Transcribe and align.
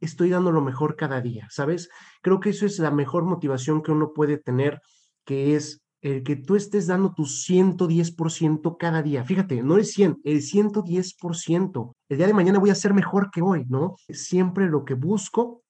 estoy 0.00 0.30
dando 0.30 0.52
lo 0.52 0.60
mejor 0.60 0.96
cada 0.96 1.20
día, 1.20 1.48
¿sabes? 1.50 1.88
Creo 2.22 2.40
que 2.40 2.50
eso 2.50 2.66
es 2.66 2.78
la 2.78 2.90
mejor 2.90 3.24
motivación 3.24 3.82
que 3.82 3.92
uno 3.92 4.12
puede 4.12 4.38
tener, 4.38 4.80
que 5.24 5.54
es 5.56 5.82
el 6.02 6.22
que 6.22 6.36
tú 6.36 6.56
estés 6.56 6.86
dando 6.86 7.14
tu 7.14 7.24
110% 7.24 8.76
cada 8.78 9.02
día. 9.02 9.24
Fíjate, 9.24 9.62
no 9.62 9.78
es 9.78 9.92
100, 9.92 10.18
el 10.24 10.40
110%. 10.40 11.92
El 12.08 12.16
día 12.16 12.26
de 12.26 12.34
mañana 12.34 12.58
voy 12.58 12.70
a 12.70 12.74
ser 12.74 12.94
mejor 12.94 13.30
que 13.30 13.42
hoy, 13.42 13.64
¿no? 13.68 13.96
Siempre 14.08 14.68
lo 14.68 14.84
que 14.84 14.94
busco 14.94 15.62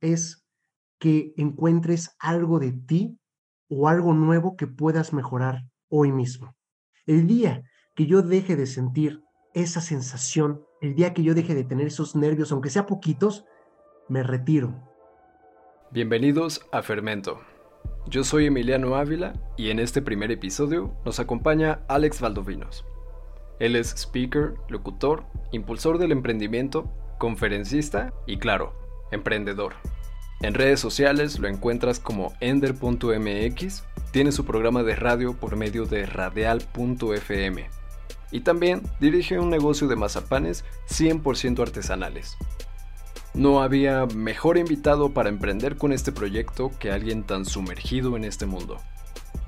es 0.00 0.44
que 0.98 1.32
encuentres 1.36 2.14
algo 2.18 2.58
de 2.58 2.72
ti 2.72 3.18
o 3.68 3.88
algo 3.88 4.14
nuevo 4.14 4.56
que 4.56 4.66
puedas 4.66 5.12
mejorar 5.12 5.62
hoy 5.88 6.12
mismo. 6.12 6.54
El 7.06 7.26
día 7.26 7.62
que 7.94 8.06
yo 8.06 8.22
deje 8.22 8.56
de 8.56 8.66
sentir 8.66 9.20
esa 9.52 9.80
sensación, 9.80 10.62
el 10.80 10.94
día 10.94 11.12
que 11.12 11.22
yo 11.22 11.34
deje 11.34 11.54
de 11.54 11.64
tener 11.64 11.88
esos 11.88 12.16
nervios, 12.16 12.52
aunque 12.52 12.70
sea 12.70 12.86
poquitos, 12.86 13.44
me 14.12 14.22
retiro. 14.22 14.74
Bienvenidos 15.90 16.66
a 16.70 16.82
Fermento. 16.82 17.40
Yo 18.06 18.24
soy 18.24 18.46
Emiliano 18.46 18.96
Ávila 18.96 19.32
y 19.56 19.70
en 19.70 19.78
este 19.78 20.02
primer 20.02 20.30
episodio 20.30 20.94
nos 21.06 21.18
acompaña 21.18 21.80
Alex 21.88 22.20
Valdovinos. 22.20 22.84
Él 23.58 23.74
es 23.74 23.94
speaker, 23.96 24.54
locutor, 24.68 25.24
impulsor 25.50 25.96
del 25.96 26.12
emprendimiento, 26.12 26.92
conferencista 27.18 28.12
y 28.26 28.36
claro, 28.36 28.74
emprendedor. 29.12 29.74
En 30.42 30.52
redes 30.52 30.80
sociales 30.80 31.38
lo 31.38 31.48
encuentras 31.48 31.98
como 31.98 32.34
ender.mx, 32.40 33.84
tiene 34.10 34.32
su 34.32 34.44
programa 34.44 34.82
de 34.82 34.94
radio 34.94 35.32
por 35.34 35.56
medio 35.56 35.86
de 35.86 36.04
radial.fm 36.04 37.70
y 38.30 38.40
también 38.40 38.82
dirige 39.00 39.38
un 39.38 39.48
negocio 39.48 39.88
de 39.88 39.96
mazapanes 39.96 40.66
100% 40.88 41.62
artesanales. 41.62 42.36
No 43.34 43.62
había 43.62 44.04
mejor 44.04 44.58
invitado 44.58 45.14
para 45.14 45.30
emprender 45.30 45.78
con 45.78 45.92
este 45.92 46.12
proyecto 46.12 46.70
que 46.78 46.90
alguien 46.90 47.24
tan 47.24 47.46
sumergido 47.46 48.14
en 48.18 48.24
este 48.24 48.44
mundo. 48.44 48.76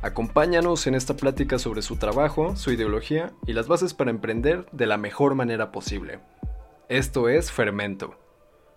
Acompáñanos 0.00 0.86
en 0.86 0.94
esta 0.94 1.16
plática 1.16 1.58
sobre 1.58 1.82
su 1.82 1.96
trabajo, 1.96 2.56
su 2.56 2.72
ideología 2.72 3.34
y 3.46 3.52
las 3.52 3.68
bases 3.68 3.92
para 3.92 4.10
emprender 4.10 4.64
de 4.72 4.86
la 4.86 4.96
mejor 4.96 5.34
manera 5.34 5.70
posible. 5.70 6.20
Esto 6.88 7.28
es 7.28 7.52
Fermento. 7.52 8.18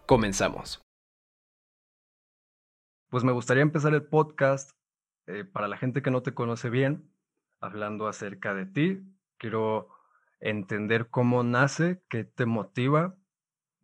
Comenzamos. 0.05 0.81
Pues 3.09 3.23
me 3.23 3.31
gustaría 3.31 3.63
empezar 3.63 3.93
el 3.93 4.03
podcast 4.03 4.71
eh, 5.25 5.45
para 5.45 5.69
la 5.69 5.77
gente 5.77 6.01
que 6.01 6.11
no 6.11 6.21
te 6.21 6.33
conoce 6.33 6.69
bien, 6.69 7.09
hablando 7.61 8.09
acerca 8.09 8.53
de 8.53 8.65
ti. 8.65 9.01
Quiero 9.37 9.87
entender 10.41 11.09
cómo 11.09 11.43
nace, 11.43 12.01
qué 12.09 12.25
te 12.25 12.45
motiva, 12.45 13.15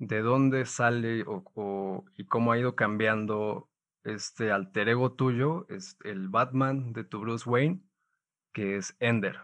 de 0.07 0.21
dónde 0.21 0.65
sale 0.65 1.23
o, 1.27 2.05
y 2.15 2.25
cómo 2.25 2.51
ha 2.51 2.59
ido 2.59 2.75
cambiando 2.75 3.69
este 4.03 4.51
alter 4.51 4.89
ego 4.89 5.13
tuyo, 5.13 5.65
es 5.69 5.97
el 6.03 6.29
Batman 6.29 6.93
de 6.93 7.03
tu 7.03 7.19
Bruce 7.19 7.49
Wayne, 7.49 7.81
que 8.53 8.77
es 8.77 8.95
Ender. 8.99 9.39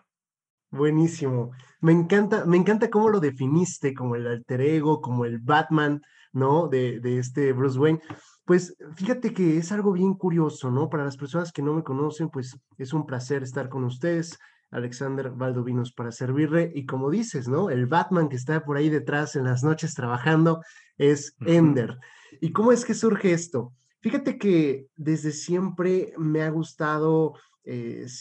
Buenísimo. 0.71 1.51
Me 1.81 1.91
encanta, 1.91 2.45
me 2.45 2.57
encanta 2.57 2.89
cómo 2.89 3.09
lo 3.09 3.19
definiste 3.19 3.93
como 3.93 4.15
el 4.15 4.27
alter 4.27 4.61
ego, 4.61 5.01
como 5.01 5.25
el 5.25 5.39
Batman, 5.39 6.01
¿no? 6.31 6.67
De, 6.67 6.99
de 6.99 7.17
este 7.17 7.53
Bruce 7.53 7.79
Wayne. 7.79 8.01
Pues 8.45 8.75
fíjate 8.95 9.33
que 9.33 9.57
es 9.57 9.71
algo 9.71 9.93
bien 9.93 10.13
curioso, 10.13 10.69
¿no? 10.69 10.89
Para 10.89 11.05
las 11.05 11.17
personas 11.17 11.51
que 11.51 11.61
no 11.61 11.73
me 11.73 11.83
conocen, 11.83 12.29
pues 12.29 12.57
es 12.77 12.93
un 12.93 13.05
placer 13.05 13.43
estar 13.43 13.69
con 13.69 13.83
ustedes. 13.83 14.37
Alexander 14.71 15.31
Valdovinos 15.31 15.91
para 15.91 16.11
servirle. 16.11 16.71
Y 16.73 16.85
como 16.85 17.09
dices, 17.09 17.47
¿no? 17.47 17.69
El 17.69 17.87
Batman 17.87 18.29
que 18.29 18.35
está 18.35 18.63
por 18.63 18.77
ahí 18.77 18.89
detrás 18.89 19.35
en 19.35 19.45
las 19.45 19.63
noches 19.63 19.93
trabajando 19.93 20.61
es 20.97 21.35
Ender. 21.45 21.97
¿Y 22.41 22.51
cómo 22.51 22.71
es 22.71 22.85
que 22.85 22.93
surge 22.93 23.33
esto? 23.33 23.73
Fíjate 24.01 24.37
que 24.37 24.87
desde 24.95 25.31
siempre 25.31 26.13
me 26.17 26.41
ha 26.43 26.49
gustado, 26.49 27.33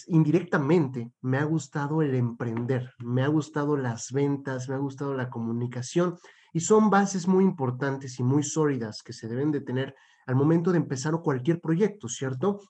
indirectamente, 0.06 1.12
me 1.20 1.38
ha 1.38 1.44
gustado 1.44 2.02
el 2.02 2.14
emprender, 2.14 2.92
me 2.98 3.22
ha 3.22 3.28
gustado 3.28 3.76
las 3.76 4.10
ventas, 4.10 4.68
me 4.68 4.74
ha 4.74 4.78
gustado 4.78 5.14
la 5.14 5.30
comunicación 5.30 6.18
y 6.52 6.60
son 6.60 6.90
bases 6.90 7.28
muy 7.28 7.44
importantes 7.44 8.18
y 8.18 8.22
muy 8.22 8.42
sólidas 8.42 9.02
que 9.02 9.12
se 9.12 9.28
deben 9.28 9.52
de 9.52 9.60
tener 9.60 9.94
al 10.26 10.34
momento 10.34 10.72
de 10.72 10.78
empezar 10.78 11.14
cualquier 11.22 11.60
proyecto, 11.60 12.08
¿cierto? 12.08 12.60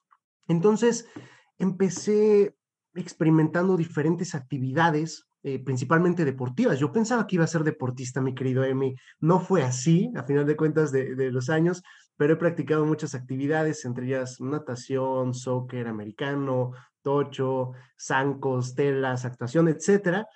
Entonces, 0.47 1.07
empecé 1.57 2.55
experimentando 2.99 3.77
diferentes 3.77 4.35
actividades, 4.35 5.27
eh, 5.43 5.63
principalmente 5.63 6.25
deportivas. 6.25 6.79
Yo 6.79 6.91
pensaba 6.91 7.25
que 7.25 7.35
iba 7.35 7.45
a 7.45 7.47
ser 7.47 7.63
deportista, 7.63 8.21
mi 8.21 8.35
querido 8.35 8.63
Emi. 8.63 8.95
No 9.19 9.39
fue 9.39 9.63
así, 9.63 10.11
a 10.15 10.23
final 10.23 10.45
de 10.45 10.55
cuentas, 10.57 10.91
de, 10.91 11.15
de 11.15 11.31
los 11.31 11.49
años, 11.49 11.81
pero 12.17 12.33
he 12.33 12.37
practicado 12.37 12.85
muchas 12.85 13.15
actividades, 13.15 13.85
entre 13.85 14.07
ellas 14.07 14.41
natación, 14.41 15.33
soccer 15.33 15.87
americano, 15.87 16.73
tocho, 17.01 17.71
zancos, 17.97 18.75
telas, 18.75 19.23
actuación, 19.23 19.69
etcétera. 19.69 20.27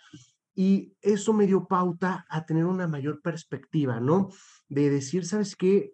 Y 0.56 0.94
eso 1.02 1.34
me 1.34 1.48
dio 1.48 1.68
pauta 1.68 2.26
a 2.30 2.46
tener 2.46 2.66
una 2.66 2.88
mayor 2.88 3.22
perspectiva, 3.22 4.00
¿no? 4.00 4.30
De 4.70 4.90
decir, 4.90 5.26
¿sabes 5.26 5.56
qué? 5.56 5.94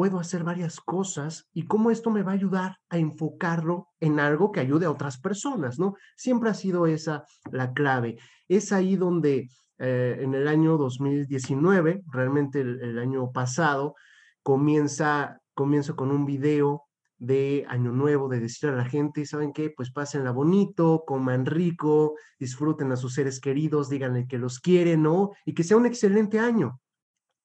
Puedo 0.00 0.18
hacer 0.18 0.44
varias 0.44 0.80
cosas 0.80 1.46
y 1.52 1.66
cómo 1.66 1.90
esto 1.90 2.10
me 2.10 2.22
va 2.22 2.30
a 2.30 2.34
ayudar 2.34 2.78
a 2.88 2.96
enfocarlo 2.96 3.88
en 4.00 4.18
algo 4.18 4.50
que 4.50 4.60
ayude 4.60 4.86
a 4.86 4.90
otras 4.90 5.20
personas, 5.20 5.78
¿no? 5.78 5.94
Siempre 6.16 6.48
ha 6.48 6.54
sido 6.54 6.86
esa 6.86 7.24
la 7.52 7.74
clave. 7.74 8.16
Es 8.48 8.72
ahí 8.72 8.96
donde 8.96 9.50
eh, 9.78 10.16
en 10.20 10.32
el 10.34 10.48
año 10.48 10.78
2019, 10.78 12.00
realmente 12.10 12.62
el, 12.62 12.98
año 12.98 13.30
pasado, 13.30 13.94
comienza, 14.42 15.38
comienzo 15.52 15.96
con 15.96 16.10
un 16.10 16.24
video 16.24 16.84
de 17.18 17.66
Año 17.68 17.92
Nuevo, 17.92 18.30
de 18.30 18.40
decir 18.40 18.70
a 18.70 18.76
la 18.76 18.86
gente, 18.86 19.26
¿saben 19.26 19.52
qué? 19.52 19.68
Pues 19.68 19.92
pásenla 19.92 20.30
bonito, 20.30 21.04
coman 21.06 21.44
rico, 21.44 22.14
disfruten 22.38 22.90
a 22.90 22.96
sus 22.96 23.12
seres 23.12 23.38
queridos, 23.38 23.90
díganle 23.90 24.26
que 24.26 24.38
los 24.38 24.60
quieren, 24.60 25.02
¿no? 25.02 25.32
Y 25.44 25.52
que 25.52 25.62
sea 25.62 25.76
un 25.76 25.84
excelente 25.84 26.38
año. 26.38 26.80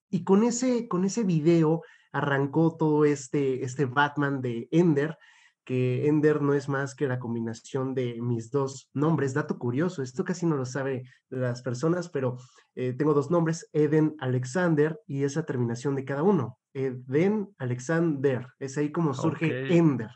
Y 0.09 0.23
con 0.23 0.43
ese, 0.43 0.87
con 0.87 1.03
ese 1.03 1.25
video 1.25 1.81
arrancó 2.15 2.77
todo 2.77 3.03
este, 3.03 3.65
este 3.65 3.83
Batman 3.83 4.41
de 4.41 4.69
Ender, 4.71 5.17
que 5.65 6.07
Ender 6.07 6.41
no 6.41 6.53
es 6.53 6.69
más 6.69 6.95
que 6.95 7.09
la 7.09 7.19
combinación 7.19 7.93
de 7.93 8.21
mis 8.21 8.51
dos 8.51 8.89
nombres. 8.93 9.33
Dato 9.33 9.59
curioso, 9.59 10.01
esto 10.01 10.23
casi 10.23 10.45
no 10.45 10.55
lo 10.55 10.65
saben 10.65 11.03
las 11.27 11.61
personas, 11.61 12.07
pero 12.07 12.37
eh, 12.73 12.93
tengo 12.93 13.13
dos 13.13 13.31
nombres, 13.31 13.69
Eden 13.73 14.15
Alexander, 14.19 14.97
y 15.05 15.23
esa 15.23 15.43
terminación 15.45 15.93
de 15.95 16.05
cada 16.05 16.23
uno. 16.23 16.57
Eden 16.73 17.49
Alexander, 17.57 18.47
es 18.59 18.77
ahí 18.77 18.93
como 18.93 19.13
surge 19.13 19.75
Ender. 19.75 20.11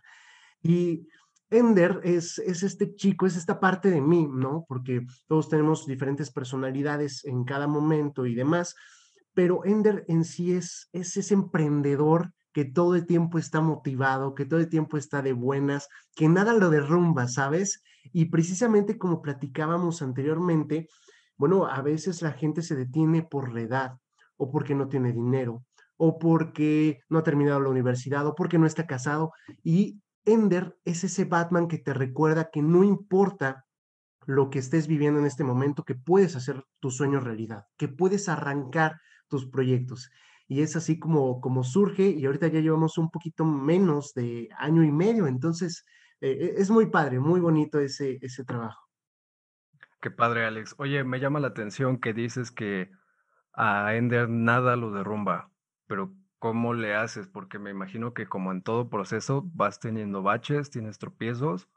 Y 0.64 1.06
Ender 1.50 2.00
es, 2.06 2.40
es 2.40 2.64
este 2.64 2.96
chico, 2.96 3.26
es 3.26 3.36
esta 3.36 3.60
parte 3.60 3.92
de 3.92 4.00
mí, 4.00 4.26
¿no? 4.32 4.64
Porque 4.70 5.06
todos 5.28 5.50
tenemos 5.50 5.86
diferentes 5.86 6.32
personalidades 6.32 7.26
en 7.26 7.44
cada 7.44 7.68
momento 7.68 8.26
y 8.26 8.36
demás 8.36 8.74
pero 9.34 9.66
Ender 9.66 10.06
en 10.08 10.24
sí 10.24 10.54
es, 10.54 10.90
es 10.92 11.16
ese 11.18 11.34
emprendedor 11.34 12.34
que 12.54 12.66
todo 12.66 12.96
el 12.96 13.06
tiempo 13.06 13.38
está 13.38 13.62
motivado, 13.62 14.36
que 14.36 14.46
todo 14.46 14.60
el 14.60 14.70
tiempo 14.70 14.98
está 14.98 15.22
de 15.22 15.34
buenas, 15.34 15.88
que 16.16 16.28
nada 16.28 16.54
lo 16.54 16.70
derrumba, 16.70 17.28
¿sabes? 17.28 17.84
Y 18.12 18.26
precisamente 18.26 18.98
como 18.98 19.22
platicábamos 19.22 20.02
anteriormente, 20.02 20.88
bueno, 21.38 21.68
a 21.68 21.82
veces 21.82 22.22
la 22.22 22.34
gente 22.34 22.62
se 22.62 22.76
detiene 22.76 23.24
por 23.24 23.54
la 23.54 23.62
edad 23.62 23.98
o 24.38 24.52
porque 24.52 24.76
no 24.76 24.88
tiene 24.88 25.14
dinero 25.14 25.64
o 25.96 26.18
porque 26.18 27.02
no 27.10 27.20
ha 27.20 27.24
terminado 27.24 27.60
la 27.60 27.70
universidad 27.70 28.26
o 28.26 28.36
porque 28.36 28.58
no 28.58 28.66
está 28.66 28.88
casado. 28.88 29.32
Y 29.64 30.02
Ender 30.26 30.78
es 30.86 31.04
ese 31.04 31.26
Batman 31.26 31.68
que 31.68 31.78
te 31.78 31.94
recuerda 31.94 32.50
que 32.52 32.62
no 32.62 32.84
importa 32.84 33.66
lo 34.26 34.50
que 34.50 34.60
estés 34.60 34.88
viviendo 34.88 35.20
en 35.20 35.26
este 35.26 35.44
momento, 35.44 35.84
que 35.84 35.96
puedes 35.96 36.36
hacer 36.36 36.64
tu 36.80 36.92
sueño 36.92 37.20
realidad, 37.20 37.66
que 37.78 37.88
puedes 37.88 38.30
arrancar 38.30 39.00
tus 39.30 39.46
proyectos. 39.46 40.12
Y 40.48 40.62
es 40.62 40.76
así 40.76 41.00
como, 41.00 41.40
como 41.40 41.64
surge 41.64 42.10
y 42.10 42.26
ahorita 42.26 42.48
ya 42.48 42.60
llevamos 42.60 42.98
un 42.98 43.12
poquito 43.12 43.46
menos 43.46 44.14
de 44.14 44.50
año 44.58 44.84
y 44.84 44.92
medio, 44.92 45.28
entonces 45.28 45.86
eh, 46.22 46.56
e, 46.58 46.62
es 46.62 46.70
muy 46.70 46.88
padre, 46.88 47.20
muy 47.20 47.40
bonito 47.40 47.80
ese, 47.80 48.18
ese 48.22 48.44
trabajo. 48.44 48.90
Qué 50.02 50.12
padre, 50.12 50.46
Alex. 50.46 50.76
Oye, 50.78 51.04
me 51.04 51.20
llama 51.20 51.40
la 51.40 51.50
atención 51.50 52.00
que 52.00 52.14
dices 52.14 52.52
que 52.52 52.90
a 53.54 53.96
Ender 53.96 54.30
nada 54.30 54.76
lo 54.76 54.92
derrumba, 54.92 55.52
pero 55.88 56.14
¿cómo 56.40 56.74
le 56.74 56.96
haces? 56.96 57.28
Porque 57.28 57.60
me 57.60 57.70
imagino 57.70 58.14
que 58.14 58.28
como 58.28 58.52
en 58.52 58.62
todo 58.62 58.90
proceso 58.90 59.44
vas 59.54 59.80
teniendo 59.80 60.24
baches, 60.24 60.70
tienes 60.70 60.98
tropiezos, 60.98 61.68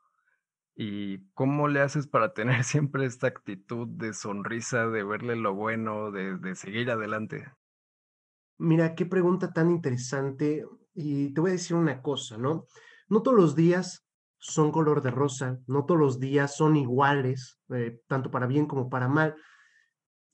¿Y 0.75 1.29
cómo 1.35 1.69
le 1.69 1.81
haces 1.81 2.07
para 2.07 2.33
tener 2.33 2.65
siempre 2.65 3.05
esta 3.05 3.27
actitud 3.27 3.89
de 3.89 4.15
sonrisa, 4.15 4.87
de 4.89 5.05
verle 5.05 5.37
lo 5.37 5.55
bueno, 5.55 6.11
de, 6.11 6.55
seguir 6.55 6.91
adelante? 6.91 7.47
Mira, 8.59 8.95
qué 8.95 9.07
pregunta 9.07 9.53
tan 9.53 9.71
interesante. 9.71 10.65
Y 10.95 11.33
te 11.35 11.41
voy 11.41 11.51
a 11.51 11.55
decir 11.55 11.77
una 11.77 12.01
cosa, 12.03 12.37
¿no? 12.39 12.67
No 13.09 13.23
todos 13.23 13.37
los 13.37 13.57
días 13.57 14.07
son 14.39 14.73
color 14.73 15.03
de 15.03 15.11
rosa, 15.11 15.59
no 15.67 15.85
todos 15.85 16.01
los 16.01 16.19
días 16.19 16.57
son 16.57 16.77
iguales, 16.77 17.59
eh, 17.71 18.01
tanto 18.09 18.31
para 18.31 18.47
bien 18.47 18.67
como 18.67 18.89
para 18.89 19.09
mal. 19.09 19.37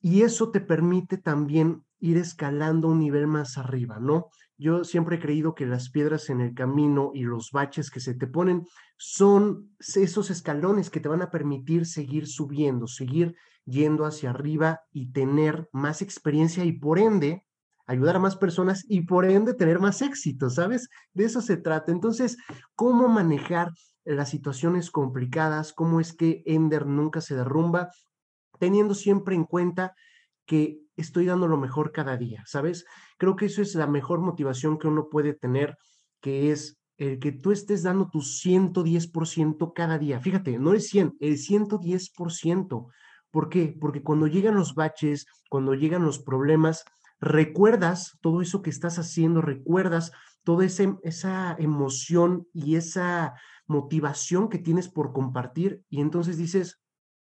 Y 0.00 0.22
eso 0.22 0.50
te 0.50 0.60
permite 0.60 1.18
también 1.18 1.84
ir 1.98 2.16
escalando 2.16 2.88
un 2.88 3.00
nivel 3.00 3.26
más 3.26 3.58
arriba, 3.58 3.98
¿no? 4.00 4.28
Yo 4.58 4.82
siempre 4.82 5.16
he 5.16 5.20
creído 5.20 5.54
que 5.54 5.66
las 5.66 5.88
piedras 5.88 6.30
en 6.30 6.40
el 6.40 6.52
camino 6.52 7.12
y 7.14 7.22
los 7.22 7.52
baches 7.52 7.90
que 7.90 8.00
se 8.00 8.14
te 8.14 8.26
ponen 8.26 8.64
son 8.96 9.70
esos 9.78 10.30
escalones 10.30 10.90
que 10.90 10.98
te 10.98 11.08
van 11.08 11.22
a 11.22 11.30
permitir 11.30 11.86
seguir 11.86 12.26
subiendo, 12.26 12.88
seguir 12.88 13.36
yendo 13.64 14.04
hacia 14.04 14.30
arriba 14.30 14.80
y 14.92 15.12
tener 15.12 15.68
más 15.72 16.02
experiencia 16.02 16.64
y 16.64 16.72
por 16.72 16.98
ende 16.98 17.44
ayudar 17.86 18.16
a 18.16 18.20
más 18.20 18.36
personas 18.36 18.84
y 18.88 19.02
por 19.02 19.24
ende 19.24 19.54
tener 19.54 19.78
más 19.78 20.02
éxito, 20.02 20.50
¿sabes? 20.50 20.88
De 21.14 21.24
eso 21.24 21.40
se 21.40 21.56
trata. 21.56 21.92
Entonces, 21.92 22.36
¿cómo 22.74 23.08
manejar 23.08 23.70
las 24.04 24.28
situaciones 24.28 24.90
complicadas? 24.90 25.72
¿Cómo 25.72 26.00
es 26.00 26.12
que 26.12 26.42
Ender 26.46 26.86
nunca 26.86 27.20
se 27.20 27.36
derrumba? 27.36 27.90
Teniendo 28.58 28.94
siempre 28.94 29.36
en 29.36 29.44
cuenta 29.44 29.94
que 30.46 30.80
estoy 30.96 31.26
dando 31.26 31.46
lo 31.46 31.56
mejor 31.58 31.92
cada 31.92 32.16
día, 32.16 32.42
¿sabes? 32.46 32.84
Creo 33.18 33.36
que 33.36 33.46
eso 33.46 33.60
es 33.60 33.74
la 33.74 33.86
mejor 33.86 34.20
motivación 34.20 34.78
que 34.78 34.88
uno 34.88 35.08
puede 35.10 35.34
tener, 35.34 35.76
que 36.20 36.50
es 36.50 36.78
el 36.96 37.18
que 37.18 37.32
tú 37.32 37.52
estés 37.52 37.82
dando 37.82 38.08
tu 38.10 38.20
110% 38.20 39.72
cada 39.74 39.98
día. 39.98 40.20
Fíjate, 40.20 40.58
no 40.58 40.72
es 40.72 40.88
100, 40.88 41.16
el 41.20 41.36
110%. 41.36 42.86
¿Por 43.30 43.48
qué? 43.48 43.76
Porque 43.80 44.02
cuando 44.02 44.26
llegan 44.26 44.54
los 44.54 44.74
baches, 44.74 45.26
cuando 45.50 45.74
llegan 45.74 46.02
los 46.02 46.18
problemas, 46.18 46.84
recuerdas 47.20 48.18
todo 48.20 48.40
eso 48.40 48.62
que 48.62 48.70
estás 48.70 48.98
haciendo, 48.98 49.42
recuerdas 49.42 50.12
toda 50.44 50.64
esa 50.64 51.56
emoción 51.58 52.46
y 52.52 52.76
esa 52.76 53.34
motivación 53.66 54.48
que 54.48 54.58
tienes 54.58 54.88
por 54.88 55.12
compartir 55.12 55.82
y 55.90 56.00
entonces 56.00 56.38
dices, 56.38 56.80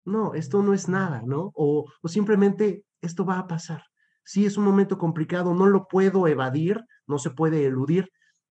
no, 0.04 0.34
esto 0.34 0.64
no 0.64 0.74
es 0.74 0.90
nada, 0.90 1.22
¿no? 1.24 1.52
O, 1.54 1.86
o 2.02 2.08
simplemente 2.08 2.84
esto 3.00 3.24
va 3.26 3.38
a 3.38 3.48
pasar. 3.48 3.91
Sí, 4.24 4.46
es 4.46 4.58
un 4.58 4.64
momento 4.64 4.98
complicado, 4.98 5.54
no 5.54 5.68
lo 5.68 5.88
puedo 5.88 6.28
evadir, 6.28 6.84
no 7.08 7.18
se 7.18 7.32
puede 7.32 7.66
eludir, 7.66 8.12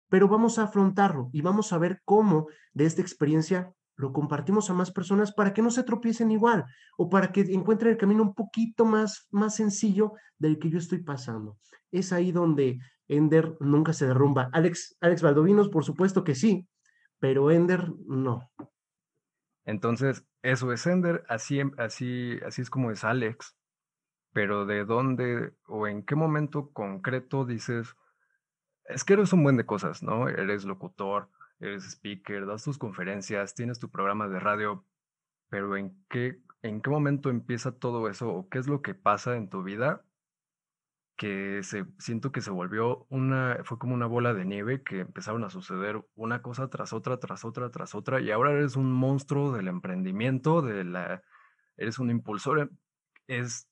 pero 0.10 0.28
vamos 0.28 0.60
a 0.60 0.64
afrontarlo 0.64 1.30
y 1.32 1.42
vamos 1.42 1.72
a 1.72 1.78
ver 1.78 2.02
cómo 2.04 2.48
de 2.74 2.86
esta 2.86 3.02
experiencia 3.02 3.72
lo 3.96 4.14
compartimos 4.14 4.70
a 4.70 4.74
más 4.74 4.92
personas 4.92 5.34
para 5.34 5.54
que 5.54 5.62
no 5.62 5.72
se 5.72 5.84
tropiecen 5.84 6.32
igual 6.32 6.66
o 6.98 7.10
para 7.10 7.32
que 7.32 7.42
encuentren 7.42 7.92
el 7.92 7.98
camino 7.98 8.24
un 8.24 8.34
poquito 8.34 8.86
más, 8.86 9.28
más 9.30 9.56
sencillo 9.56 10.14
del 10.38 10.58
que 10.58 10.70
yo 10.70 10.78
estoy 10.78 11.04
pasando. 11.04 11.58
Es 11.92 12.14
ahí 12.14 12.32
donde 12.32 12.80
Ender 13.08 13.58
nunca 13.60 13.92
se 13.92 14.08
derrumba. 14.08 14.50
Alex, 14.54 14.96
Alex 15.02 15.22
Valdovinos, 15.22 15.70
por 15.70 15.84
supuesto 15.84 16.24
que 16.24 16.34
sí, 16.34 16.68
pero 17.20 17.52
Ender 17.52 17.92
no. 18.08 18.50
Entonces, 19.66 20.26
eso 20.42 20.72
es 20.72 20.88
Ender, 20.88 21.24
así, 21.28 21.60
así, 21.78 22.40
así 22.46 22.62
es 22.62 22.70
como 22.70 22.92
es 22.92 23.04
Alex 23.04 23.59
pero 24.34 24.66
de 24.66 24.86
dónde 24.86 25.54
o 25.68 25.88
en 25.88 26.04
qué 26.04 26.16
momento 26.16 26.72
concreto 26.72 27.46
dices, 27.46 27.96
es 28.86 29.04
que 29.04 29.14
eres 29.14 29.34
un 29.34 29.44
buen 29.44 29.58
de 29.58 29.66
cosas, 29.66 30.04
¿no? 30.04 30.28
Eres 30.28 30.66
locutor, 30.66 31.30
eres 31.60 31.86
speaker, 31.86 32.46
das 32.46 32.64
tus 32.64 32.78
conferencias, 32.78 33.56
tienes 33.56 33.80
tu 33.80 33.90
programa 33.90 34.28
de 34.28 34.40
radio, 34.40 34.86
pero 35.50 35.78
¿en 35.78 35.96
qué, 36.10 36.42
en 36.62 36.82
qué 36.82 36.90
momento 36.90 37.30
empieza 37.30 37.72
todo 37.72 38.10
eso 38.10 38.30
o 38.30 38.50
qué 38.50 38.60
es 38.60 38.68
lo 38.68 38.82
que 38.82 38.96
pasa 38.96 39.36
en 39.36 39.50
tu 39.50 39.64
vida 39.64 40.04
que 41.20 41.64
se, 41.64 41.86
siento 41.98 42.32
que 42.32 42.40
se 42.40 42.50
volvió 42.50 43.06
una, 43.10 43.60
fue 43.66 43.78
como 43.78 43.94
una 43.94 44.06
bola 44.06 44.34
de 44.34 44.46
nieve 44.46 44.84
que 44.84 45.02
empezaron 45.02 45.44
a 45.44 45.50
suceder 45.50 46.02
una 46.16 46.42
cosa 46.42 46.70
tras 46.70 46.94
otra, 46.94 47.20
tras 47.20 47.44
otra, 47.44 47.70
tras 47.72 47.94
otra, 47.94 48.22
y 48.22 48.32
ahora 48.32 48.54
eres 48.54 48.78
un 48.78 48.90
monstruo 48.90 49.52
del 49.52 49.68
emprendimiento, 49.68 50.62
de 50.62 50.86
la, 50.86 51.22
eres 51.76 52.00
un 52.00 52.10
impulsor, 52.10 52.72
es 53.28 53.68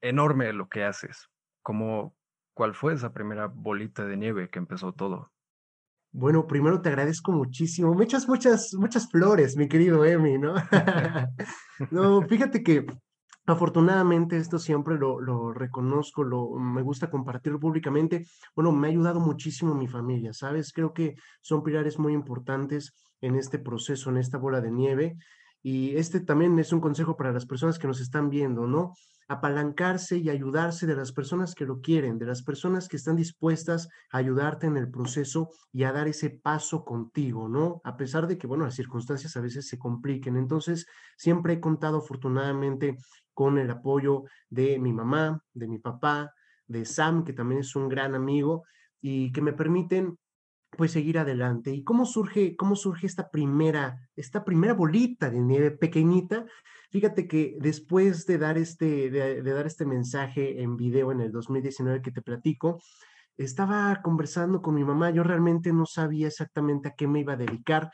enorme 0.00 0.52
lo 0.52 0.68
que 0.68 0.84
haces. 0.84 1.28
Como, 1.62 2.14
¿Cuál 2.54 2.74
fue 2.74 2.92
esa 2.92 3.12
primera 3.14 3.46
bolita 3.46 4.04
de 4.04 4.18
nieve 4.18 4.50
que 4.50 4.58
empezó 4.58 4.92
todo? 4.92 5.32
Bueno, 6.12 6.46
primero 6.46 6.82
te 6.82 6.88
agradezco 6.88 7.32
muchísimo. 7.32 7.94
Me 7.94 8.04
echas 8.04 8.28
muchas, 8.28 8.74
muchas 8.74 9.08
flores, 9.08 9.56
mi 9.56 9.68
querido 9.68 10.04
Emi, 10.04 10.38
¿no? 10.38 10.54
no, 11.90 12.20
fíjate 12.28 12.62
que 12.62 12.84
afortunadamente 13.46 14.36
esto 14.36 14.58
siempre 14.58 14.98
lo, 14.98 15.20
lo 15.20 15.52
reconozco, 15.52 16.24
lo, 16.24 16.50
me 16.50 16.82
gusta 16.82 17.08
compartirlo 17.08 17.60
públicamente. 17.60 18.26
Bueno, 18.54 18.72
me 18.72 18.88
ha 18.88 18.90
ayudado 18.90 19.20
muchísimo 19.20 19.74
mi 19.74 19.88
familia, 19.88 20.32
¿sabes? 20.32 20.72
Creo 20.72 20.92
que 20.92 21.14
son 21.40 21.62
pilares 21.62 21.98
muy 21.98 22.12
importantes 22.12 22.92
en 23.20 23.36
este 23.36 23.58
proceso, 23.58 24.10
en 24.10 24.18
esta 24.18 24.36
bola 24.36 24.60
de 24.60 24.70
nieve. 24.70 25.16
Y 25.62 25.96
este 25.96 26.20
también 26.20 26.58
es 26.58 26.72
un 26.72 26.80
consejo 26.80 27.16
para 27.16 27.32
las 27.32 27.46
personas 27.46 27.78
que 27.78 27.86
nos 27.86 28.00
están 28.00 28.30
viendo, 28.30 28.66
¿no? 28.66 28.94
apalancarse 29.30 30.18
y 30.18 30.28
ayudarse 30.28 30.88
de 30.88 30.96
las 30.96 31.12
personas 31.12 31.54
que 31.54 31.64
lo 31.64 31.80
quieren, 31.80 32.18
de 32.18 32.26
las 32.26 32.42
personas 32.42 32.88
que 32.88 32.96
están 32.96 33.14
dispuestas 33.14 33.88
a 34.10 34.18
ayudarte 34.18 34.66
en 34.66 34.76
el 34.76 34.90
proceso 34.90 35.50
y 35.72 35.84
a 35.84 35.92
dar 35.92 36.08
ese 36.08 36.30
paso 36.30 36.84
contigo, 36.84 37.48
¿no? 37.48 37.80
A 37.84 37.96
pesar 37.96 38.26
de 38.26 38.36
que, 38.36 38.48
bueno, 38.48 38.64
las 38.64 38.74
circunstancias 38.74 39.36
a 39.36 39.40
veces 39.40 39.68
se 39.68 39.78
compliquen. 39.78 40.36
Entonces, 40.36 40.84
siempre 41.16 41.52
he 41.52 41.60
contado 41.60 41.98
afortunadamente 41.98 42.96
con 43.32 43.56
el 43.58 43.70
apoyo 43.70 44.24
de 44.48 44.80
mi 44.80 44.92
mamá, 44.92 45.40
de 45.54 45.68
mi 45.68 45.78
papá, 45.78 46.34
de 46.66 46.84
Sam, 46.84 47.22
que 47.22 47.32
también 47.32 47.60
es 47.60 47.76
un 47.76 47.88
gran 47.88 48.16
amigo 48.16 48.64
y 49.00 49.30
que 49.30 49.42
me 49.42 49.52
permiten 49.52 50.18
pues 50.76 50.92
seguir 50.92 51.18
adelante. 51.18 51.72
¿Y 51.72 51.82
cómo 51.82 52.06
surge, 52.06 52.56
cómo 52.56 52.76
surge 52.76 53.06
esta 53.06 53.30
primera, 53.30 54.08
esta 54.16 54.44
primera 54.44 54.74
bolita 54.74 55.30
de 55.30 55.40
nieve 55.40 55.70
pequeñita? 55.70 56.46
Fíjate 56.90 57.28
que 57.28 57.56
después 57.60 58.26
de 58.26 58.38
dar 58.38 58.58
este, 58.58 59.10
de, 59.10 59.42
dar 59.42 59.66
este 59.66 59.84
mensaje 59.84 60.62
en 60.62 60.76
video 60.76 61.12
en 61.12 61.20
el 61.20 61.32
2019 61.32 62.02
que 62.02 62.10
te 62.10 62.22
platico, 62.22 62.80
estaba 63.36 64.00
conversando 64.02 64.60
con 64.60 64.74
mi 64.74 64.84
mamá, 64.84 65.10
yo 65.10 65.22
realmente 65.22 65.72
no 65.72 65.86
sabía 65.86 66.26
exactamente 66.26 66.88
a 66.88 66.94
qué 66.94 67.06
me 67.06 67.20
iba 67.20 67.34
a 67.34 67.38
dedicar. 67.38 67.90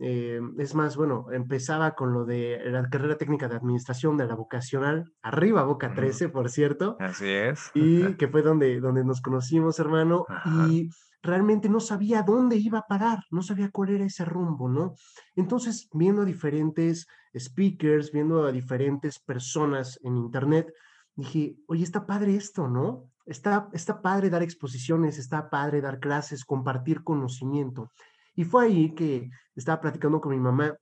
Eh, 0.00 0.40
es 0.58 0.74
más, 0.74 0.96
bueno, 0.96 1.26
empezaba 1.32 1.94
con 1.94 2.12
lo 2.12 2.24
de 2.24 2.60
la 2.66 2.88
carrera 2.88 3.18
técnica 3.18 3.48
de 3.48 3.56
administración 3.56 4.16
de 4.16 4.26
la 4.26 4.34
vocacional, 4.34 5.12
arriba 5.22 5.64
Boca 5.64 5.92
13, 5.92 6.28
por 6.28 6.50
cierto. 6.50 6.96
Así 7.00 7.28
es. 7.28 7.70
Y 7.74 8.14
que 8.16 8.28
fue 8.28 8.42
donde, 8.42 8.80
donde 8.80 9.04
nos 9.04 9.20
conocimos, 9.20 9.78
hermano. 9.78 10.24
Y 10.68 10.88
realmente 11.22 11.68
no 11.68 11.80
sabía 11.80 12.22
dónde 12.22 12.56
iba 12.56 12.80
a 12.80 12.86
parar, 12.86 13.24
no 13.30 13.42
sabía 13.42 13.70
cuál 13.70 13.90
era 13.90 14.04
ese 14.04 14.24
rumbo, 14.24 14.68
¿no? 14.68 14.94
Entonces, 15.34 15.88
viendo 15.92 16.22
a 16.22 16.24
diferentes 16.24 17.06
speakers, 17.36 18.12
viendo 18.12 18.44
a 18.44 18.52
diferentes 18.52 19.18
personas 19.18 19.98
en 20.02 20.16
internet, 20.16 20.72
dije, 21.14 21.56
oye, 21.66 21.82
está 21.82 22.06
padre 22.06 22.36
esto, 22.36 22.68
¿no? 22.68 23.10
Está, 23.26 23.68
está 23.72 24.00
padre 24.00 24.30
dar 24.30 24.42
exposiciones, 24.42 25.18
está 25.18 25.50
padre 25.50 25.80
dar 25.80 25.98
clases, 25.98 26.44
compartir 26.44 27.02
conocimiento. 27.02 27.90
Y 28.34 28.44
fue 28.44 28.66
ahí 28.66 28.94
que 28.94 29.28
estaba 29.56 29.80
platicando 29.80 30.20
con 30.20 30.32
mi 30.32 30.38
mamá 30.38 30.76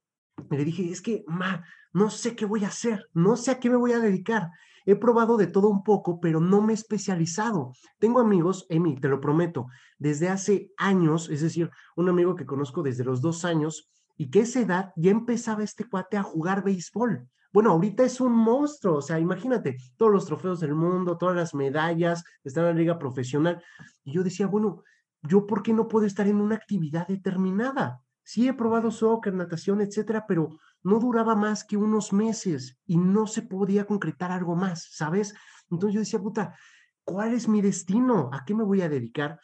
y 0.50 0.56
le 0.56 0.64
dije, 0.64 0.90
es 0.90 1.00
que, 1.00 1.24
ma, 1.26 1.64
no 1.92 2.10
sé 2.10 2.36
qué 2.36 2.44
voy 2.44 2.64
a 2.64 2.68
hacer, 2.68 3.08
no 3.14 3.36
sé 3.36 3.52
a 3.52 3.58
qué 3.58 3.70
me 3.70 3.76
voy 3.76 3.92
a 3.92 3.98
dedicar. 3.98 4.50
He 4.86 4.96
probado 4.96 5.36
de 5.36 5.48
todo 5.48 5.68
un 5.68 5.82
poco, 5.82 6.20
pero 6.20 6.40
no 6.40 6.62
me 6.62 6.72
he 6.72 6.74
especializado. 6.74 7.72
Tengo 7.98 8.20
amigos, 8.20 8.66
Emi, 8.70 8.94
te 8.98 9.08
lo 9.08 9.20
prometo, 9.20 9.66
desde 9.98 10.28
hace 10.28 10.70
años, 10.78 11.28
es 11.28 11.42
decir, 11.42 11.70
un 11.96 12.08
amigo 12.08 12.36
que 12.36 12.46
conozco 12.46 12.82
desde 12.82 13.04
los 13.04 13.20
dos 13.20 13.44
años 13.44 13.90
y 14.16 14.30
que 14.30 14.40
esa 14.40 14.60
edad 14.60 14.92
ya 14.96 15.10
empezaba 15.10 15.64
este 15.64 15.88
cuate 15.88 16.16
a 16.16 16.22
jugar 16.22 16.64
béisbol. 16.64 17.28
Bueno, 17.52 17.72
ahorita 17.72 18.04
es 18.04 18.20
un 18.20 18.32
monstruo, 18.32 18.98
o 18.98 19.02
sea, 19.02 19.18
imagínate, 19.18 19.76
todos 19.96 20.12
los 20.12 20.26
trofeos 20.26 20.60
del 20.60 20.74
mundo, 20.74 21.18
todas 21.18 21.34
las 21.34 21.54
medallas, 21.54 22.22
está 22.44 22.60
en 22.60 22.66
la 22.66 22.72
liga 22.72 22.98
profesional. 22.98 23.62
Y 24.04 24.12
yo 24.12 24.22
decía, 24.22 24.46
bueno, 24.46 24.82
¿yo 25.22 25.46
por 25.46 25.62
qué 25.62 25.72
no 25.72 25.88
puedo 25.88 26.06
estar 26.06 26.28
en 26.28 26.40
una 26.40 26.54
actividad 26.54 27.08
determinada? 27.08 28.02
Sí 28.22 28.46
he 28.46 28.52
probado 28.52 28.90
soccer, 28.90 29.34
natación, 29.34 29.80
etcétera, 29.80 30.26
pero 30.28 30.58
no 30.86 31.00
duraba 31.00 31.34
más 31.34 31.64
que 31.64 31.76
unos 31.76 32.12
meses 32.12 32.78
y 32.86 32.96
no 32.96 33.26
se 33.26 33.42
podía 33.42 33.86
concretar 33.86 34.30
algo 34.30 34.54
más, 34.54 34.88
¿sabes? 34.92 35.34
Entonces 35.68 35.94
yo 35.94 36.00
decía, 36.00 36.20
puta, 36.20 36.56
¿cuál 37.02 37.34
es 37.34 37.48
mi 37.48 37.60
destino? 37.60 38.30
¿A 38.32 38.44
qué 38.44 38.54
me 38.54 38.62
voy 38.62 38.82
a 38.82 38.88
dedicar? 38.88 39.40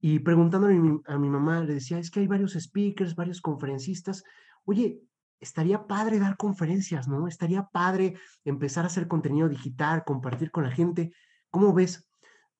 Y 0.00 0.20
preguntándole 0.20 0.76
a 1.06 1.18
mi, 1.18 1.28
mamá, 1.28 1.60
le 1.62 1.74
decía, 1.74 1.98
es 1.98 2.12
que 2.12 2.20
hay 2.20 2.28
varios 2.28 2.52
speakers, 2.52 3.16
varios 3.16 3.40
conferencistas. 3.40 4.22
Oye, 4.66 5.00
estaría 5.40 5.84
padre 5.88 6.20
dar 6.20 6.36
conferencias, 6.36 7.08
¿no? 7.08 7.26
Estaría 7.26 7.64
padre 7.72 8.14
empezar 8.44 8.84
a 8.84 8.86
hacer 8.86 9.08
contenido 9.08 9.48
digital, 9.48 10.04
compartir 10.04 10.52
con 10.52 10.62
la 10.62 10.70
gente. 10.70 11.12
¿Cómo 11.50 11.74
ves? 11.74 12.08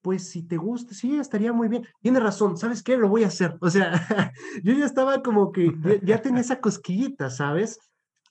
Pues 0.02 0.28
si 0.28 0.42
te 0.42 0.56
gusta, 0.56 0.92
sí, 0.92 1.18
estaría 1.18 1.52
muy 1.52 1.68
bien. 1.68 1.86
Tiene 2.00 2.18
razón, 2.18 2.56
¿sabes 2.56 2.82
qué? 2.82 2.96
Lo 2.96 3.08
voy 3.08 3.22
a 3.22 3.28
hacer. 3.28 3.56
O 3.60 3.70
sea, 3.70 4.32
yo 4.64 4.72
ya 4.72 4.86
estaba 4.86 5.22
como 5.22 5.52
que, 5.52 5.72
ya, 5.84 6.00
ya 6.02 6.20
tenía 6.20 6.40
esa 6.40 6.60
cosquillita, 6.60 7.30
¿sabes? 7.30 7.78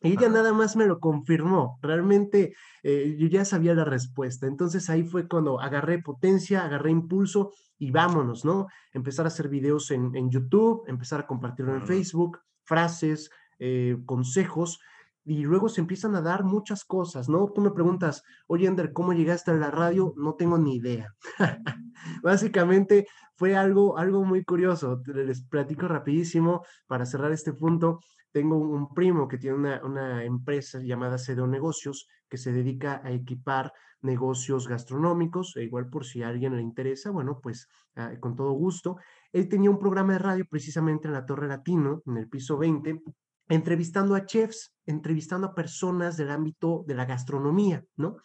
Ella 0.04 0.28
nada 0.28 0.52
más 0.52 0.76
me 0.76 0.86
lo 0.86 1.00
confirmó. 1.00 1.80
Realmente 1.82 2.54
eh, 2.84 3.16
yo 3.18 3.28
ya 3.28 3.46
sabía 3.46 3.74
la 3.74 3.86
respuesta. 3.86 4.48
Entonces 4.48 4.90
ahí 4.90 5.04
fue 5.04 5.28
cuando 5.30 5.62
agarré 5.62 6.00
potencia, 6.00 6.66
agarré 6.66 6.92
impulso 6.92 7.52
y 7.78 7.92
vámonos, 7.92 8.44
¿no? 8.44 8.68
Empezar 8.92 9.26
a 9.26 9.30
hacer 9.30 9.48
videos 9.48 9.92
en, 9.92 10.30
YouTube, 10.30 10.84
empezar 10.88 11.22
a 11.22 11.26
compartirlo 11.28 11.74
en 11.74 11.88
Facebook, 11.88 12.40
frases, 12.64 13.30
eh, 13.60 13.98
consejos. 14.06 14.80
y 15.26 15.44
luego 15.44 15.70
se 15.70 15.80
empiezan 15.80 16.16
a 16.16 16.22
dar 16.22 16.44
muchas 16.44 16.84
cosas, 16.84 17.30
¿no? 17.30 17.50
Tú 17.56 17.62
me 17.62 17.72
preguntas, 17.72 18.24
oye, 18.46 18.68
Ender, 18.68 18.92
¿cómo 18.92 19.14
llegaste 19.14 19.52
a 19.52 19.54
la 19.54 19.72
radio? 19.72 20.14
No 20.18 20.36
tengo 20.36 20.58
ni 20.58 20.76
idea. 20.76 21.14
Básicamente 22.22 23.08
fue 23.38 23.56
algo, 23.56 23.98
algo 23.98 24.26
muy 24.26 24.44
curioso. 24.44 25.02
Les 25.06 25.44
platico 25.44 25.88
rapidísimo 25.88 26.66
para 26.88 27.06
cerrar 27.06 27.32
este 27.32 27.54
punto. 27.54 28.00
Tengo 28.34 28.58
un 28.58 28.94
primo 28.94 29.28
que 29.28 29.38
tiene 29.38 29.56
una, 29.56 29.86
una 29.86 30.26
empresa 30.26 30.80
llamada 30.82 31.20
Cedeo 31.20 31.48
Negocios 31.48 32.08
que 32.28 32.38
se 32.38 32.52
dedica 32.52 33.00
a 33.04 33.12
equipar 33.12 33.72
negocios 34.02 34.68
gastronómicos, 34.68 35.56
e 35.56 35.64
igual 35.64 35.88
por 35.88 36.04
si 36.04 36.24
a 36.24 36.30
alguien 36.30 36.56
le 36.56 36.62
interesa, 36.62 37.12
bueno, 37.12 37.40
pues 37.42 37.70
ah, 37.96 38.12
con 38.20 38.36
todo 38.36 38.52
gusto. 38.54 38.98
Él 39.32 39.48
tenía 39.48 39.70
un 39.70 39.80
programa 39.80 40.14
de 40.14 40.20
radio 40.20 40.46
precisamente 40.50 41.08
en 41.08 41.14
la 41.14 41.26
Torre 41.26 41.48
Latino, 41.48 42.02
en 42.08 42.18
el 42.18 42.28
piso 42.28 42.58
20, 42.58 43.02
entrevistando 43.50 44.16
a 44.16 44.26
chefs, 44.26 44.74
entrevistando 44.88 45.48
a 45.48 45.56
personas 45.56 46.18
del 46.18 46.32
ámbito 46.32 46.84
de 46.88 46.96
la 46.96 47.06
gastronomía, 47.06 47.84
¿no? 47.96 48.18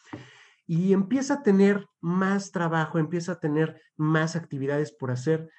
Y 0.66 0.94
empieza 0.94 1.34
a 1.34 1.42
tener 1.42 1.86
más 2.00 2.50
trabajo, 2.50 2.98
empieza 2.98 3.32
a 3.32 3.40
tener 3.40 3.80
más 3.96 4.36
actividades 4.36 4.92
por 4.92 5.10
hacer 5.10 5.50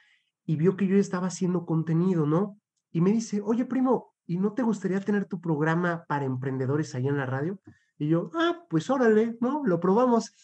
y 0.43 0.55
vio 0.55 0.75
que 0.75 0.87
yo 0.87 0.97
estaba 0.97 1.27
haciendo 1.27 1.65
contenido, 1.67 2.25
¿no? 2.25 2.59
Y 2.91 3.01
me 3.01 3.11
dice, 3.11 3.41
oye, 3.43 3.65
primo, 3.65 4.15
¿y 4.29 4.37
no 4.37 4.53
te 4.53 4.61
gustaría 4.61 4.99
tener 4.99 5.25
tu 5.25 5.41
programa 5.41 6.05
para 6.07 6.23
emprendedores 6.23 6.93
allá 6.93 7.09
en 7.09 7.17
la 7.17 7.25
radio? 7.25 7.59
Y 7.97 8.09
yo, 8.09 8.29
ah, 8.35 8.63
pues 8.69 8.87
órale, 8.91 9.35
¿no? 9.41 9.63
Lo 9.65 9.79
probamos. 9.79 10.35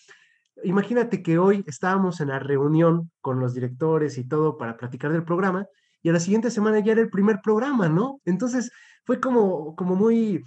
Imagínate 0.63 1.21
que 1.21 1.37
hoy 1.37 1.63
estábamos 1.67 2.19
en 2.19 2.29
la 2.29 2.39
reunión 2.39 3.11
con 3.21 3.39
los 3.39 3.53
directores 3.53 4.17
y 4.17 4.27
todo 4.27 4.57
para 4.57 4.75
platicar 4.75 5.13
del 5.13 5.23
programa 5.23 5.67
y 6.01 6.09
a 6.09 6.13
la 6.13 6.19
siguiente 6.19 6.49
semana 6.49 6.79
ya 6.79 6.93
era 6.93 7.01
el 7.01 7.11
primer 7.11 7.41
programa, 7.43 7.87
¿no? 7.87 8.21
Entonces 8.25 8.71
fue 9.05 9.19
como, 9.19 9.75
como 9.75 9.95
muy, 9.95 10.43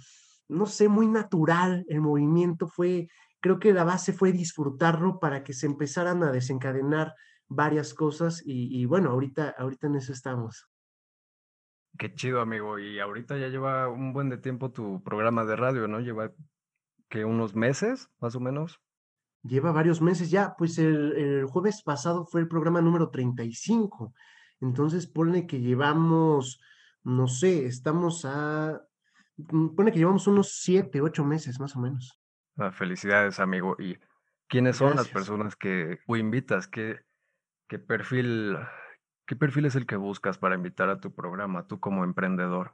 no 0.49 0.65
sé, 0.65 0.89
muy 0.89 1.07
natural 1.07 1.85
el 1.87 2.01
movimiento, 2.01 2.67
fue, 2.67 3.07
creo 3.39 3.57
que 3.57 3.73
la 3.73 3.85
base 3.85 4.11
fue 4.11 4.33
disfrutarlo 4.33 5.17
para 5.19 5.45
que 5.45 5.53
se 5.53 5.65
empezaran 5.65 6.23
a 6.23 6.31
desencadenar 6.33 7.13
varias 7.47 7.93
cosas 7.93 8.41
y, 8.45 8.85
bueno, 8.85 9.11
ahorita, 9.11 9.55
ahorita 9.57 9.87
en 9.87 9.95
eso 9.95 10.11
estamos. 10.11 10.68
Qué 11.97 12.13
chido, 12.13 12.41
amigo. 12.41 12.79
Y 12.79 12.99
ahorita 12.99 13.37
ya 13.37 13.47
lleva 13.47 13.89
un 13.89 14.13
buen 14.13 14.29
de 14.29 14.37
tiempo 14.37 14.71
tu 14.71 15.03
programa 15.03 15.45
de 15.45 15.55
radio, 15.55 15.87
¿no? 15.87 15.99
Lleva 15.99 16.31
que 17.09 17.25
unos 17.25 17.55
meses, 17.55 18.09
más 18.19 18.35
o 18.35 18.39
menos. 18.39 18.79
Lleva 19.43 19.71
varios 19.71 20.01
meses 20.01 20.29
ya, 20.29 20.55
pues 20.57 20.77
el, 20.77 21.13
el, 21.13 21.45
jueves 21.45 21.81
pasado 21.81 22.25
fue 22.25 22.41
el 22.41 22.47
programa 22.47 22.81
número 22.81 23.09
35. 23.09 24.13
Entonces 24.61 25.07
ponle 25.07 25.47
que 25.47 25.61
llevamos, 25.61 26.61
no 27.03 27.27
sé, 27.27 27.65
estamos 27.65 28.25
a, 28.25 28.81
mm, 29.37 29.75
pone 29.75 29.91
que 29.91 29.99
llevamos 29.99 30.27
unos 30.27 30.59
siete, 30.61 31.01
ocho 31.01 31.23
meses 31.23 31.59
más 31.59 31.75
o 31.75 31.79
menos. 31.79 32.19
Ah, 32.57 32.71
felicidades, 32.71 33.39
amigo. 33.39 33.77
¿Y 33.79 33.97
quiénes 34.47 34.75
son 34.75 34.95
las 34.95 35.07
personas 35.07 35.55
que 35.55 35.99
tú 36.05 36.17
invitas? 36.17 36.67
¿Qué, 36.67 36.99
qué 37.69 37.79
perfil, 37.79 38.57
qué 39.29 39.35
perfil 39.35 39.65
es 39.65 39.75
el 39.75 39.85
que 39.85 39.95
buscas 39.95 40.39
para 40.39 40.55
invitar 40.55 40.89
a 40.89 40.99
tu 40.99 41.13
programa, 41.13 41.67
tú 41.67 41.79
como 41.79 42.03
emprendedor? 42.03 42.73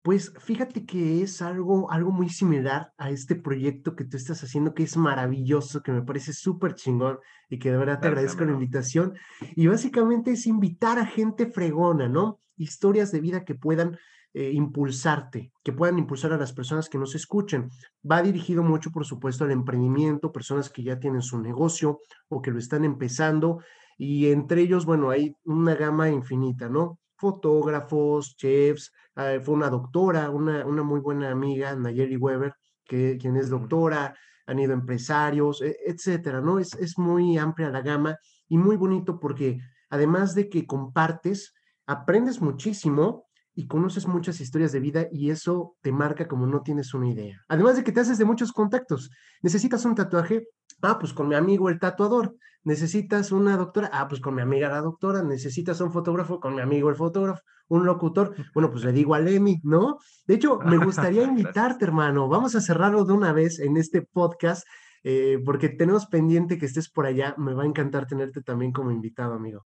Pues 0.00 0.32
fíjate 0.38 0.86
que 0.86 1.22
es 1.22 1.42
algo, 1.42 1.90
algo 1.90 2.12
muy 2.12 2.28
similar 2.28 2.92
a 2.98 3.10
este 3.10 3.34
proyecto 3.34 3.96
que 3.96 4.04
tú 4.04 4.16
estás 4.16 4.44
haciendo, 4.44 4.74
que 4.74 4.84
es 4.84 4.96
maravilloso, 4.96 5.82
que 5.82 5.90
me 5.90 6.02
parece 6.02 6.32
súper 6.32 6.76
chingón 6.76 7.18
y 7.50 7.58
que 7.58 7.72
de 7.72 7.78
verdad 7.78 7.98
te 7.98 8.06
agradezco 8.06 8.44
la 8.44 8.52
invitación. 8.52 9.14
Y 9.56 9.66
básicamente 9.66 10.30
es 10.30 10.46
invitar 10.46 11.00
a 11.00 11.06
gente 11.06 11.46
fregona, 11.46 12.08
¿no? 12.08 12.38
Historias 12.56 13.10
de 13.10 13.20
vida 13.20 13.44
que 13.44 13.56
puedan 13.56 13.98
eh, 14.34 14.52
impulsarte, 14.52 15.52
que 15.64 15.72
puedan 15.72 15.98
impulsar 15.98 16.32
a 16.32 16.38
las 16.38 16.52
personas 16.52 16.88
que 16.88 16.98
nos 16.98 17.16
escuchen. 17.16 17.70
Va 18.08 18.22
dirigido 18.22 18.62
mucho, 18.62 18.92
por 18.92 19.04
supuesto, 19.04 19.42
al 19.44 19.50
emprendimiento, 19.50 20.30
personas 20.30 20.70
que 20.70 20.84
ya 20.84 21.00
tienen 21.00 21.22
su 21.22 21.40
negocio 21.40 21.98
o 22.28 22.40
que 22.40 22.52
lo 22.52 22.60
están 22.60 22.84
empezando. 22.84 23.58
Y 24.02 24.32
entre 24.32 24.62
ellos, 24.62 24.84
bueno, 24.84 25.10
hay 25.10 25.36
una 25.44 25.74
gama 25.74 26.10
infinita, 26.10 26.68
¿no? 26.68 26.98
Fotógrafos, 27.16 28.36
chefs, 28.36 28.92
Ah, 29.14 29.38
fue 29.42 29.54
una 29.54 29.68
doctora, 29.68 30.30
una, 30.30 30.64
una 30.64 30.82
muy 30.82 31.00
buena 31.00 31.30
amiga, 31.30 31.76
Nayeli 31.76 32.16
Weber, 32.16 32.54
que, 32.84 33.18
quien 33.20 33.36
es 33.36 33.50
doctora, 33.50 34.16
han 34.46 34.58
ido 34.58 34.72
empresarios, 34.72 35.60
e, 35.60 35.76
etcétera, 35.86 36.40
¿no? 36.40 36.58
Es, 36.58 36.74
es 36.74 36.98
muy 36.98 37.36
amplia 37.36 37.68
la 37.70 37.82
gama 37.82 38.16
y 38.48 38.56
muy 38.56 38.76
bonito 38.76 39.20
porque 39.20 39.58
además 39.90 40.34
de 40.34 40.48
que 40.48 40.66
compartes, 40.66 41.54
aprendes 41.86 42.40
muchísimo 42.40 43.26
y 43.54 43.66
conoces 43.66 44.06
muchas 44.06 44.40
historias 44.40 44.72
de 44.72 44.80
vida 44.80 45.08
y 45.12 45.28
eso 45.30 45.76
te 45.82 45.92
marca 45.92 46.26
como 46.26 46.46
no 46.46 46.62
tienes 46.62 46.94
una 46.94 47.10
idea. 47.10 47.44
Además 47.48 47.76
de 47.76 47.84
que 47.84 47.92
te 47.92 48.00
haces 48.00 48.16
de 48.16 48.24
muchos 48.24 48.50
contactos. 48.50 49.10
Necesitas 49.42 49.84
un 49.84 49.94
tatuaje, 49.94 50.48
ah, 50.82 50.98
pues 50.98 51.12
con 51.12 51.28
mi 51.28 51.34
amigo 51.34 51.68
el 51.68 51.78
tatuador. 51.78 52.34
Necesitas 52.64 53.32
una 53.32 53.56
doctora, 53.56 53.90
ah, 53.92 54.06
pues 54.08 54.20
con 54.20 54.34
mi 54.34 54.42
amiga 54.42 54.68
la 54.68 54.80
doctora. 54.80 55.22
Necesitas 55.22 55.80
un 55.80 55.92
fotógrafo, 55.92 56.40
con 56.40 56.54
mi 56.54 56.60
amigo 56.60 56.90
el 56.90 56.96
fotógrafo. 56.96 57.42
Un 57.68 57.86
locutor, 57.86 58.34
bueno, 58.54 58.70
pues 58.70 58.84
le 58.84 58.92
digo 58.92 59.14
a 59.14 59.20
Emi, 59.20 59.60
¿no? 59.62 59.98
De 60.26 60.34
hecho, 60.34 60.58
me 60.58 60.76
gustaría 60.76 61.22
invitarte, 61.24 61.84
hermano. 61.84 62.28
Vamos 62.28 62.54
a 62.54 62.60
cerrarlo 62.60 63.04
de 63.04 63.12
una 63.12 63.32
vez 63.32 63.58
en 63.60 63.76
este 63.76 64.02
podcast. 64.02 64.66
Eh, 65.04 65.40
porque 65.44 65.68
tenemos 65.68 66.06
pendiente 66.06 66.58
que 66.58 66.66
estés 66.66 66.88
por 66.88 67.06
allá. 67.06 67.34
Me 67.36 67.54
va 67.54 67.64
a 67.64 67.66
encantar 67.66 68.06
tenerte 68.06 68.42
también 68.42 68.72
como 68.72 68.90
invitado, 68.90 69.34
amigo. 69.34 69.66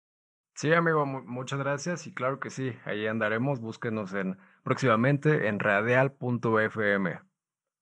Sí, 0.59 0.73
amigo, 0.73 1.07
muchas 1.07 1.61
gracias 1.61 2.09
y 2.09 2.13
claro 2.13 2.41
que 2.41 2.51
sí, 2.51 2.73
ahí 2.85 3.07
andaremos, 3.07 3.61
búsquenos 3.61 4.13
en 4.13 4.37
próximamente 4.65 5.47
en 5.47 5.61
radial.fm, 5.61 7.21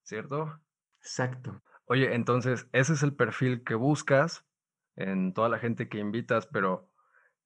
¿cierto? 0.02 0.61
Exacto. 1.00 1.62
Oye, 1.87 2.14
entonces, 2.14 2.69
ese 2.73 2.93
es 2.95 3.02
el 3.02 3.14
perfil 3.14 3.64
que 3.64 3.75
buscas 3.75 4.45
en 4.97 5.33
toda 5.35 5.49
la 5.49 5.59
gente 5.59 5.88
que 5.88 5.99
invitas, 5.99 6.47
pero 6.47 6.90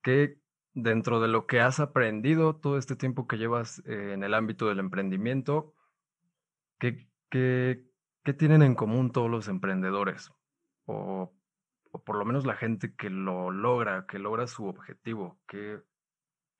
¿qué 0.03 0.39
dentro 0.73 1.21
de 1.21 1.29
lo 1.29 1.47
que 1.47 1.61
has 1.61 1.81
aprendido 1.81 2.57
todo 2.57 2.79
este 2.79 2.97
tiempo 2.97 3.27
que 3.27 3.39
llevas 3.39 3.83
eh, 3.87 4.13
en 4.13 4.23
el 4.23 4.35
ámbito 4.35 4.69
del 4.69 4.79
emprendimiento, 4.79 5.75
qué, 6.79 7.09
qué, 7.31 7.85
qué 8.25 8.33
tienen 8.33 8.63
en 8.63 8.75
común 8.75 9.13
todos 9.13 9.31
los 9.31 9.49
emprendedores? 9.49 10.31
O 10.87 11.33
o 11.93 12.03
por 12.05 12.17
lo 12.17 12.25
menos 12.25 12.47
la 12.47 12.55
gente 12.55 12.95
que 12.95 13.11
lo 13.11 13.51
logra, 13.51 14.07
que 14.07 14.19
logra 14.19 14.47
su 14.47 14.67
objetivo, 14.67 15.41
que, 15.49 15.83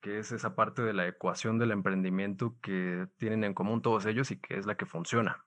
que 0.01 0.19
es 0.19 0.31
esa 0.31 0.55
parte 0.55 0.81
de 0.81 0.93
la 0.93 1.07
ecuación 1.07 1.57
del 1.57 1.71
emprendimiento 1.71 2.57
que 2.61 3.07
tienen 3.17 3.43
en 3.43 3.53
común 3.53 3.81
todos 3.81 4.05
ellos 4.05 4.31
y 4.31 4.39
que 4.39 4.57
es 4.57 4.65
la 4.65 4.75
que 4.75 4.85
funciona. 4.85 5.45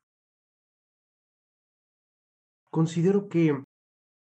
Considero 2.74 3.28
que 3.28 3.62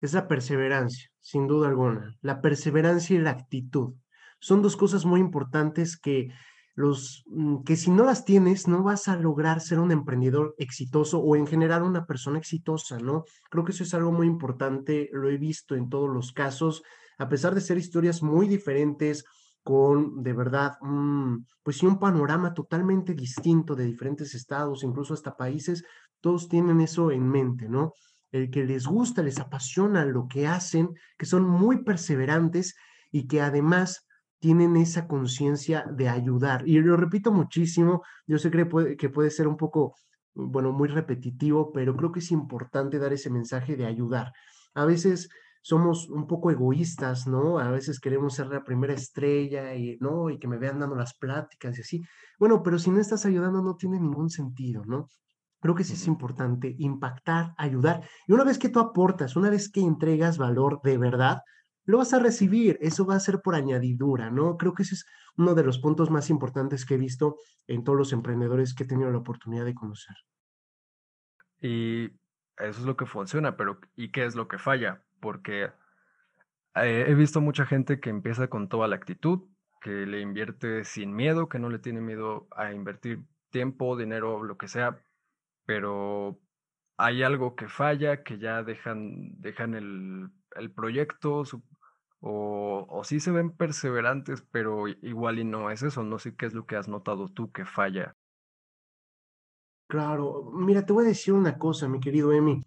es 0.02 0.12
la 0.12 0.28
perseverancia, 0.28 1.08
sin 1.22 1.48
duda 1.48 1.70
alguna. 1.70 2.14
La 2.20 2.42
perseverancia 2.42 3.16
y 3.16 3.20
la 3.20 3.30
actitud 3.30 3.94
son 4.42 4.62
dos 4.62 4.76
cosas 4.76 5.06
muy 5.06 5.22
importantes 5.22 5.96
que 5.98 6.28
los 6.76 7.24
mm, 7.28 7.64
que 7.64 7.78
si 7.78 7.90
no 7.90 8.04
las 8.04 8.26
tienes, 8.26 8.68
no 8.68 8.84
vas 8.84 9.08
a 9.08 9.16
lograr 9.16 9.62
ser 9.62 9.80
un 9.80 9.94
emprendedor 9.94 10.56
exitoso 10.58 11.20
o 11.20 11.38
en 11.38 11.48
general 11.48 11.84
una 11.84 12.06
persona 12.06 12.38
exitosa, 12.38 13.00
¿no? 13.00 13.24
Creo 13.50 13.64
que 13.64 13.72
eso 13.72 13.86
es 13.86 13.94
algo 13.94 14.12
muy 14.12 14.28
importante, 14.28 15.10
lo 15.14 15.30
he 15.30 15.38
visto 15.38 15.74
en 15.74 15.88
todos 15.88 16.10
los 16.10 16.34
casos, 16.34 16.84
a 17.18 17.30
pesar 17.30 17.56
de 17.56 17.62
ser 17.62 17.78
historias 17.78 18.22
muy 18.22 18.50
diferentes, 18.50 19.24
con 19.64 20.22
de 20.22 20.34
verdad, 20.34 20.74
pues 21.64 21.78
sí, 21.78 21.86
un 21.86 21.98
panorama 21.98 22.54
totalmente 22.54 23.14
distinto 23.14 23.74
de 23.74 23.86
diferentes 23.86 24.36
estados, 24.36 24.84
incluso 24.84 25.14
hasta 25.14 25.38
países, 25.38 25.86
todos 26.20 26.50
tienen 26.50 26.82
eso 26.82 27.10
en 27.10 27.26
mente, 27.30 27.70
¿no? 27.70 27.94
El 28.34 28.50
que 28.50 28.66
les 28.66 28.88
gusta, 28.88 29.22
les 29.22 29.40
apasiona 29.40 30.06
lo 30.06 30.28
que 30.28 30.48
hacen, 30.48 30.90
que 31.18 31.26
son 31.26 31.48
muy 31.48 31.84
perseverantes 31.84 32.76
y 33.12 33.28
que 33.28 33.42
además 33.42 34.08
tienen 34.40 34.76
esa 34.76 35.08
conciencia 35.08 35.86
de 35.90 36.10
ayudar. 36.10 36.68
Y 36.68 36.80
lo 36.80 36.98
repito 36.98 37.32
muchísimo, 37.32 38.02
yo 38.28 38.40
sé 38.40 38.50
que 38.50 38.66
puede, 38.66 38.98
que 38.98 39.10
puede 39.10 39.30
ser 39.30 39.48
un 39.48 39.56
poco, 39.56 39.96
bueno, 40.34 40.72
muy 40.72 40.90
repetitivo, 40.90 41.72
pero 41.72 41.96
creo 41.96 42.12
que 42.12 42.20
es 42.20 42.32
importante 42.32 42.98
dar 42.98 43.14
ese 43.14 43.30
mensaje 43.30 43.78
de 43.78 43.86
ayudar. 43.86 44.34
A 44.74 44.86
veces 44.86 45.30
somos 45.62 46.10
un 46.10 46.26
poco 46.26 46.50
egoístas, 46.50 47.28
¿no? 47.28 47.60
A 47.60 47.70
veces 47.70 48.00
queremos 48.00 48.34
ser 48.34 48.48
la 48.48 48.64
primera 48.64 48.94
estrella 48.94 49.76
y, 49.76 49.96
¿no? 50.02 50.32
Y 50.32 50.40
que 50.40 50.48
me 50.48 50.58
vean 50.58 50.80
dando 50.80 50.96
las 50.96 51.14
pláticas 51.14 51.78
y 51.78 51.82
así. 51.82 52.02
Bueno, 52.40 52.64
pero 52.64 52.80
si 52.80 52.90
no 52.90 53.00
estás 53.00 53.26
ayudando 53.26 53.62
no 53.62 53.76
tiene 53.76 54.00
ningún 54.00 54.30
sentido, 54.30 54.84
¿no? 54.86 55.08
Creo 55.64 55.76
que 55.76 55.86
sí 55.86 55.94
es 55.94 56.08
importante 56.08 56.76
impactar, 56.78 57.54
ayudar. 57.58 58.04
Y 58.28 58.34
una 58.34 58.44
vez 58.44 58.60
que 58.60 58.68
tú 58.68 58.82
aportas, 58.82 59.38
una 59.38 59.50
vez 59.50 59.72
que 59.72 59.80
entregas 59.80 60.38
valor 60.38 60.82
de 60.84 60.98
verdad, 60.98 61.42
lo 61.86 62.00
vas 62.00 62.14
a 62.14 62.20
recibir, 62.20 62.78
eso 62.82 63.06
va 63.06 63.16
a 63.16 63.22
ser 63.22 63.40
por 63.42 63.56
añadidura, 63.56 64.30
¿no? 64.30 64.58
Creo 64.58 64.74
que 64.74 64.84
ese 64.84 64.96
es 64.96 65.06
uno 65.38 65.56
de 65.56 65.64
los 65.64 65.80
puntos 65.80 66.12
más 66.12 66.30
importantes 66.30 66.86
que 66.86 66.96
he 66.96 66.98
visto 66.98 67.38
en 67.66 67.86
todos 67.86 67.98
los 67.98 68.12
emprendedores 68.12 68.74
que 68.74 68.84
he 68.84 68.88
tenido 68.88 69.10
la 69.10 69.20
oportunidad 69.20 69.64
de 69.64 69.74
conocer. 69.74 70.18
Y 71.62 72.08
eso 72.58 72.82
es 72.82 72.86
lo 72.86 72.98
que 72.98 73.06
funciona, 73.06 73.56
pero 73.56 73.80
¿y 73.96 74.12
qué 74.12 74.26
es 74.26 74.36
lo 74.36 74.50
que 74.50 74.58
falla? 74.58 75.02
Porque 75.22 75.72
eh, 76.76 77.06
he 77.08 77.16
visto 77.16 77.40
mucha 77.40 77.66
gente 77.66 78.02
que 78.02 78.10
empieza 78.10 78.50
con 78.50 78.68
toda 78.68 78.90
la 78.90 78.98
actitud, 78.98 79.44
que 79.80 80.06
le 80.06 80.20
invierte 80.20 80.84
sin 80.84 81.16
miedo, 81.16 81.48
que 81.48 81.60
no 81.60 81.70
le 81.70 81.80
tiene 81.80 82.02
miedo 82.02 82.50
a 82.52 82.74
invertir 82.74 83.24
tiempo, 83.50 83.96
dinero, 83.96 84.44
lo 84.44 84.58
que 84.58 84.68
sea, 84.68 85.00
pero 85.66 86.40
hay 86.98 87.24
algo 87.24 87.56
que 87.56 87.68
falla, 87.68 88.24
que 88.24 88.38
ya 88.38 88.64
dejan, 88.64 89.40
dejan 89.40 89.74
el, 89.76 90.30
el 90.56 90.72
proyecto, 90.72 91.44
o, 92.20 92.86
o 92.90 93.04
sí 93.04 93.20
se 93.20 93.32
ven 93.32 93.52
perseverantes, 93.52 94.42
pero 94.52 94.88
igual 94.88 95.40
y 95.40 95.44
no 95.44 95.72
es 95.72 95.84
eso. 95.84 96.04
No 96.04 96.20
sé 96.20 96.36
qué 96.36 96.46
es 96.46 96.54
lo 96.54 96.66
que 96.66 96.76
has 96.76 96.88
notado 96.88 97.30
tú 97.30 97.52
que 97.52 97.66
falla. 97.66 98.16
Claro, 99.88 100.50
mira, 100.54 100.86
te 100.86 100.94
voy 100.94 101.06
a 101.06 101.10
decir 101.10 101.34
una 101.34 101.58
cosa, 101.58 101.88
mi 101.88 102.00
querido 102.00 102.32
Emi. 102.34 102.64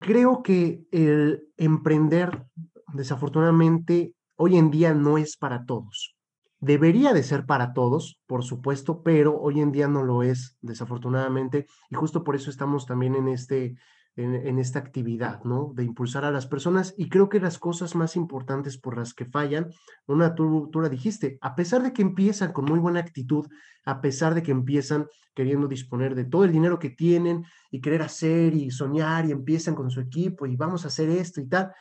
Creo 0.00 0.42
que 0.42 0.84
el 0.90 1.48
emprender, 1.56 2.44
desafortunadamente, 2.92 4.14
hoy 4.36 4.56
en 4.56 4.70
día 4.70 4.92
no 4.94 5.16
es 5.16 5.36
para 5.36 5.64
todos. 5.64 6.16
Debería 6.62 7.12
de 7.12 7.24
ser 7.24 7.44
para 7.44 7.72
todos, 7.72 8.20
por 8.28 8.44
supuesto, 8.44 9.02
pero 9.02 9.36
hoy 9.36 9.60
en 9.60 9.72
día 9.72 9.88
no 9.88 10.04
lo 10.04 10.22
es, 10.22 10.56
desafortunadamente, 10.60 11.66
y 11.90 11.96
justo 11.96 12.22
por 12.22 12.36
eso 12.36 12.50
estamos 12.50 12.86
también 12.86 13.16
en 13.16 13.26
este 13.26 13.74
en, 14.14 14.58
esta 14.58 14.78
actividad, 14.78 15.42
¿no? 15.42 15.72
De 15.74 15.82
impulsar 15.82 16.24
a 16.24 16.30
las 16.30 16.46
personas 16.46 16.94
y 16.96 17.08
creo 17.08 17.28
que 17.28 17.40
las 17.40 17.58
cosas 17.58 17.96
más 17.96 18.14
importantes 18.14 18.78
por 18.78 18.96
las 18.96 19.12
que 19.12 19.24
fallan, 19.24 19.70
una, 20.06 20.36
tú, 20.36 20.68
tú 20.70 20.80
la 20.80 20.88
dijiste, 20.88 21.38
a 21.40 21.56
pesar 21.56 21.82
de 21.82 21.92
que 21.92 22.02
empiezan 22.02 22.52
con 22.52 22.66
muy 22.66 22.78
buena 22.78 23.00
actitud, 23.00 23.48
a 23.84 24.00
pesar 24.00 24.34
de 24.34 24.44
que 24.44 24.52
empiezan 24.52 25.08
queriendo 25.34 25.66
disponer 25.66 26.14
de 26.14 26.26
todo 26.26 26.44
el 26.44 26.52
dinero 26.52 26.78
que 26.78 26.90
tienen 26.90 27.44
y 27.72 27.80
querer 27.80 28.02
hacer 28.02 28.54
y 28.54 28.70
soñar 28.70 29.26
y 29.26 29.32
empiezan 29.32 29.74
con 29.74 29.90
su 29.90 30.00
equipo 30.00 30.46
y 30.46 30.56
vamos 30.56 30.84
a 30.84 30.88
hacer 30.88 31.08
esto 31.08 31.40
y 31.40 31.48
tal, 31.48 31.72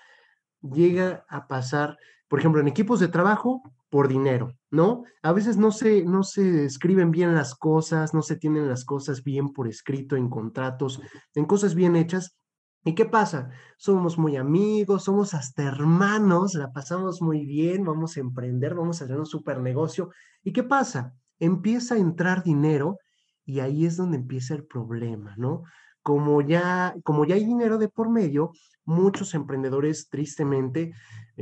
llega 0.61 1.25
a 1.29 1.47
pasar, 1.47 1.97
por 2.27 2.39
ejemplo, 2.39 2.61
en 2.61 2.67
equipos 2.69 2.99
de 2.99 3.09
trabajo, 3.09 3.61
por 3.91 4.07
dinero, 4.07 4.53
¿no? 4.71 5.03
A 5.21 5.33
veces 5.33 5.57
no 5.57 5.71
se, 5.71 6.03
no 6.05 6.23
se 6.23 6.63
escriben 6.65 7.11
bien 7.11 7.35
las 7.35 7.53
cosas, 7.53 8.13
no 8.13 8.21
se 8.21 8.37
tienen 8.37 8.69
las 8.69 8.85
cosas 8.85 9.21
bien 9.21 9.51
por 9.51 9.67
escrito 9.67 10.15
en 10.15 10.29
contratos, 10.29 11.01
en 11.35 11.45
cosas 11.45 11.75
bien 11.75 11.97
hechas. 11.97 12.37
¿Y 12.85 12.95
qué 12.95 13.05
pasa? 13.05 13.49
Somos 13.77 14.17
muy 14.17 14.37
amigos, 14.37 15.03
somos 15.03 15.33
hasta 15.33 15.63
hermanos, 15.63 16.55
la 16.55 16.71
pasamos 16.71 17.21
muy 17.21 17.45
bien, 17.45 17.83
vamos 17.83 18.15
a 18.15 18.21
emprender, 18.21 18.75
vamos 18.75 19.01
a 19.01 19.05
hacer 19.05 19.19
un 19.19 19.25
super 19.25 19.59
negocio. 19.59 20.09
¿Y 20.41 20.53
qué 20.53 20.63
pasa? 20.63 21.13
Empieza 21.37 21.95
a 21.95 21.99
entrar 21.99 22.43
dinero 22.43 22.97
y 23.45 23.59
ahí 23.59 23.85
es 23.85 23.97
donde 23.97 24.17
empieza 24.17 24.55
el 24.55 24.65
problema, 24.65 25.35
¿no? 25.37 25.63
Como 26.01 26.41
ya, 26.41 26.95
como 27.03 27.25
ya 27.25 27.35
hay 27.35 27.45
dinero 27.45 27.77
de 27.77 27.89
por 27.89 28.09
medio, 28.09 28.51
muchos 28.85 29.33
emprendedores 29.33 30.07
tristemente 30.09 30.93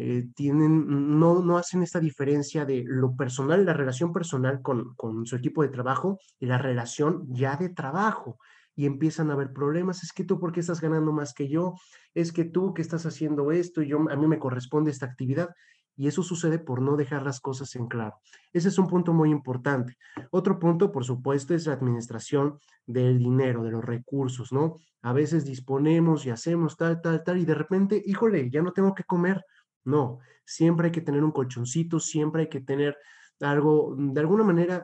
eh, 0.02 0.30
tienen, 0.36 1.20
no, 1.20 1.42
no 1.42 1.58
hacen 1.58 1.84
esta 1.84 2.00
diferencia 2.00 2.66
de 2.66 2.84
lo 2.86 3.16
personal, 3.16 3.66
la 3.66 3.74
relación 3.74 4.14
personal 4.14 4.62
con, 4.62 4.96
con 4.96 5.26
su 5.26 5.36
equipo 5.36 5.62
de 5.62 5.70
trabajo 5.70 6.20
y 6.40 6.46
la 6.46 6.58
relación 6.58 7.26
ya 7.30 7.58
de 7.58 7.70
trabajo 7.70 8.38
y 8.80 8.86
empiezan 8.86 9.30
a 9.30 9.34
haber 9.34 9.52
problemas. 9.52 10.04
Es 10.04 10.14
que 10.14 10.24
tú, 10.24 10.40
¿por 10.40 10.54
qué 10.54 10.62
estás 10.62 10.80
ganando 10.80 11.12
más 11.12 11.34
que 11.34 11.50
yo? 11.50 11.74
Es 12.14 12.32
que 12.32 12.46
tú, 12.46 12.74
que 12.74 12.82
estás 12.82 13.06
haciendo 13.06 13.52
esto? 13.52 13.82
Y 13.82 13.90
yo, 13.90 14.10
a 14.10 14.16
mí 14.16 14.26
me 14.26 14.40
corresponde 14.40 14.90
esta 14.90 15.06
actividad. 15.06 15.50
Y 15.98 16.08
eso 16.08 16.24
sucede 16.24 16.60
por 16.60 16.82
no 16.82 16.96
dejar 16.96 17.24
las 17.24 17.42
cosas 17.42 17.76
en 17.76 17.88
claro. 17.88 18.16
Ese 18.54 18.70
es 18.70 18.80
un 18.80 18.88
punto 18.88 19.12
muy 19.12 19.32
importante. 19.32 19.98
Otro 20.32 20.58
punto, 20.58 20.94
por 20.94 21.04
supuesto, 21.04 21.54
es 21.54 21.68
la 21.68 21.74
administración 21.74 22.58
del 22.86 23.20
dinero, 23.20 23.66
de 23.66 23.72
los 23.72 23.84
recursos, 23.84 24.54
¿no? 24.54 24.78
A 25.02 25.12
veces 25.12 25.44
disponemos 25.44 26.26
y 26.26 26.30
hacemos 26.30 26.78
tal, 26.78 27.02
tal, 27.02 27.22
tal, 27.26 27.38
y 27.38 27.44
de 27.44 27.56
repente, 27.56 28.02
híjole, 28.06 28.50
ya 28.50 28.62
no 28.62 28.72
tengo 28.72 28.96
que 28.96 29.04
comer. 29.04 29.44
No, 29.84 30.20
siempre 30.46 30.88
hay 30.88 30.92
que 30.92 31.02
tener 31.02 31.24
un 31.24 31.32
colchoncito, 31.32 32.00
siempre 32.00 32.44
hay 32.44 32.50
que 32.50 32.62
tener 32.62 32.98
algo, 33.40 33.96
de 33.98 34.20
alguna 34.20 34.44
manera, 34.44 34.84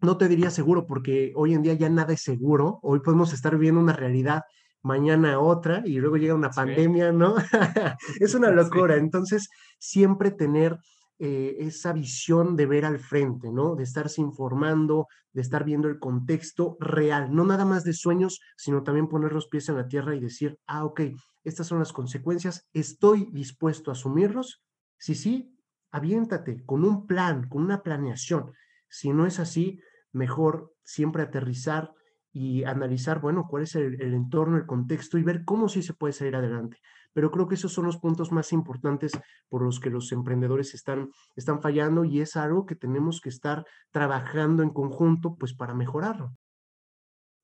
no 0.00 0.16
te 0.16 0.28
diría 0.28 0.50
seguro, 0.50 0.86
porque 0.86 1.32
hoy 1.36 1.54
en 1.54 1.62
día 1.62 1.74
ya 1.74 1.88
nada 1.88 2.12
es 2.12 2.22
seguro. 2.22 2.78
Hoy 2.82 3.00
podemos 3.00 3.32
estar 3.32 3.52
viviendo 3.52 3.80
una 3.80 3.92
realidad 3.92 4.42
mañana 4.82 5.40
otra 5.40 5.82
y 5.84 5.98
luego 5.98 6.16
llega 6.16 6.34
una 6.34 6.50
pandemia, 6.50 7.12
¿no? 7.12 7.34
es 8.20 8.34
una 8.34 8.50
locura. 8.50 8.96
Entonces, 8.96 9.48
siempre 9.78 10.30
tener 10.30 10.78
eh, 11.18 11.56
esa 11.60 11.92
visión 11.92 12.56
de 12.56 12.66
ver 12.66 12.86
al 12.86 12.98
frente, 12.98 13.52
¿no? 13.52 13.76
De 13.76 13.82
estarse 13.82 14.22
informando, 14.22 15.06
de 15.32 15.42
estar 15.42 15.64
viendo 15.64 15.88
el 15.88 15.98
contexto 15.98 16.76
real, 16.80 17.34
no 17.34 17.44
nada 17.44 17.64
más 17.66 17.84
de 17.84 17.92
sueños, 17.92 18.40
sino 18.56 18.82
también 18.82 19.08
poner 19.08 19.32
los 19.32 19.46
pies 19.48 19.68
en 19.68 19.76
la 19.76 19.86
tierra 19.86 20.14
y 20.14 20.20
decir, 20.20 20.58
ah, 20.66 20.84
ok, 20.84 21.02
estas 21.44 21.66
son 21.66 21.78
las 21.78 21.92
consecuencias, 21.92 22.68
estoy 22.72 23.28
dispuesto 23.32 23.90
a 23.90 23.92
asumirlos. 23.92 24.62
Si 24.98 25.14
sí, 25.14 25.56
aviéntate 25.90 26.64
con 26.64 26.84
un 26.84 27.06
plan, 27.06 27.48
con 27.48 27.62
una 27.62 27.82
planeación. 27.82 28.52
Si 28.88 29.12
no 29.12 29.26
es 29.26 29.40
así, 29.40 29.80
mejor 30.12 30.74
siempre 30.84 31.22
aterrizar, 31.22 31.94
y 32.32 32.64
analizar, 32.64 33.20
bueno, 33.20 33.46
cuál 33.48 33.64
es 33.64 33.74
el, 33.74 34.00
entorno, 34.00 34.56
el 34.56 34.66
contexto 34.66 35.18
y 35.18 35.22
ver 35.22 35.44
cómo 35.44 35.68
sí 35.68 35.82
se 35.82 35.94
puede 35.94 36.12
salir 36.12 36.36
adelante. 36.36 36.78
Pero 37.12 37.30
creo 37.30 37.48
que 37.48 37.56
esos 37.56 37.72
son 37.72 37.86
los 37.86 37.96
puntos 37.96 38.30
más 38.30 38.52
importantes 38.52 39.12
por 39.48 39.62
los 39.62 39.80
que 39.80 39.90
los 39.90 40.12
emprendedores 40.12 40.74
están, 40.74 41.10
están 41.34 41.60
fallando 41.60 42.04
y 42.04 42.20
es 42.20 42.36
algo 42.36 42.66
que 42.66 42.76
tenemos 42.76 43.20
que 43.20 43.30
estar 43.30 43.64
trabajando 43.90 44.62
en 44.62 44.70
conjunto, 44.70 45.36
pues 45.36 45.54
para 45.54 45.74
mejorarlo. 45.74 46.32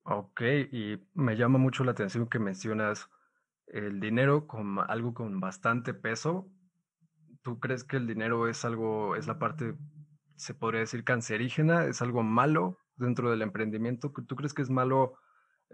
Ok, 0.03 0.41
y 0.71 1.05
me 1.15 1.35
llama 1.35 1.59
mucho 1.59 1.83
la 1.83 1.91
atención 1.91 2.27
que 2.27 2.39
mencionas 2.39 3.09
el 3.67 3.99
dinero 3.99 4.47
como 4.47 4.81
algo 4.81 5.13
con 5.13 5.39
bastante 5.39 5.93
peso. 5.93 6.49
¿Tú 7.41 7.59
crees 7.59 7.83
que 7.83 7.97
el 7.97 8.07
dinero 8.07 8.47
es 8.47 8.65
algo, 8.65 9.15
es 9.15 9.27
la 9.27 9.39
parte, 9.39 9.75
se 10.35 10.53
podría 10.53 10.81
decir, 10.81 11.03
cancerígena? 11.03 11.85
¿Es 11.85 12.01
algo 12.01 12.23
malo? 12.23 12.77
dentro 12.97 13.29
del 13.29 13.41
emprendimiento? 13.41 14.11
¿Tú 14.27 14.35
crees 14.35 14.53
que 14.53 14.61
es 14.61 14.69
malo 14.69 15.13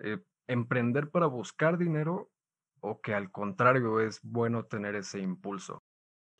eh, 0.04 0.20
emprender 0.48 1.10
para 1.10 1.26
buscar 1.28 1.78
dinero 1.78 2.30
o 2.82 3.00
que 3.02 3.14
al 3.14 3.32
contrario 3.32 4.00
es 4.02 4.20
bueno 4.22 4.66
tener 4.66 4.96
ese 4.96 5.20
impulso? 5.20 5.84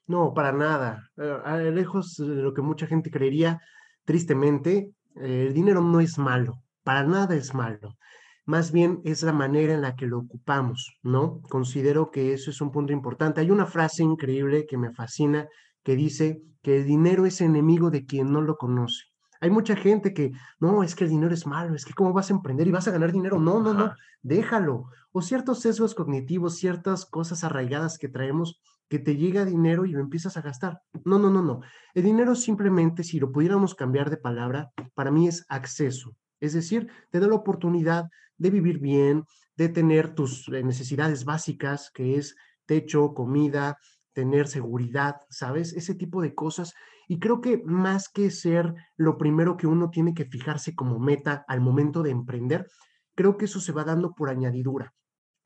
No, 0.06 0.34
para 0.34 0.52
nada. 0.52 1.10
Eh, 1.18 1.72
lejos 1.72 2.18
de 2.18 2.42
lo 2.42 2.54
que 2.54 2.62
mucha 2.62 2.86
gente 2.88 3.10
creería, 3.10 3.62
tristemente, 4.04 4.92
eh, 5.16 5.46
el 5.48 5.54
dinero 5.54 5.82
no 5.82 6.02
es 6.02 6.18
malo, 6.18 6.62
para 6.84 7.04
nada 7.04 7.36
es 7.36 7.54
malo. 7.54 7.96
Más 8.46 8.72
bien 8.72 9.00
es 9.06 9.24
la 9.24 9.34
manera 9.34 9.74
en 9.74 9.82
la 9.82 9.96
que 9.96 10.06
lo 10.06 10.20
ocupamos, 10.20 10.98
¿no? 11.02 11.42
Considero 11.44 12.12
que 12.12 12.34
eso 12.34 12.52
es 12.52 12.60
un 12.60 12.72
punto 12.72 12.92
importante. 12.92 13.40
Hay 13.40 13.52
una 13.52 13.66
frase 13.66 14.04
increíble 14.04 14.66
que 14.66 14.78
me 14.78 14.92
fascina 14.92 15.48
que 15.84 15.96
dice 15.96 16.42
que 16.62 16.78
el 16.78 16.86
dinero 16.86 17.26
es 17.26 17.42
enemigo 17.42 17.90
de 17.90 18.06
quien 18.06 18.32
no 18.32 18.42
lo 18.42 18.58
conoce. 18.58 19.04
Hay 19.40 19.50
mucha 19.50 19.76
gente 19.76 20.14
que, 20.14 20.32
no, 20.60 20.84
es 20.84 20.96
que 20.96 21.04
el 21.04 21.10
dinero 21.10 21.34
es 21.34 21.46
malo, 21.46 21.76
es 21.76 21.84
que 21.84 21.94
cómo 21.94 22.14
vas 22.14 22.30
a 22.30 22.34
emprender 22.34 22.66
y 22.68 22.72
vas 22.72 22.88
a 22.88 22.92
ganar 22.92 23.12
dinero. 23.12 23.40
No, 23.40 23.60
no, 23.60 23.74
no, 23.74 23.94
déjalo. 24.22 24.86
O 25.12 25.22
ciertos 25.22 25.60
sesgos 25.60 25.96
cognitivos, 25.96 26.56
ciertas 26.56 27.06
cosas 27.06 27.44
arraigadas 27.44 27.98
que 27.98 28.08
traemos 28.08 28.62
que 28.90 29.00
te 29.00 29.18
llega 29.18 29.44
dinero 29.44 29.86
y 29.86 29.92
lo 29.92 30.00
empiezas 30.00 30.38
a 30.38 30.42
gastar. 30.42 30.82
No, 31.04 31.20
no, 31.20 31.30
no, 31.30 31.42
no. 31.42 31.62
El 31.94 32.04
dinero 32.04 32.36
simplemente, 32.36 33.04
si 33.04 33.20
lo 33.20 33.32
pudiéramos 33.32 33.76
cambiar 33.76 34.10
de 34.10 34.18
palabra, 34.18 34.72
para 34.94 35.12
mí 35.12 35.28
es 35.28 35.46
acceso. 35.50 36.16
Es 36.44 36.52
decir, 36.52 36.92
te 37.10 37.22
da 37.22 37.28
la 37.28 37.36
oportunidad 37.36 38.10
de 38.38 38.50
vivir 38.50 38.80
bien, 38.80 39.24
de 39.56 39.70
tener 39.70 40.14
tus 40.14 40.50
eh, 40.50 40.62
necesidades 40.62 41.24
básicas, 41.24 41.90
que 41.94 42.18
es 42.18 42.36
techo, 42.66 43.14
comida, 43.14 43.78
tener 44.12 44.50
seguridad, 44.50 45.16
¿sabes? 45.30 45.72
Ese 45.72 45.96
tipo 45.96 46.22
de 46.22 46.36
cosas 46.36 46.74
y 47.08 47.20
creo 47.20 47.40
que 47.40 47.62
más 47.66 48.10
que 48.10 48.30
ser 48.30 48.74
lo 48.98 49.18
primero 49.18 49.56
que 49.56 49.68
uno 49.68 49.90
tiene 49.90 50.14
que 50.14 50.26
fijarse 50.26 50.76
como 50.76 51.00
meta 51.00 51.46
al 51.48 51.62
momento 51.62 52.04
de 52.04 52.12
emprender, 52.12 52.68
creo 53.16 53.38
que 53.38 53.46
eso 53.46 53.62
se 53.62 53.72
va 53.72 53.86
dando 53.86 54.14
por 54.14 54.30
añadidura. 54.30 54.94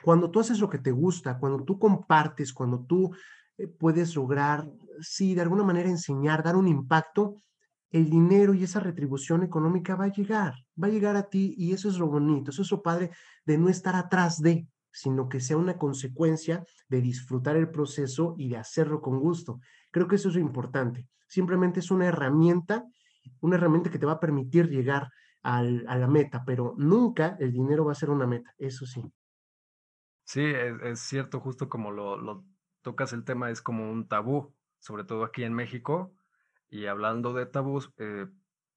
Cuando 0.04 0.32
tú 0.32 0.40
haces 0.40 0.60
lo 0.60 0.70
que 0.70 0.80
te 0.80 0.92
gusta, 0.92 1.38
cuando 1.38 1.64
tú 1.64 1.78
compartes, 1.78 2.54
cuando 2.54 2.86
tú 2.86 3.12
eh, 3.60 3.68
puedes 3.68 4.16
lograr, 4.16 4.68
sí, 5.00 5.36
de 5.36 5.42
alguna 5.42 5.64
manera 5.64 5.90
enseñar, 5.90 6.44
dar 6.44 6.56
un 6.56 6.68
impacto, 6.68 7.36
el 7.90 8.10
dinero 8.10 8.54
y 8.54 8.64
esa 8.64 8.80
retribución 8.80 9.44
económica 9.44 9.96
va 9.96 10.06
a 10.06 10.12
llegar, 10.12 10.56
va 10.82 10.88
a 10.88 10.92
llegar 10.92 11.16
a 11.16 11.30
ti 11.30 11.56
y 11.58 11.74
eso 11.74 11.90
es 11.90 11.98
lo 11.98 12.08
bonito, 12.08 12.52
eso 12.52 12.62
es 12.62 12.72
lo 12.72 12.82
padre 12.82 13.12
de 13.46 13.58
no 13.58 13.70
estar 13.70 13.96
atrás 13.96 14.42
de, 14.42 14.68
sino 14.92 15.30
que 15.30 15.40
sea 15.40 15.58
una 15.58 15.78
consecuencia 15.78 16.66
de 16.90 17.02
disfrutar 17.02 17.56
el 17.56 17.70
proceso 17.70 18.36
y 18.38 18.50
de 18.50 18.58
hacerlo 18.58 19.02
con 19.02 19.20
gusto. 19.20 19.60
Creo 19.92 20.08
que 20.08 20.16
eso 20.16 20.30
es 20.30 20.36
lo 20.36 20.42
importante. 20.42 21.08
Simplemente 21.28 21.80
es 21.80 21.92
una 21.92 22.08
herramienta, 22.08 22.86
una 23.42 23.56
herramienta 23.56 23.90
que 23.90 24.00
te 24.00 24.06
va 24.06 24.14
a 24.14 24.20
permitir 24.20 24.70
llegar 24.70 25.10
a 25.44 25.62
la 25.64 26.08
meta, 26.08 26.44
pero 26.46 26.76
nunca 26.78 27.38
el 27.40 27.54
dinero 27.54 27.86
va 27.86 27.94
a 27.94 27.96
ser 27.96 28.10
una 28.10 28.28
meta, 28.28 28.54
eso 28.58 28.86
sí. 28.86 29.02
Sí, 30.28 30.44
es, 30.44 31.00
cierto, 31.00 31.40
justo 31.40 31.70
como 31.70 31.90
lo, 31.90 32.44
tocas 32.82 33.14
el 33.14 33.24
tema, 33.24 33.50
es 33.50 33.62
como 33.62 33.90
un 33.90 34.10
tabú, 34.10 34.54
sobre 34.78 35.06
todo 35.06 35.24
aquí 35.24 35.46
en 35.46 35.54
México. 35.54 36.14
Y 36.70 36.86
hablando 36.88 37.34
de 37.34 37.46
tabús, 37.46 37.92
eh, 37.98 38.28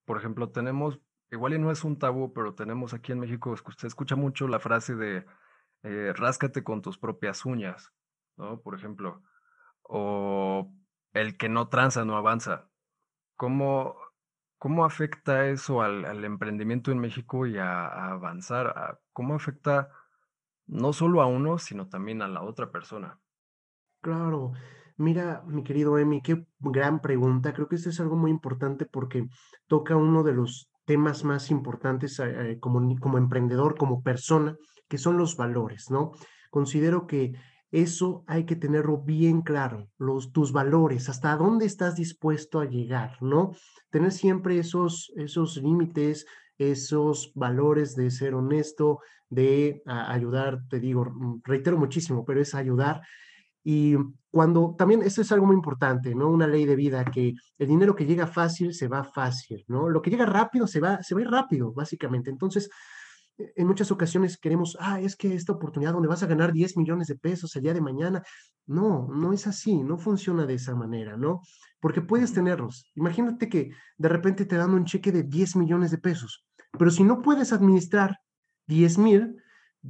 por 0.05 0.19
ejemplo, 0.19 0.51
tenemos, 0.51 1.01
igual 1.31 1.55
y 1.55 1.59
no 1.59 1.71
es 1.71 1.85
un 1.85 1.99
tabú, 1.99 2.33
pero 2.33 2.55
tenemos 2.55 2.95
aquí 2.95 3.13
en 3.13 3.21
México, 3.21 3.51
usted 3.51 3.87
escucha 3.87 4.17
mucho 4.17 4.49
la 4.49 4.61
frase 4.61 4.95
de 4.95 5.27
eh, 5.83 6.13
ráscate 6.15 6.63
con 6.63 6.83
tus 6.83 6.99
propias 6.99 7.45
uñas, 7.45 7.93
¿no? 8.37 8.61
Por 8.61 8.75
ejemplo, 8.75 9.23
o 9.83 10.73
el 11.13 11.37
que 11.37 11.49
no 11.49 11.69
tranza 11.69 12.05
no 12.05 12.17
avanza. 12.17 12.69
¿Cómo, 13.37 13.97
¿cómo 14.59 14.85
afecta 14.85 15.47
eso 15.47 15.83
al, 15.83 16.25
emprendimiento 16.25 16.93
en 16.93 16.99
México 16.99 17.47
y 17.47 17.59
a, 17.59 18.11
avanzar? 18.13 19.01
¿Cómo 19.13 19.35
afecta 19.35 19.91
no 20.67 20.93
solo 20.93 21.23
a 21.23 21.27
uno, 21.27 21.59
sino 21.59 21.89
también 21.89 22.23
a 22.23 22.29
la 22.29 22.43
otra 22.43 22.71
persona? 22.71 23.19
Claro, 24.03 24.53
mira, 25.01 25.43
mi 25.47 25.65
querido 25.65 25.99
Emi, 25.99 26.23
qué 26.23 26.45
gran 26.59 27.01
pregunta. 27.01 27.53
Creo 27.53 27.69
que 27.69 27.77
esto 27.77 27.89
es 27.89 28.01
algo 28.01 28.17
muy 28.17 28.31
importante 28.31 28.85
porque 28.87 29.29
toca 29.67 29.97
uno 29.97 30.23
de 30.23 30.35
los 30.35 30.71
temas 30.85 31.25
más 31.25 31.51
importantes 31.51 32.19
eh, 32.21 32.53
eh, 32.53 32.61
como, 32.61 32.81
como 32.99 33.19
emprendedor, 33.19 33.77
como 33.77 34.03
persona, 34.03 34.57
que 34.89 34.99
son 34.99 35.17
los 35.17 35.37
valores, 35.37 35.91
¿no? 35.91 36.13
Considero 36.51 37.07
que 37.07 37.33
eso 37.71 38.25
hay 38.27 38.45
que 38.45 38.57
tenerlo 38.57 38.99
bien 38.99 39.43
claro, 39.43 39.89
los, 39.97 40.33
tus 40.33 40.53
valores, 40.53 41.09
hasta 41.09 41.37
dónde 41.37 41.67
estás 41.67 41.95
dispuesto 41.97 42.61
a 42.61 42.67
llegar, 42.67 43.17
¿no? 43.23 43.53
Tener 43.91 44.13
siempre 44.13 44.59
esos, 44.59 45.13
esos 45.17 45.57
límites, 45.57 46.27
esos 46.59 47.33
valores 47.35 47.95
de 47.95 48.11
ser 48.11 48.35
honesto, 48.35 49.01
de 49.31 49.83
ayudar, 49.87 50.61
te 50.69 50.81
digo, 50.81 51.07
reitero 51.45 51.79
muchísimo, 51.79 52.25
pero 52.25 52.41
es 52.41 52.55
ayudar. 52.55 53.01
Y 53.63 53.95
cuando 54.31 54.75
también, 54.79 55.03
eso 55.03 55.21
es 55.21 55.33
algo 55.33 55.47
muy 55.47 55.57
importante, 55.57 56.15
¿no? 56.15 56.31
Una 56.31 56.47
ley 56.47 56.65
de 56.65 56.77
vida, 56.77 57.05
que 57.05 57.35
el 57.59 57.69
dinero 57.69 57.95
que 57.95 58.07
llega 58.07 58.27
fácil 58.27 58.73
se 58.73 58.89
va 58.89 59.05
fácil, 59.05 59.65
¿no? 59.69 59.89
Lo 59.89 60.01
que 60.01 60.11
llega 60.11 60.27
rápido 60.27 60.67
se 60.67 60.81
va, 60.81 61.03
se 61.03 61.15
va 61.15 61.23
rápido, 61.25 61.73
básicamente. 61.73 62.31
Entonces, 62.31 62.71
en 63.57 63.67
muchas 63.67 63.91
ocasiones 63.91 64.39
queremos, 64.39 64.77
ah, 64.81 65.01
es 65.01 65.17
que 65.17 65.35
esta 65.35 65.53
oportunidad 65.53 65.93
donde 65.93 66.09
vas 66.09 66.23
a 66.23 66.27
ganar 66.27 66.53
10 66.53 66.77
millones 66.77 67.09
de 67.09 67.17
pesos 67.17 67.55
el 67.57 67.63
día 67.63 67.75
de 67.75 67.81
mañana, 67.81 68.23
no, 68.67 69.09
no 69.09 69.33
es 69.33 69.47
así, 69.47 69.83
no 69.83 69.99
funciona 69.99 70.47
de 70.47 70.55
esa 70.55 70.75
manera, 70.75 71.17
¿no? 71.17 71.41
Porque 71.81 72.03
puedes 72.03 72.33
tenerlos. 72.33 72.91
Imagínate 72.95 73.49
que 73.49 73.71
de 73.97 74.09
repente 74.09 74.45
te 74.45 74.57
dan 74.57 74.75
un 74.75 74.85
cheque 74.85 75.13
de 75.13 75.23
10 75.23 75.57
millones 75.57 75.91
de 75.91 75.99
pesos, 75.99 76.45
pero 76.79 76.91
si 76.91 77.03
no 77.03 77.23
puedes 77.23 77.53
administrar 77.53 78.17
10 78.67 78.99
mil, 78.99 79.37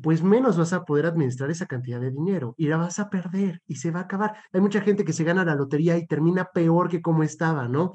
pues 0.03 0.22
menos 0.22 0.57
vas 0.57 0.72
a 0.72 0.85
poder 0.85 1.07
administrar 1.07 1.50
esa 1.50 1.66
cantidad 1.66 2.00
de 2.00 2.11
dinero 2.11 2.55
y 2.57 2.68
la 2.68 2.76
vas 2.76 2.98
a 2.98 3.11
perder 3.11 3.61
y 3.66 3.76
se 3.76 3.90
va 3.90 4.00
a 4.00 4.03
acabar. 4.05 4.37
Hay 4.53 4.61
mucha 4.61 4.81
gente 4.81 5.05
que 5.05 5.12
se 5.12 5.24
gana 5.24 5.44
la 5.44 5.55
lotería 5.55 5.96
y 5.98 6.07
termina 6.07 6.50
peor 6.53 6.88
que 6.88 7.03
como 7.03 7.22
estaba, 7.22 7.68
¿no? 7.68 7.92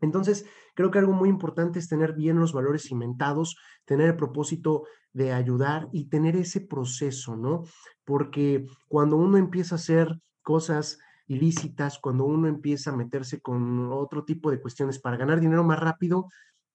Entonces, 0.00 0.46
creo 0.74 0.90
que 0.90 0.98
algo 0.98 1.12
muy 1.12 1.28
importante 1.28 1.78
es 1.78 1.88
tener 1.88 2.12
bien 2.14 2.38
los 2.38 2.52
valores 2.52 2.82
cimentados, 2.82 3.56
tener 3.84 4.08
el 4.08 4.16
propósito 4.16 4.84
de 5.12 5.32
ayudar 5.32 5.88
y 5.92 6.08
tener 6.08 6.36
ese 6.36 6.60
proceso, 6.60 7.36
¿no? 7.36 7.64
Porque 8.04 8.66
cuando 8.88 9.16
uno 9.16 9.36
empieza 9.36 9.74
a 9.74 9.76
hacer 9.76 10.18
cosas 10.42 10.98
ilícitas, 11.26 11.98
cuando 11.98 12.24
uno 12.24 12.48
empieza 12.48 12.90
a 12.90 12.96
meterse 12.96 13.40
con 13.40 13.92
otro 13.92 14.24
tipo 14.24 14.50
de 14.50 14.60
cuestiones 14.60 14.98
para 14.98 15.16
ganar 15.16 15.40
dinero 15.40 15.64
más 15.64 15.78
rápido, 15.78 16.28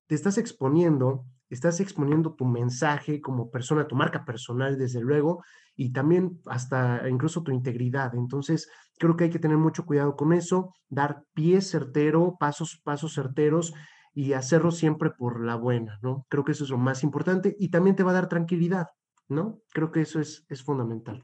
te 0.07 0.15
estás 0.15 0.37
exponiendo, 0.37 1.25
estás 1.49 1.79
exponiendo 1.79 2.33
tu 2.33 2.45
mensaje 2.45 3.21
como 3.21 3.51
persona, 3.51 3.87
tu 3.87 3.95
marca 3.95 4.25
personal, 4.25 4.77
desde 4.77 5.01
luego, 5.01 5.43
y 5.75 5.91
también 5.91 6.39
hasta 6.47 7.07
incluso 7.09 7.43
tu 7.43 7.51
integridad. 7.51 8.15
Entonces, 8.15 8.69
creo 8.97 9.15
que 9.15 9.25
hay 9.25 9.29
que 9.29 9.39
tener 9.39 9.57
mucho 9.57 9.85
cuidado 9.85 10.15
con 10.15 10.33
eso, 10.33 10.73
dar 10.89 11.23
pie 11.33 11.61
certero, 11.61 12.35
pasos, 12.39 12.81
pasos 12.83 13.13
certeros 13.13 13.73
y 14.13 14.33
hacerlo 14.33 14.71
siempre 14.71 15.11
por 15.11 15.45
la 15.45 15.55
buena, 15.55 15.99
¿no? 16.01 16.25
Creo 16.29 16.43
que 16.43 16.53
eso 16.53 16.63
es 16.63 16.71
lo 16.71 16.77
más 16.77 17.03
importante 17.03 17.55
y 17.59 17.69
también 17.69 17.95
te 17.95 18.03
va 18.03 18.11
a 18.11 18.15
dar 18.15 18.29
tranquilidad, 18.29 18.87
¿no? 19.27 19.59
Creo 19.73 19.91
que 19.91 20.01
eso 20.01 20.19
es, 20.19 20.45
es 20.49 20.63
fundamental. 20.63 21.23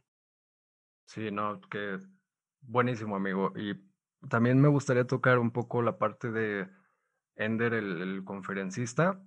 Sí, 1.05 1.31
no, 1.31 1.59
que 1.61 1.97
buenísimo, 2.61 3.15
amigo. 3.15 3.51
Y 3.55 3.73
también 4.29 4.61
me 4.61 4.67
gustaría 4.67 5.07
tocar 5.07 5.39
un 5.39 5.51
poco 5.51 5.81
la 5.81 5.97
parte 5.97 6.31
de 6.31 6.67
Ender, 7.35 7.73
el, 7.73 8.23
conferencista, 8.23 9.21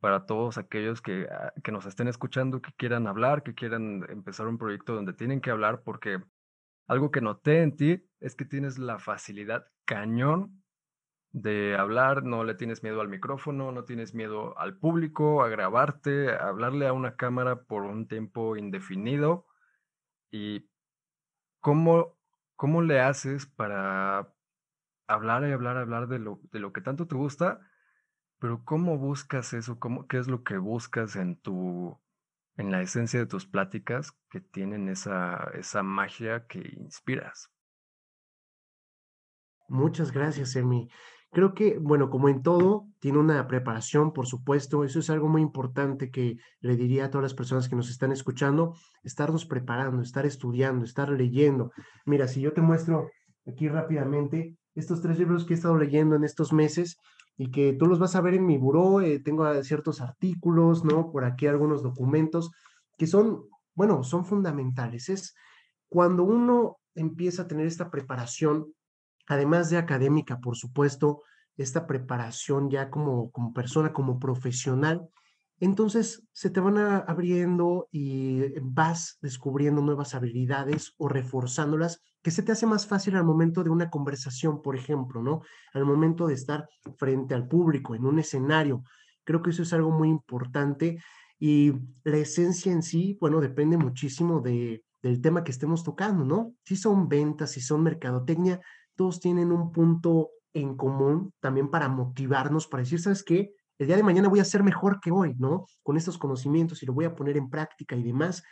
para 0.00 0.26
todos 0.26 0.58
aquellos 0.58 1.02
que, 1.02 1.26
ah, 1.30 1.52
que 1.62 1.72
nos 1.72 1.86
estén 1.86 2.08
escuchando, 2.08 2.62
que 2.62 2.72
quieran 2.76 3.06
hablar, 3.06 3.42
que 3.42 3.54
quieran 3.54 4.06
empezar 4.08 4.46
un 4.46 4.58
proyecto 4.58 4.94
donde 4.94 5.12
tienen 5.12 5.40
que 5.40 5.50
hablar, 5.50 5.82
porque 5.82 6.22
algo 6.86 7.10
que 7.10 7.20
noté 7.20 7.62
en 7.62 7.76
ti 7.76 8.08
es 8.20 8.34
que 8.34 8.44
tienes 8.44 8.78
la 8.78 8.98
facilidad 8.98 9.66
cañón 9.84 10.62
de 11.32 11.76
hablar, 11.76 12.24
no 12.24 12.44
le 12.44 12.54
tienes 12.54 12.82
miedo 12.82 13.00
al 13.00 13.08
micrófono, 13.08 13.72
no 13.72 13.84
tienes 13.84 14.14
miedo 14.14 14.58
al 14.58 14.78
público, 14.78 15.42
a 15.42 15.48
grabarte, 15.48 16.30
a 16.30 16.48
hablarle 16.48 16.86
a 16.86 16.92
una 16.92 17.16
cámara 17.16 17.64
por 17.64 17.82
un 17.82 18.08
tiempo 18.08 18.56
indefinido. 18.56 19.46
¿Y 20.30 20.68
cómo, 21.60 22.16
cómo 22.56 22.82
le 22.82 23.00
haces 23.00 23.46
para 23.46 24.32
hablar 25.08 25.42
y 25.48 25.52
hablar, 25.52 25.76
hablar 25.76 26.06
de 26.06 26.18
lo, 26.18 26.40
de 26.52 26.60
lo 26.60 26.72
que 26.72 26.80
tanto 26.80 27.06
te 27.06 27.16
gusta, 27.16 27.60
pero 28.38 28.64
¿cómo 28.64 28.98
buscas 28.98 29.52
eso? 29.52 29.80
¿Cómo, 29.80 30.06
¿Qué 30.06 30.18
es 30.18 30.28
lo 30.28 30.44
que 30.44 30.58
buscas 30.58 31.16
en 31.16 31.36
tu, 31.36 31.98
en 32.56 32.70
la 32.70 32.82
esencia 32.82 33.18
de 33.18 33.26
tus 33.26 33.46
pláticas 33.46 34.12
que 34.30 34.40
tienen 34.40 34.88
esa, 34.88 35.50
esa 35.54 35.82
magia 35.82 36.46
que 36.46 36.60
inspiras? 36.76 37.50
Muchas 39.68 40.12
gracias, 40.12 40.54
Emi. 40.56 40.88
Creo 41.30 41.52
que, 41.52 41.78
bueno, 41.78 42.08
como 42.08 42.30
en 42.30 42.42
todo, 42.42 42.86
tiene 43.00 43.18
una 43.18 43.46
preparación, 43.46 44.14
por 44.14 44.26
supuesto. 44.26 44.82
Eso 44.84 44.98
es 44.98 45.10
algo 45.10 45.28
muy 45.28 45.42
importante 45.42 46.10
que 46.10 46.38
le 46.60 46.76
diría 46.76 47.06
a 47.06 47.10
todas 47.10 47.24
las 47.24 47.34
personas 47.34 47.68
que 47.68 47.76
nos 47.76 47.90
están 47.90 48.12
escuchando, 48.12 48.74
estarnos 49.02 49.44
preparando, 49.44 50.00
estar 50.00 50.24
estudiando, 50.24 50.86
estar 50.86 51.10
leyendo. 51.10 51.70
Mira, 52.06 52.28
si 52.28 52.40
yo 52.40 52.54
te 52.54 52.62
muestro 52.62 53.10
aquí 53.46 53.68
rápidamente, 53.68 54.56
estos 54.78 55.02
tres 55.02 55.18
libros 55.18 55.44
que 55.44 55.54
he 55.54 55.56
estado 55.56 55.76
leyendo 55.76 56.16
en 56.16 56.24
estos 56.24 56.52
meses 56.52 56.98
y 57.36 57.50
que 57.50 57.72
tú 57.72 57.86
los 57.86 57.98
vas 57.98 58.16
a 58.16 58.20
ver 58.20 58.34
en 58.34 58.46
mi 58.46 58.58
buró. 58.58 59.00
Eh, 59.00 59.20
tengo 59.20 59.62
ciertos 59.62 60.00
artículos, 60.00 60.84
¿no? 60.84 61.10
Por 61.10 61.24
aquí 61.24 61.46
algunos 61.46 61.82
documentos 61.82 62.50
que 62.96 63.06
son, 63.06 63.44
bueno, 63.74 64.02
son 64.02 64.24
fundamentales. 64.24 65.08
Es 65.08 65.34
cuando 65.88 66.24
uno 66.24 66.78
empieza 66.94 67.42
a 67.42 67.48
tener 67.48 67.66
esta 67.66 67.90
preparación, 67.90 68.72
además 69.26 69.70
de 69.70 69.78
académica, 69.78 70.40
por 70.40 70.56
supuesto, 70.56 71.22
esta 71.56 71.86
preparación 71.86 72.70
ya 72.70 72.90
como, 72.90 73.30
como 73.30 73.52
persona, 73.52 73.92
como 73.92 74.18
profesional, 74.18 75.08
entonces 75.60 76.24
se 76.32 76.50
te 76.50 76.60
van 76.60 76.78
abriendo 76.78 77.88
y 77.90 78.42
vas 78.60 79.18
descubriendo 79.20 79.82
nuevas 79.82 80.14
habilidades 80.14 80.94
o 80.98 81.08
reforzándolas 81.08 82.00
que 82.22 82.30
se 82.30 82.42
te 82.42 82.52
hace 82.52 82.66
más 82.66 82.86
fácil 82.86 83.16
al 83.16 83.24
momento 83.24 83.62
de 83.62 83.70
una 83.70 83.90
conversación, 83.90 84.62
por 84.62 84.76
ejemplo, 84.76 85.22
¿no? 85.22 85.42
Al 85.72 85.84
momento 85.84 86.26
de 86.26 86.34
estar 86.34 86.68
frente 86.96 87.34
al 87.34 87.46
público, 87.46 87.94
en 87.94 88.04
un 88.04 88.18
escenario. 88.18 88.82
Creo 89.24 89.42
que 89.42 89.50
eso 89.50 89.62
es 89.62 89.72
algo 89.72 89.90
muy 89.90 90.08
importante 90.08 90.98
y 91.38 91.72
la 92.04 92.16
esencia 92.16 92.72
en 92.72 92.82
sí, 92.82 93.16
bueno, 93.20 93.40
depende 93.40 93.76
muchísimo 93.76 94.40
de, 94.40 94.82
del 95.02 95.20
tema 95.20 95.44
que 95.44 95.52
estemos 95.52 95.84
tocando, 95.84 96.24
¿no? 96.24 96.54
Si 96.64 96.76
son 96.76 97.08
ventas, 97.08 97.52
si 97.52 97.60
son 97.60 97.82
mercadotecnia, 97.82 98.60
todos 98.96 99.20
tienen 99.20 99.52
un 99.52 99.70
punto 99.70 100.30
en 100.52 100.76
común 100.76 101.32
también 101.40 101.70
para 101.70 101.88
motivarnos, 101.88 102.66
para 102.66 102.82
decir, 102.82 103.00
¿sabes 103.00 103.22
qué? 103.22 103.52
el 103.78 103.86
día 103.86 103.96
de 103.96 104.02
mañana 104.02 104.28
voy 104.28 104.40
a 104.40 104.44
ser 104.44 104.64
mejor 104.64 105.00
que 105.00 105.12
hoy, 105.12 105.34
¿no? 105.38 105.66
Con 105.82 105.96
estos 105.96 106.18
conocimientos 106.18 106.82
y 106.82 106.86
lo 106.86 106.92
voy 106.92 107.04
a 107.04 107.14
poner 107.14 107.36
en 107.36 107.48
práctica 107.48 107.94
y 107.94 108.02
demás. 108.02 108.42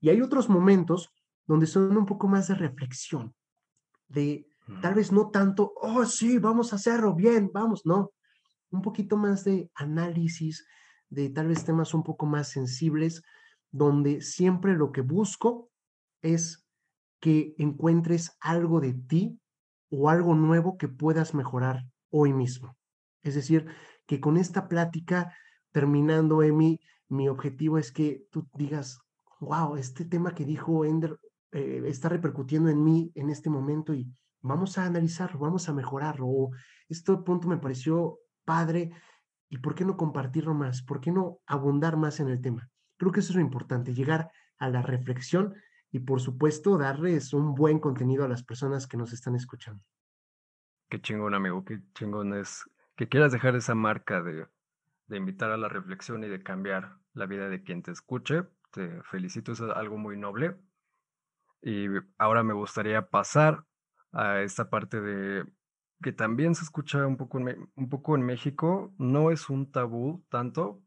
Y 0.00 0.10
hay 0.10 0.20
otros 0.20 0.48
momentos 0.48 1.10
donde 1.46 1.66
son 1.66 1.96
un 1.96 2.06
poco 2.06 2.28
más 2.28 2.48
de 2.48 2.54
reflexión, 2.54 3.34
de 4.08 4.46
tal 4.82 4.94
vez 4.94 5.12
no 5.12 5.30
tanto, 5.30 5.72
oh, 5.76 6.04
sí, 6.04 6.38
vamos 6.38 6.72
a 6.72 6.76
hacerlo 6.76 7.14
bien, 7.14 7.50
vamos, 7.52 7.82
no, 7.84 8.12
un 8.70 8.82
poquito 8.82 9.16
más 9.16 9.44
de 9.44 9.70
análisis, 9.74 10.66
de 11.08 11.30
tal 11.30 11.48
vez 11.48 11.64
temas 11.64 11.94
un 11.94 12.02
poco 12.02 12.26
más 12.26 12.48
sensibles, 12.48 13.22
donde 13.70 14.20
siempre 14.20 14.74
lo 14.74 14.90
que 14.92 15.02
busco 15.02 15.70
es 16.22 16.66
que 17.20 17.54
encuentres 17.58 18.36
algo 18.40 18.80
de 18.80 18.94
ti 18.94 19.40
o 19.90 20.10
algo 20.10 20.34
nuevo 20.34 20.76
que 20.76 20.88
puedas 20.88 21.34
mejorar 21.34 21.84
hoy 22.10 22.32
mismo. 22.32 22.76
Es 23.22 23.34
decir, 23.34 23.66
que 24.06 24.20
con 24.20 24.36
esta 24.36 24.68
plática, 24.68 25.34
terminando, 25.72 26.42
Emi, 26.42 26.80
mi 27.08 27.28
objetivo 27.28 27.78
es 27.78 27.92
que 27.92 28.24
tú 28.30 28.48
digas, 28.54 28.98
wow, 29.40 29.76
este 29.76 30.04
tema 30.04 30.34
que 30.34 30.44
dijo 30.44 30.84
Ender 30.84 31.18
eh, 31.52 31.82
está 31.86 32.08
repercutiendo 32.08 32.68
en 32.68 32.82
mí 32.82 33.12
en 33.14 33.30
este 33.30 33.50
momento 33.50 33.94
y 33.94 34.10
vamos 34.40 34.78
a 34.78 34.84
analizarlo, 34.84 35.40
vamos 35.40 35.68
a 35.68 35.72
mejorarlo. 35.72 36.26
O 36.26 36.50
este 36.88 37.16
punto 37.18 37.48
me 37.48 37.58
pareció 37.58 38.18
padre 38.44 38.90
y 39.48 39.58
¿por 39.58 39.74
qué 39.74 39.84
no 39.84 39.96
compartirlo 39.96 40.54
más? 40.54 40.82
¿Por 40.82 41.00
qué 41.00 41.12
no 41.12 41.40
abundar 41.46 41.96
más 41.96 42.20
en 42.20 42.28
el 42.28 42.40
tema? 42.40 42.68
Creo 42.96 43.12
que 43.12 43.20
eso 43.20 43.32
es 43.32 43.36
lo 43.36 43.42
importante, 43.42 43.94
llegar 43.94 44.30
a 44.58 44.68
la 44.68 44.82
reflexión 44.82 45.54
y 45.90 46.00
por 46.00 46.20
supuesto 46.20 46.78
darles 46.78 47.32
un 47.32 47.54
buen 47.54 47.78
contenido 47.78 48.24
a 48.24 48.28
las 48.28 48.42
personas 48.42 48.86
que 48.86 48.96
nos 48.96 49.12
están 49.12 49.34
escuchando. 49.34 49.82
Qué 50.88 51.00
chingón, 51.00 51.34
amigo, 51.34 51.64
qué 51.64 51.80
chingón 51.94 52.34
es 52.34 52.64
que 52.96 53.08
quieras 53.08 53.32
dejar 53.32 53.54
esa 53.56 53.74
marca 53.74 54.22
de, 54.22 54.46
invitar 55.10 55.50
a 55.50 55.56
la 55.56 55.68
reflexión 55.68 56.24
y 56.24 56.28
de 56.28 56.42
cambiar 56.42 56.96
la 57.12 57.26
vida 57.26 57.48
de 57.48 57.62
quien 57.62 57.82
te 57.82 57.90
escuche. 57.90 58.44
Te 58.72 59.02
felicito, 59.02 59.52
es 59.52 59.60
algo 59.60 59.98
muy 59.98 60.16
noble. 60.16 60.56
Y 61.66 61.88
ahora 62.16 62.44
me 62.44 62.54
gustaría 62.54 63.08
pasar 63.08 63.64
a 64.12 64.40
esta 64.42 64.70
parte 64.70 65.00
de 65.00 65.44
que 66.00 66.12
también 66.12 66.54
se 66.54 66.62
escucha 66.62 67.04
un 67.04 67.16
poco, 67.16 67.38
un 67.38 67.88
poco 67.88 68.14
en 68.14 68.22
México, 68.22 68.94
no 68.98 69.32
es 69.32 69.50
un 69.50 69.72
tabú 69.72 70.24
tanto, 70.28 70.80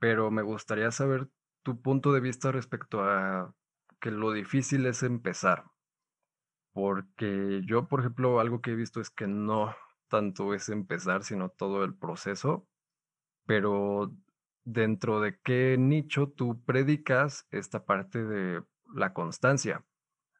pero 0.00 0.32
me 0.32 0.42
gustaría 0.42 0.90
saber 0.90 1.28
tu 1.62 1.80
punto 1.80 2.12
de 2.12 2.18
vista 2.18 2.50
respecto 2.50 3.04
a 3.04 3.54
que 4.00 4.10
lo 4.10 4.32
difícil 4.32 4.84
es 4.86 5.04
empezar. 5.04 5.62
Porque 6.72 7.60
yo, 7.64 7.86
por 7.86 8.00
ejemplo, 8.00 8.40
algo 8.40 8.60
que 8.60 8.72
he 8.72 8.74
visto 8.74 9.00
es 9.00 9.10
que 9.10 9.28
no 9.28 9.76
tanto 10.08 10.54
es 10.54 10.70
empezar, 10.70 11.22
sino 11.22 11.50
todo 11.50 11.84
el 11.84 11.94
proceso. 11.94 12.66
Pero 13.46 14.12
dentro 14.64 15.20
de 15.20 15.38
qué 15.38 15.76
nicho 15.78 16.32
tú 16.32 16.64
predicas 16.64 17.46
esta 17.52 17.84
parte 17.84 18.24
de 18.24 18.60
la 18.94 19.12
constancia 19.12 19.84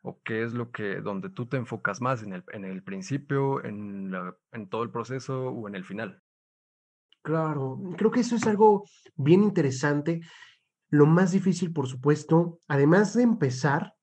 o 0.02 0.20
qué 0.22 0.42
es 0.42 0.52
lo 0.52 0.70
que 0.70 1.00
donde 1.00 1.30
tú 1.30 1.46
te 1.46 1.56
enfocas 1.56 2.00
más 2.00 2.22
en 2.22 2.34
el, 2.34 2.44
en 2.52 2.64
el 2.64 2.82
principio, 2.82 3.64
en, 3.64 4.12
en 4.52 4.68
todo 4.68 4.82
el 4.82 4.90
proceso 4.90 5.48
o 5.48 5.66
en 5.66 5.74
el 5.74 5.84
final. 5.84 6.22
Claro, 7.22 7.80
creo 7.96 8.10
que 8.10 8.20
eso 8.20 8.36
es 8.36 8.46
algo 8.46 8.84
bien 9.16 9.42
interesante. 9.42 10.20
Lo 10.90 11.06
más 11.06 11.32
difícil, 11.32 11.72
por 11.72 11.86
supuesto, 11.86 12.60
además 12.68 13.14
de 13.14 13.22
empezar, 13.22 13.93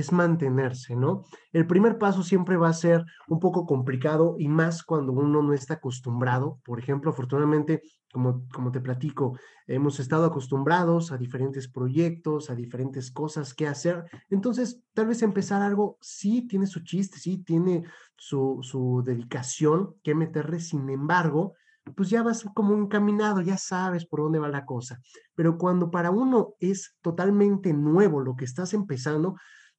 es 0.00 0.12
mantenerse, 0.12 0.94
¿no? 0.94 1.24
El 1.52 1.66
primer 1.66 1.98
paso 1.98 2.22
siempre 2.22 2.56
va 2.56 2.68
a 2.68 2.74
ser 2.74 3.04
un 3.28 3.40
poco 3.40 3.64
complicado 3.64 4.36
y 4.38 4.48
más 4.48 4.82
cuando 4.82 5.12
uno 5.12 5.42
no 5.42 5.52
está 5.52 5.74
acostumbrado. 5.74 6.60
Por 6.64 6.78
ejemplo, 6.78 7.10
afortunadamente, 7.10 7.82
como, 8.12 8.46
como 8.52 8.70
te 8.70 8.80
platico, 8.80 9.38
hemos 9.66 9.98
estado 9.98 10.26
acostumbrados 10.26 11.12
a 11.12 11.16
diferentes 11.16 11.68
proyectos, 11.68 12.50
a 12.50 12.54
diferentes 12.54 13.10
cosas 13.10 13.54
que 13.54 13.66
hacer. 13.66 14.04
Entonces, 14.28 14.82
tal 14.92 15.06
vez 15.06 15.22
empezar 15.22 15.62
algo 15.62 15.96
sí 16.00 16.46
tiene 16.46 16.66
su 16.66 16.80
chiste, 16.80 17.18
sí 17.18 17.38
tiene 17.38 17.84
su, 18.16 18.58
su 18.62 19.02
dedicación 19.04 19.94
que 20.02 20.14
meterle. 20.14 20.60
Sin 20.60 20.90
embargo, 20.90 21.54
pues 21.94 22.10
ya 22.10 22.22
vas 22.22 22.44
como 22.54 22.74
encaminado, 22.74 23.40
ya 23.40 23.56
sabes 23.56 24.06
por 24.06 24.20
dónde 24.20 24.38
va 24.38 24.48
la 24.48 24.64
cosa. 24.64 25.00
Pero 25.34 25.56
cuando 25.56 25.90
para 25.90 26.10
uno 26.10 26.54
es 26.58 26.96
totalmente 27.00 27.72
nuevo 27.72 28.20
lo 28.20 28.34
que 28.34 28.44
estás 28.44 28.74
empezando, 28.74 29.36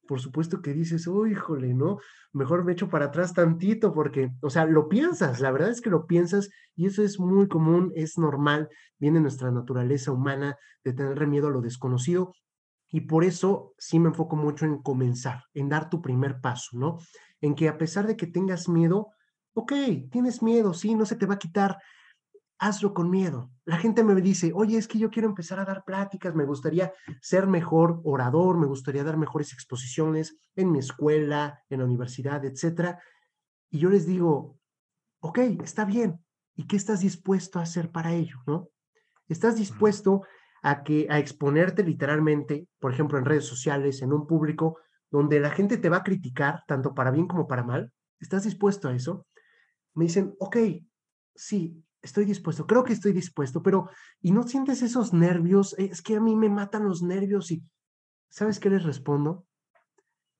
por 0.08 0.20
supuesto 0.20 0.62
que 0.62 0.72
dices, 0.72 1.06
oh, 1.06 1.26
híjole, 1.26 1.74
¿no? 1.74 1.98
Mejor 2.32 2.64
me 2.64 2.72
echo 2.72 2.88
para 2.88 3.06
atrás 3.06 3.34
tantito 3.34 3.92
porque, 3.92 4.30
o 4.40 4.48
sea, 4.48 4.64
lo 4.64 4.88
piensas, 4.88 5.38
la 5.40 5.50
verdad 5.50 5.68
es 5.68 5.82
que 5.82 5.90
lo 5.90 6.06
piensas 6.06 6.48
y 6.74 6.86
eso 6.86 7.02
es 7.02 7.20
muy 7.20 7.46
común, 7.46 7.92
es 7.94 8.16
normal, 8.16 8.70
viene 8.98 9.20
nuestra 9.20 9.50
naturaleza 9.50 10.10
humana 10.10 10.56
de 10.82 10.94
tener 10.94 11.26
miedo 11.26 11.48
a 11.48 11.50
lo 11.50 11.60
desconocido 11.60 12.32
y 12.90 13.02
por 13.02 13.22
eso 13.22 13.74
sí 13.76 14.00
me 14.00 14.08
enfoco 14.08 14.34
mucho 14.34 14.64
en 14.64 14.78
comenzar, 14.78 15.44
en 15.52 15.68
dar 15.68 15.90
tu 15.90 16.00
primer 16.00 16.40
paso, 16.40 16.70
¿no? 16.72 16.98
En 17.42 17.54
que 17.54 17.68
a 17.68 17.76
pesar 17.76 18.06
de 18.06 18.16
que 18.16 18.26
tengas 18.26 18.66
miedo, 18.66 19.08
ok, 19.52 19.72
tienes 20.10 20.42
miedo, 20.42 20.72
sí, 20.72 20.94
no 20.94 21.04
se 21.04 21.16
te 21.16 21.26
va 21.26 21.34
a 21.34 21.38
quitar 21.38 21.76
hazlo 22.58 22.92
con 22.92 23.10
miedo. 23.10 23.50
La 23.64 23.78
gente 23.78 24.02
me 24.02 24.20
dice, 24.20 24.52
oye, 24.54 24.78
es 24.78 24.88
que 24.88 24.98
yo 24.98 25.10
quiero 25.10 25.28
empezar 25.28 25.60
a 25.60 25.64
dar 25.64 25.84
pláticas, 25.84 26.34
me 26.34 26.44
gustaría 26.44 26.92
ser 27.20 27.46
mejor 27.46 28.00
orador, 28.04 28.58
me 28.58 28.66
gustaría 28.66 29.04
dar 29.04 29.16
mejores 29.16 29.52
exposiciones 29.52 30.38
en 30.56 30.72
mi 30.72 30.80
escuela, 30.80 31.62
en 31.68 31.80
la 31.80 31.84
universidad, 31.84 32.44
etcétera. 32.44 33.00
Y 33.70 33.78
yo 33.78 33.90
les 33.90 34.06
digo, 34.06 34.58
ok, 35.20 35.38
está 35.62 35.84
bien. 35.84 36.24
¿Y 36.56 36.66
qué 36.66 36.76
estás 36.76 37.00
dispuesto 37.00 37.58
a 37.58 37.62
hacer 37.62 37.90
para 37.92 38.12
ello, 38.12 38.36
no? 38.46 38.68
¿Estás 39.28 39.56
dispuesto 39.56 40.22
a 40.62 40.82
que 40.82 41.06
a 41.08 41.18
exponerte 41.18 41.84
literalmente, 41.84 42.66
por 42.80 42.92
ejemplo, 42.92 43.18
en 43.18 43.24
redes 43.24 43.44
sociales, 43.44 44.02
en 44.02 44.12
un 44.12 44.26
público 44.26 44.78
donde 45.10 45.38
la 45.38 45.50
gente 45.50 45.76
te 45.76 45.88
va 45.88 45.98
a 45.98 46.02
criticar 46.02 46.64
tanto 46.66 46.94
para 46.94 47.12
bien 47.12 47.28
como 47.28 47.46
para 47.46 47.62
mal? 47.62 47.92
¿Estás 48.18 48.44
dispuesto 48.44 48.88
a 48.88 48.94
eso? 48.94 49.26
Me 49.94 50.06
dicen, 50.06 50.34
ok, 50.40 50.56
sí, 51.34 51.84
estoy 52.02 52.24
dispuesto, 52.24 52.66
creo 52.66 52.84
que 52.84 52.92
estoy 52.92 53.12
dispuesto, 53.12 53.62
pero 53.62 53.88
¿y 54.20 54.32
no 54.32 54.42
sientes 54.44 54.82
esos 54.82 55.12
nervios? 55.12 55.74
Es 55.78 56.02
que 56.02 56.16
a 56.16 56.20
mí 56.20 56.36
me 56.36 56.48
matan 56.48 56.84
los 56.84 57.02
nervios 57.02 57.50
y 57.50 57.62
¿sabes 58.28 58.60
qué 58.60 58.70
les 58.70 58.84
respondo? 58.84 59.46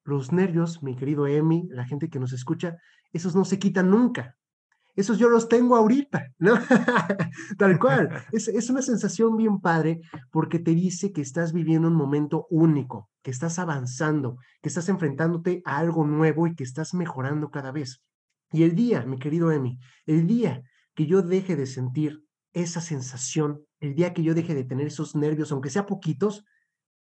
Los 0.04 0.32
nervios, 0.32 0.82
mi 0.82 0.96
querido 0.96 1.26
Emi, 1.26 1.68
la 1.68 1.84
gente 1.84 2.08
que 2.08 2.18
nos 2.18 2.32
escucha, 2.32 2.76
esos 3.12 3.34
no 3.34 3.44
se 3.44 3.58
quitan 3.58 3.90
nunca. 3.90 4.36
Esos 4.94 5.18
yo 5.18 5.28
los 5.28 5.48
tengo 5.48 5.76
ahorita, 5.76 6.26
¿no? 6.38 6.54
Tal 7.58 7.78
cual. 7.78 8.08
Es, 8.32 8.48
es 8.48 8.68
una 8.68 8.82
sensación 8.82 9.36
bien 9.36 9.60
padre 9.60 10.00
porque 10.32 10.58
te 10.58 10.74
dice 10.74 11.12
que 11.12 11.20
estás 11.20 11.52
viviendo 11.52 11.86
un 11.86 11.94
momento 11.94 12.46
único, 12.50 13.08
que 13.22 13.30
estás 13.30 13.60
avanzando, 13.60 14.38
que 14.60 14.68
estás 14.68 14.88
enfrentándote 14.88 15.62
a 15.64 15.78
algo 15.78 16.04
nuevo 16.04 16.48
y 16.48 16.56
que 16.56 16.64
estás 16.64 16.94
mejorando 16.94 17.50
cada 17.50 17.70
vez. 17.70 18.02
Y 18.50 18.64
el 18.64 18.74
día, 18.74 19.04
mi 19.04 19.18
querido 19.18 19.52
Emi, 19.52 19.78
el 20.06 20.26
día 20.26 20.62
que 20.98 21.06
yo 21.06 21.22
deje 21.22 21.54
de 21.54 21.66
sentir 21.66 22.24
esa 22.52 22.80
sensación, 22.80 23.60
el 23.78 23.94
día 23.94 24.12
que 24.12 24.24
yo 24.24 24.34
deje 24.34 24.52
de 24.56 24.64
tener 24.64 24.88
esos 24.88 25.14
nervios, 25.14 25.52
aunque 25.52 25.70
sea 25.70 25.86
poquitos, 25.86 26.44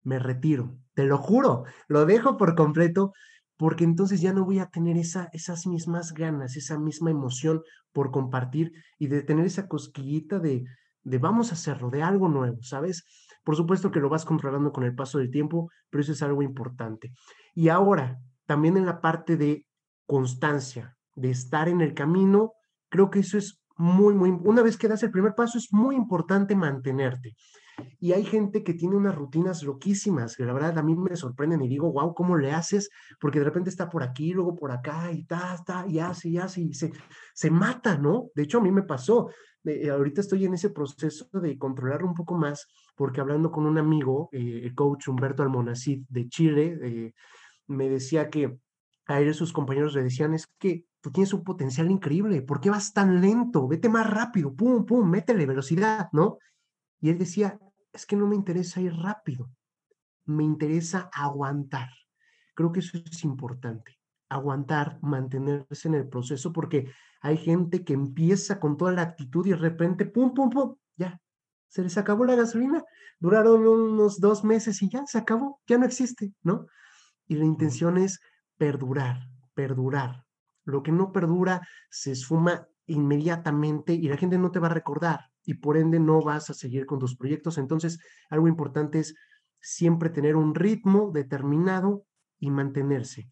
me 0.03 0.19
retiro. 0.19 0.77
Te 0.95 1.05
lo 1.05 1.17
juro, 1.17 1.63
lo 1.87 2.05
dejo 2.05 2.37
por 2.37 2.57
completo 2.57 3.13
porque 3.57 3.85
entonces 3.85 4.21
ya 4.21 4.33
no 4.33 4.45
voy 4.45 4.59
a 4.59 4.67
tener 4.67 4.97
esa, 4.97 5.29
esas 5.33 5.69
mismas 5.69 6.13
ganas, 6.13 6.57
esa 6.57 6.77
misma 6.77 7.13
emoción 7.13 7.63
por 7.93 8.11
compartir 8.11 8.73
y 8.99 9.07
de 9.07 9.23
tener 9.23 9.47
esa 9.47 9.69
cosquillita 9.69 10.41
de, 10.41 10.65
de 11.05 11.19
vamos 11.19 11.53
a 11.53 11.55
hacerlo, 11.55 11.89
de 11.89 12.03
algo 12.03 12.29
nuevo, 12.29 12.65
¿sabes? 12.65 13.05
Por 13.45 13.55
supuesto 13.55 13.93
que 13.93 14.01
lo 14.01 14.09
vas 14.09 14.25
controlando 14.25 14.73
con 14.73 14.83
el 14.83 14.97
paso 14.97 15.19
del 15.19 15.31
tiempo, 15.31 15.71
pero 15.89 16.03
eso 16.03 16.11
es 16.11 16.23
algo 16.25 16.43
importante. 16.43 17.13
Y 17.55 17.69
ahora, 17.69 18.19
también 18.45 18.77
en 18.77 18.87
la 18.87 19.01
parte 19.01 19.37
de 19.37 19.69
constancia, 20.05 20.97
de 21.15 21.31
estar 21.31 21.69
en 21.69 21.81
el 21.81 21.95
camino, 21.95 22.55
creo 22.89 23.09
que 23.09 23.21
eso 23.21 23.39
es 23.39 23.61
muy, 23.77 24.15
muy, 24.15 24.31
una 24.31 24.63
vez 24.63 24.77
que 24.77 24.89
das 24.89 25.03
el 25.03 25.11
primer 25.11 25.35
paso, 25.35 25.59
es 25.59 25.73
muy 25.73 25.97
importante 25.97 26.55
mantenerte. 26.55 27.35
Y 27.99 28.13
hay 28.13 28.25
gente 28.25 28.63
que 28.63 28.75
tiene 28.75 28.97
unas 28.97 29.17
rutinas 29.17 29.63
loquísimas, 29.63 30.37
que 30.37 30.45
la 30.45 30.53
verdad 30.53 30.79
a 30.79 30.83
mí 30.83 30.95
me 30.95 31.17
sorprenden 31.17 31.63
y 31.63 31.69
digo, 31.69 31.93
wow, 31.93 32.15
¿cómo 32.15 32.37
le 32.37 32.53
haces? 32.53 32.89
Porque 33.21 33.41
de 33.41 33.47
repente 33.47 33.71
está 33.71 33.89
por 33.89 34.03
aquí, 34.03 34.33
luego 34.33 34.55
por 34.55 34.71
acá, 34.71 35.11
y 35.13 35.25
ta, 35.25 35.57
ta, 35.65 35.85
y 35.89 35.99
hace, 35.99 36.29
y 36.29 36.39
y 36.39 36.75
se, 36.75 36.93
se 37.35 37.51
mata, 37.51 37.99
¿no? 37.99 38.29
De 38.35 38.45
hecho, 38.45 38.59
a 38.59 38.63
mí 38.63 38.71
me 38.71 38.83
pasó. 38.83 39.31
Eh, 39.65 39.91
ahorita 39.91 40.21
estoy 40.21 40.45
en 40.45 40.55
ese 40.55 40.71
proceso 40.71 41.27
de 41.33 41.59
controlarlo 41.59 42.07
un 42.07 42.15
poco 42.15 42.37
más, 42.37 42.69
porque 42.95 43.21
hablando 43.21 43.51
con 43.51 43.67
un 43.67 43.79
amigo, 43.79 44.29
eh, 44.33 44.61
el 44.63 44.75
coach 44.75 45.09
Humberto 45.09 45.43
Almonacid 45.43 46.05
de 46.09 46.29
Chile, 46.29 46.79
eh, 46.83 47.13
me 47.67 47.89
decía 47.89 48.29
que 48.29 48.59
a 49.07 49.21
él 49.21 49.35
sus 49.35 49.53
compañeros 49.53 49.95
le 49.95 50.03
decían, 50.03 50.35
es 50.35 50.47
que 50.59 50.85
tú 51.05 51.13
tienes 51.13 51.35
un 51.35 51.45
potencial 51.45 51.91
increíble, 51.91 52.41
¿por 52.41 52.63
qué 52.63 52.71
vas 52.71 52.95
tan 52.95 53.21
lento? 53.21 53.69
Vete 53.69 53.91
más 53.91 54.09
rápido, 54.09 54.55
pum, 54.55 54.87
pum, 54.87 55.07
métele 55.07 55.45
velocidad, 55.45 56.09
¿no? 56.13 56.39
Y 56.99 57.11
él 57.11 57.19
decía, 57.19 57.61
es 57.93 58.07
que 58.07 58.17
no 58.17 58.27
me 58.27 58.35
interesa 58.35 58.81
ir 58.81 58.95
rápido, 58.95 59.51
me 60.25 60.45
interesa 60.45 61.11
aguantar. 61.13 61.91
Creo 62.55 62.73
que 62.73 62.81
eso 62.81 62.97
es 62.97 63.23
importante, 63.23 64.01
aguantar, 64.31 64.99
mantenerse 65.03 65.89
en 65.89 65.97
el 65.97 66.09
proceso, 66.09 66.55
porque 66.55 66.91
hay 67.21 67.37
gente 67.37 67.85
que 67.85 67.93
empieza 67.93 68.59
con 68.59 68.79
toda 68.79 68.93
la 68.93 69.03
actitud 69.03 69.45
y 69.45 69.51
de 69.51 69.57
repente, 69.57 70.07
pum, 70.07 70.33
pum, 70.33 70.49
pum, 70.49 70.75
ya, 70.97 71.21
se 71.69 71.83
les 71.83 71.99
acabó 71.99 72.25
la 72.25 72.35
gasolina, 72.35 72.83
duraron 73.21 73.67
unos 73.67 74.21
dos 74.21 74.43
meses 74.43 74.81
y 74.81 74.89
ya 74.89 75.05
se 75.05 75.19
acabó, 75.19 75.61
ya 75.67 75.77
no 75.77 75.85
existe, 75.85 76.33
¿no? 76.43 76.67
Y 77.27 77.35
la 77.35 77.45
intención 77.45 77.99
es 77.99 78.21
perdurar, 78.57 79.29
perdurar, 79.53 80.25
lo 80.65 80.83
que 80.83 80.93
no 80.93 81.13
perdura 81.13 81.67
se 81.91 82.13
esfuma 82.13 82.67
inmediatamente 82.87 83.95
y 83.95 84.09
la 84.09 84.17
gente 84.17 84.39
no 84.39 84.51
te 84.51 84.59
va 84.59 84.67
a 84.67 84.75
recordar 84.75 85.31
y 85.45 85.55
por 85.55 85.77
ende 85.77 86.01
no 86.01 86.23
vas 86.23 86.51
a 86.51 86.55
seguir 86.55 86.87
con 86.87 86.99
tus 86.99 87.17
proyectos. 87.17 87.59
Entonces, 87.59 87.99
algo 88.31 88.49
importante 88.49 88.99
es 88.99 89.15
siempre 89.61 90.11
tener 90.11 90.37
un 90.37 90.55
ritmo 90.55 91.11
determinado 91.13 92.07
y 92.39 92.51
mantenerse. 92.51 93.29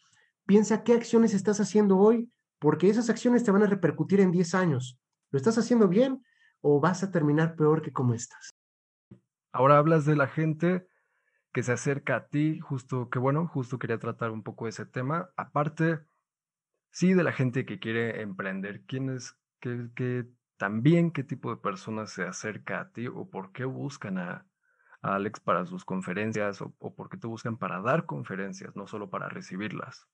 Piensa 0.47 0.83
qué 0.83 0.95
acciones 0.95 1.35
estás 1.35 1.61
haciendo 1.61 1.99
hoy, 1.99 2.31
porque 2.59 2.89
esas 2.89 3.11
acciones 3.11 3.45
te 3.45 3.51
van 3.51 3.63
a 3.63 3.67
repercutir 3.67 4.21
en 4.21 4.31
10 4.31 4.55
años. 4.55 4.99
¿Lo 5.31 5.37
estás 5.37 5.59
haciendo 5.59 5.89
bien 5.89 6.23
o 6.61 6.81
vas 6.81 7.03
a 7.03 7.11
terminar 7.11 7.57
peor 7.57 7.83
que 7.83 7.93
como 7.93 8.15
estás? 8.15 8.51
Ahora 9.53 9.79
hablas 9.79 10.05
de 10.05 10.17
la 10.17 10.29
gente 10.29 10.87
que 11.53 11.63
se 11.63 11.73
acerca 11.73 12.17
a 12.17 12.27
ti, 12.29 12.61
justo 12.61 13.11
que 13.11 13.19
bueno, 13.19 13.47
justo 13.47 13.79
quería 13.79 13.99
tratar 13.99 14.31
un 14.31 14.43
poco 14.43 14.69
ese 14.69 14.87
tema. 14.87 15.31
Aparte, 15.37 16.01
sí 16.93 17.15
de 17.15 17.25
la 17.25 17.33
gente 17.33 17.67
que 17.67 17.81
quiere 17.81 18.21
emprender, 18.21 18.83
quién 18.87 19.11
es, 19.11 19.37
qué, 19.61 20.29
también 20.59 21.11
qué 21.11 21.25
tipo 21.25 21.51
de 21.51 21.57
personas 21.57 22.13
se 22.13 22.23
acerca 22.23 22.81
a 22.81 22.91
ti 22.91 23.09
o 23.09 23.29
por 23.29 23.53
qué 23.53 23.65
buscan 23.65 24.19
a, 24.19 24.47
Alex 25.01 25.41
para 25.41 25.67
sus 25.67 25.85
conferencias 25.85 26.63
o, 26.63 26.71
por 26.71 27.09
qué 27.09 27.17
te 27.17 27.27
buscan 27.27 27.57
para 27.57 27.81
dar 27.81 28.07
conferencias, 28.07 28.77
no 28.77 28.87
solo 28.87 29.11
para 29.11 29.29
recibirlas. 29.29 30.07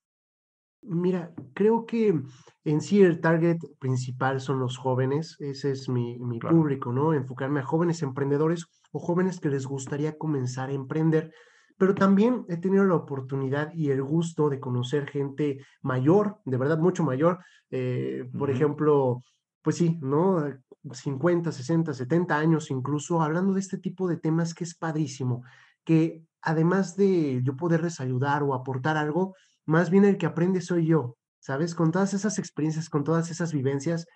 Mira, 0.80 1.34
creo 1.52 1.84
que 1.84 2.18
en 2.64 2.80
sí 2.80 3.02
el 3.02 3.20
target 3.20 3.58
principal 3.80 4.40
son 4.40 4.60
los 4.60 4.78
jóvenes, 4.78 5.36
ese 5.40 5.72
es 5.72 5.90
mi, 5.90 6.18
mi 6.18 6.38
público, 6.38 6.90
¿no? 6.90 7.12
Enfocarme 7.12 7.60
a 7.60 7.64
jóvenes 7.64 8.02
emprendedores 8.02 8.64
o 8.90 8.98
jóvenes 8.98 9.40
que 9.40 9.50
les 9.50 9.66
gustaría 9.66 10.16
comenzar 10.16 10.70
a 10.70 10.74
emprender 10.74 11.32
pero 11.78 11.94
también 11.94 12.44
he 12.48 12.56
tenido 12.56 12.84
la 12.84 12.96
oportunidad 12.96 13.72
y 13.72 13.90
el 13.90 14.02
gusto 14.02 14.50
de 14.50 14.58
conocer 14.58 15.08
gente 15.08 15.64
mayor, 15.80 16.40
de 16.44 16.56
verdad 16.56 16.78
mucho 16.78 17.04
mayor, 17.04 17.38
eh, 17.70 18.28
por 18.36 18.50
ejemplo, 18.50 19.22
pues 19.62 19.76
sí, 19.76 19.96
¿no? 20.02 20.44
50, 20.90 21.52
60, 21.52 21.94
70 21.94 22.36
años 22.36 22.70
incluso, 22.70 23.22
hablando 23.22 23.54
de 23.54 23.60
este 23.60 23.78
tipo 23.78 24.08
de 24.08 24.16
temas 24.16 24.54
que 24.54 24.64
es 24.64 24.74
padrísimo, 24.74 25.44
que 25.84 26.24
además 26.42 26.96
de 26.96 27.40
yo 27.44 27.56
poderles 27.56 28.00
ayudar 28.00 28.42
o 28.42 28.54
aportar 28.54 28.96
algo, 28.96 29.36
más 29.64 29.88
bien 29.90 30.04
el 30.04 30.18
que 30.18 30.26
aprende 30.26 30.60
soy 30.60 30.86
yo, 30.86 31.16
¿sabes? 31.38 31.76
Con 31.76 31.92
todas 31.92 32.12
esas 32.12 32.40
experiencias, 32.40 32.90
con 32.90 33.04
todas 33.04 33.30
esas 33.30 33.52
vivencias, 33.52 34.06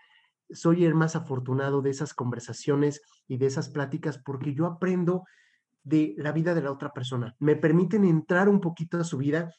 soy 0.51 0.85
el 0.85 0.95
más 0.95 1.15
afortunado 1.15 1.81
de 1.81 1.91
esas 1.91 2.13
conversaciones 2.13 3.03
y 3.29 3.37
de 3.37 3.47
esas 3.47 3.69
pláticas 3.69 4.19
porque 4.19 4.53
yo 4.53 4.67
aprendo 4.67 5.25
de 5.85 6.15
la 6.17 6.33
vida 6.33 6.55
de 6.55 6.63
la 6.63 6.73
otra 6.73 6.93
persona. 6.93 7.35
Me 7.39 7.57
permiten 7.57 8.05
entrar 8.05 8.49
un 8.49 8.61
poquito 8.61 8.99
a 8.99 9.05
su 9.05 9.19
vida, 9.19 9.53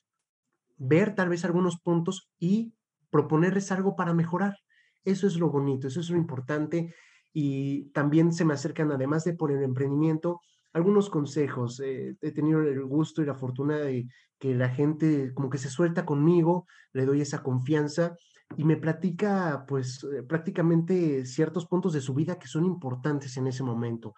ver 0.78 1.16
tal 1.16 1.30
vez 1.30 1.46
algunos 1.46 1.80
puntos 1.80 2.30
y 2.40 2.74
proponerles 3.10 3.72
algo 3.72 3.96
para 3.96 4.14
mejorar. 4.14 4.58
Eso 5.04 5.28
es 5.28 5.38
lo 5.38 5.50
bonito, 5.50 5.88
eso 5.88 6.00
es 6.00 6.10
lo 6.10 6.18
importante. 6.18 6.94
Y 7.34 7.90
también 7.92 8.32
se 8.32 8.46
me 8.46 8.54
acercan, 8.54 8.92
además 8.92 9.24
de 9.24 9.34
por 9.34 9.52
el 9.52 9.64
emprendimiento, 9.64 10.42
algunos 10.72 11.10
consejos. 11.10 11.80
Eh, 11.80 12.16
he 12.22 12.32
tenido 12.32 12.62
el 12.62 12.84
gusto 12.86 13.22
y 13.22 13.26
la 13.26 13.36
fortuna 13.36 13.78
de 13.78 14.08
que 14.40 14.56
la 14.56 14.70
gente 14.70 15.34
como 15.34 15.50
que 15.50 15.58
se 15.58 15.70
suelta 15.70 16.06
conmigo, 16.06 16.66
le 16.94 17.06
doy 17.06 17.22
esa 17.22 17.44
confianza 17.44 18.16
y 18.58 18.66
me 18.66 18.78
platica 18.78 19.66
pues 19.68 20.04
eh, 20.04 20.24
prácticamente 20.24 21.26
ciertos 21.26 21.66
puntos 21.66 21.94
de 21.94 22.02
su 22.02 22.14
vida 22.14 22.38
que 22.38 22.48
son 22.48 22.66
importantes 22.66 23.38
en 23.38 23.48
ese 23.48 23.64
momento 23.64 24.14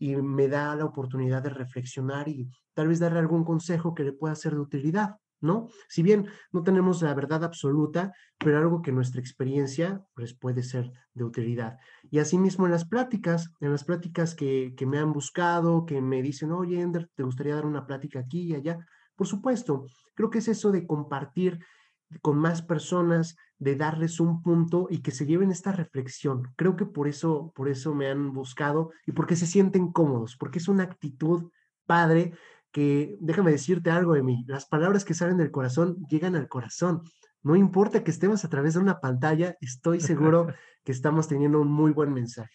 y 0.00 0.16
me 0.16 0.48
da 0.48 0.74
la 0.74 0.86
oportunidad 0.86 1.42
de 1.42 1.50
reflexionar 1.50 2.28
y 2.28 2.50
tal 2.74 2.88
vez 2.88 2.98
darle 2.98 3.20
algún 3.20 3.44
consejo 3.44 3.94
que 3.94 4.02
le 4.02 4.12
pueda 4.12 4.34
ser 4.34 4.54
de 4.54 4.60
utilidad. 4.60 5.16
¿no? 5.42 5.68
Si 5.88 6.02
bien 6.02 6.26
no 6.52 6.62
tenemos 6.62 7.02
la 7.02 7.14
verdad 7.14 7.44
absoluta, 7.44 8.12
pero 8.38 8.58
algo 8.58 8.82
que 8.82 8.92
nuestra 8.92 9.20
experiencia 9.20 10.02
pues, 10.14 10.34
puede 10.34 10.62
ser 10.62 10.90
de 11.14 11.24
utilidad. 11.24 11.78
Y 12.10 12.18
asimismo 12.18 12.66
en 12.66 12.72
las 12.72 12.86
pláticas, 12.86 13.52
en 13.60 13.70
las 13.70 13.84
pláticas 13.84 14.34
que, 14.34 14.74
que 14.76 14.86
me 14.86 14.98
han 14.98 15.12
buscado, 15.12 15.84
que 15.84 16.00
me 16.00 16.22
dicen, 16.22 16.50
oye, 16.52 16.80
Ender, 16.80 17.10
¿te 17.14 17.22
gustaría 17.22 17.54
dar 17.54 17.66
una 17.66 17.86
plática 17.86 18.20
aquí 18.20 18.42
y 18.42 18.54
allá? 18.54 18.78
Por 19.14 19.26
supuesto, 19.26 19.86
creo 20.14 20.30
que 20.30 20.38
es 20.38 20.48
eso 20.48 20.72
de 20.72 20.86
compartir 20.86 21.58
con 22.22 22.38
más 22.38 22.62
personas, 22.62 23.36
de 23.58 23.76
darles 23.76 24.20
un 24.20 24.42
punto 24.42 24.88
y 24.90 25.02
que 25.02 25.10
se 25.10 25.26
lleven 25.26 25.50
esta 25.50 25.70
reflexión. 25.70 26.52
Creo 26.56 26.76
que 26.76 26.86
por 26.86 27.06
eso, 27.08 27.52
por 27.54 27.68
eso 27.68 27.94
me 27.94 28.08
han 28.08 28.32
buscado 28.32 28.90
y 29.06 29.12
porque 29.12 29.36
se 29.36 29.46
sienten 29.46 29.92
cómodos, 29.92 30.36
porque 30.36 30.58
es 30.58 30.68
una 30.68 30.84
actitud 30.84 31.50
padre 31.86 32.32
que 32.72 33.16
déjame 33.20 33.50
decirte 33.50 33.90
algo 33.90 34.14
de 34.14 34.22
mí, 34.22 34.44
las 34.46 34.66
palabras 34.66 35.04
que 35.04 35.14
salen 35.14 35.36
del 35.36 35.50
corazón 35.50 35.96
llegan 36.08 36.36
al 36.36 36.48
corazón. 36.48 37.02
No 37.42 37.56
importa 37.56 38.04
que 38.04 38.10
estemos 38.10 38.44
a 38.44 38.48
través 38.48 38.74
de 38.74 38.80
una 38.80 39.00
pantalla, 39.00 39.56
estoy 39.60 40.00
seguro 40.00 40.46
que 40.84 40.92
estamos 40.92 41.28
teniendo 41.28 41.60
un 41.60 41.70
muy 41.70 41.92
buen 41.92 42.12
mensaje. 42.12 42.54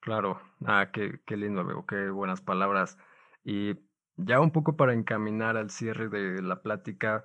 Claro, 0.00 0.40
ah, 0.64 0.90
qué, 0.92 1.20
qué 1.26 1.36
lindo, 1.36 1.60
amigo, 1.60 1.84
qué 1.86 2.08
buenas 2.10 2.40
palabras. 2.40 2.96
Y 3.44 3.78
ya 4.16 4.40
un 4.40 4.50
poco 4.50 4.76
para 4.76 4.94
encaminar 4.94 5.56
al 5.56 5.70
cierre 5.70 6.08
de 6.08 6.42
la 6.42 6.62
plática, 6.62 7.24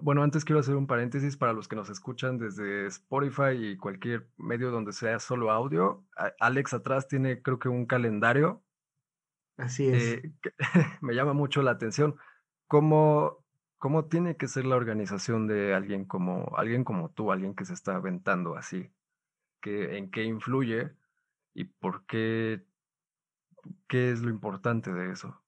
bueno, 0.00 0.22
antes 0.22 0.44
quiero 0.44 0.60
hacer 0.60 0.76
un 0.76 0.86
paréntesis 0.86 1.36
para 1.36 1.52
los 1.52 1.68
que 1.68 1.76
nos 1.76 1.90
escuchan 1.90 2.38
desde 2.38 2.86
Spotify 2.86 3.52
y 3.52 3.76
cualquier 3.76 4.28
medio 4.36 4.70
donde 4.70 4.92
sea 4.92 5.18
solo 5.18 5.50
audio. 5.50 6.04
Alex 6.40 6.74
atrás 6.74 7.08
tiene 7.08 7.42
creo 7.42 7.58
que 7.58 7.68
un 7.68 7.86
calendario 7.86 8.62
Así 9.58 9.88
es. 9.88 10.02
Eh, 10.04 10.32
me 11.02 11.14
llama 11.14 11.34
mucho 11.34 11.62
la 11.62 11.72
atención 11.72 12.16
cómo, 12.68 13.44
cómo 13.76 14.06
tiene 14.06 14.36
que 14.36 14.46
ser 14.46 14.64
la 14.64 14.76
organización 14.76 15.46
de 15.46 15.74
alguien 15.74 16.04
como, 16.04 16.56
alguien 16.56 16.84
como 16.84 17.10
tú, 17.10 17.32
alguien 17.32 17.54
que 17.54 17.64
se 17.64 17.74
está 17.74 17.96
aventando 17.96 18.56
así, 18.56 18.88
que, 19.60 19.98
en 19.98 20.10
qué 20.10 20.24
influye 20.24 20.92
y 21.54 21.64
por 21.64 22.06
qué, 22.06 22.64
qué 23.88 24.12
es 24.12 24.22
lo 24.22 24.30
importante 24.30 24.92
de 24.92 25.10
eso. 25.10 25.42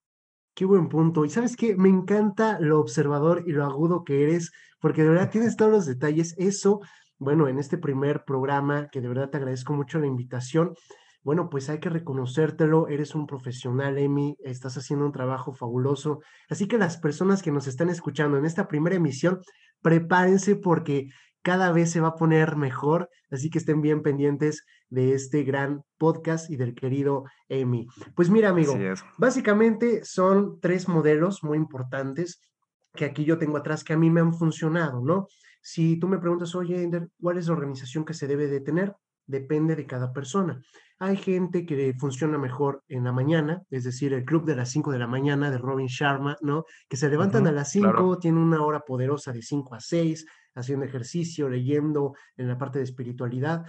Qué 0.60 0.66
buen 0.66 0.90
punto. 0.90 1.24
Y 1.24 1.30
sabes 1.30 1.56
qué, 1.56 1.74
me 1.74 1.88
encanta 1.88 2.58
lo 2.60 2.80
observador 2.80 3.44
y 3.46 3.52
lo 3.52 3.64
agudo 3.64 4.04
que 4.04 4.24
eres, 4.24 4.52
porque 4.78 5.02
de 5.02 5.08
verdad 5.08 5.30
tienes 5.30 5.56
todos 5.56 5.72
los 5.72 5.86
detalles. 5.86 6.34
Eso, 6.36 6.80
bueno, 7.16 7.48
en 7.48 7.58
este 7.58 7.78
primer 7.78 8.24
programa, 8.26 8.90
que 8.92 9.00
de 9.00 9.08
verdad 9.08 9.30
te 9.30 9.38
agradezco 9.38 9.72
mucho 9.72 9.98
la 9.98 10.06
invitación, 10.06 10.74
bueno, 11.22 11.48
pues 11.48 11.70
hay 11.70 11.80
que 11.80 11.88
reconocértelo, 11.88 12.88
eres 12.88 13.14
un 13.14 13.26
profesional, 13.26 13.96
Emi, 13.96 14.36
estás 14.40 14.76
haciendo 14.76 15.06
un 15.06 15.12
trabajo 15.12 15.54
fabuloso. 15.54 16.20
Así 16.50 16.68
que 16.68 16.76
las 16.76 16.98
personas 16.98 17.40
que 17.40 17.52
nos 17.52 17.66
están 17.66 17.88
escuchando 17.88 18.36
en 18.36 18.44
esta 18.44 18.68
primera 18.68 18.96
emisión, 18.96 19.40
prepárense 19.80 20.56
porque 20.56 21.08
cada 21.42 21.72
vez 21.72 21.90
se 21.90 22.00
va 22.00 22.08
a 22.08 22.16
poner 22.16 22.56
mejor, 22.56 23.08
así 23.30 23.50
que 23.50 23.58
estén 23.58 23.80
bien 23.80 24.02
pendientes 24.02 24.64
de 24.88 25.14
este 25.14 25.42
gran 25.42 25.82
podcast 25.98 26.50
y 26.50 26.56
del 26.56 26.74
querido 26.74 27.24
Emi. 27.48 27.86
Pues 28.14 28.30
mira, 28.30 28.50
amigo, 28.50 28.76
básicamente 29.18 30.04
son 30.04 30.60
tres 30.60 30.88
modelos 30.88 31.42
muy 31.42 31.56
importantes 31.56 32.40
que 32.94 33.04
aquí 33.04 33.24
yo 33.24 33.38
tengo 33.38 33.56
atrás 33.56 33.84
que 33.84 33.92
a 33.92 33.96
mí 33.96 34.10
me 34.10 34.20
han 34.20 34.34
funcionado, 34.34 35.00
¿no? 35.00 35.28
Si 35.62 35.98
tú 35.98 36.08
me 36.08 36.18
preguntas, 36.18 36.54
oye, 36.54 36.82
Ender, 36.82 37.08
¿cuál 37.20 37.38
es 37.38 37.46
la 37.46 37.52
organización 37.52 38.04
que 38.04 38.14
se 38.14 38.26
debe 38.26 38.48
de 38.48 38.60
tener? 38.60 38.96
Depende 39.26 39.76
de 39.76 39.86
cada 39.86 40.12
persona. 40.12 40.60
Hay 40.98 41.16
gente 41.16 41.64
que 41.64 41.94
funciona 41.98 42.36
mejor 42.36 42.82
en 42.88 43.04
la 43.04 43.12
mañana, 43.12 43.62
es 43.70 43.84
decir, 43.84 44.12
el 44.12 44.24
club 44.24 44.44
de 44.44 44.56
las 44.56 44.70
5 44.70 44.90
de 44.90 44.98
la 44.98 45.06
mañana 45.06 45.50
de 45.50 45.58
Robin 45.58 45.86
Sharma, 45.86 46.36
¿no? 46.42 46.64
Que 46.88 46.96
se 46.96 47.08
levantan 47.08 47.46
a 47.46 47.52
las 47.52 47.70
5, 47.70 48.18
tienen 48.18 48.42
una 48.42 48.62
hora 48.62 48.80
poderosa 48.80 49.32
de 49.32 49.40
5 49.40 49.74
a 49.74 49.80
6, 49.80 50.26
haciendo 50.54 50.84
ejercicio, 50.84 51.48
leyendo 51.48 52.14
en 52.36 52.48
la 52.48 52.58
parte 52.58 52.78
de 52.78 52.84
espiritualidad, 52.84 53.64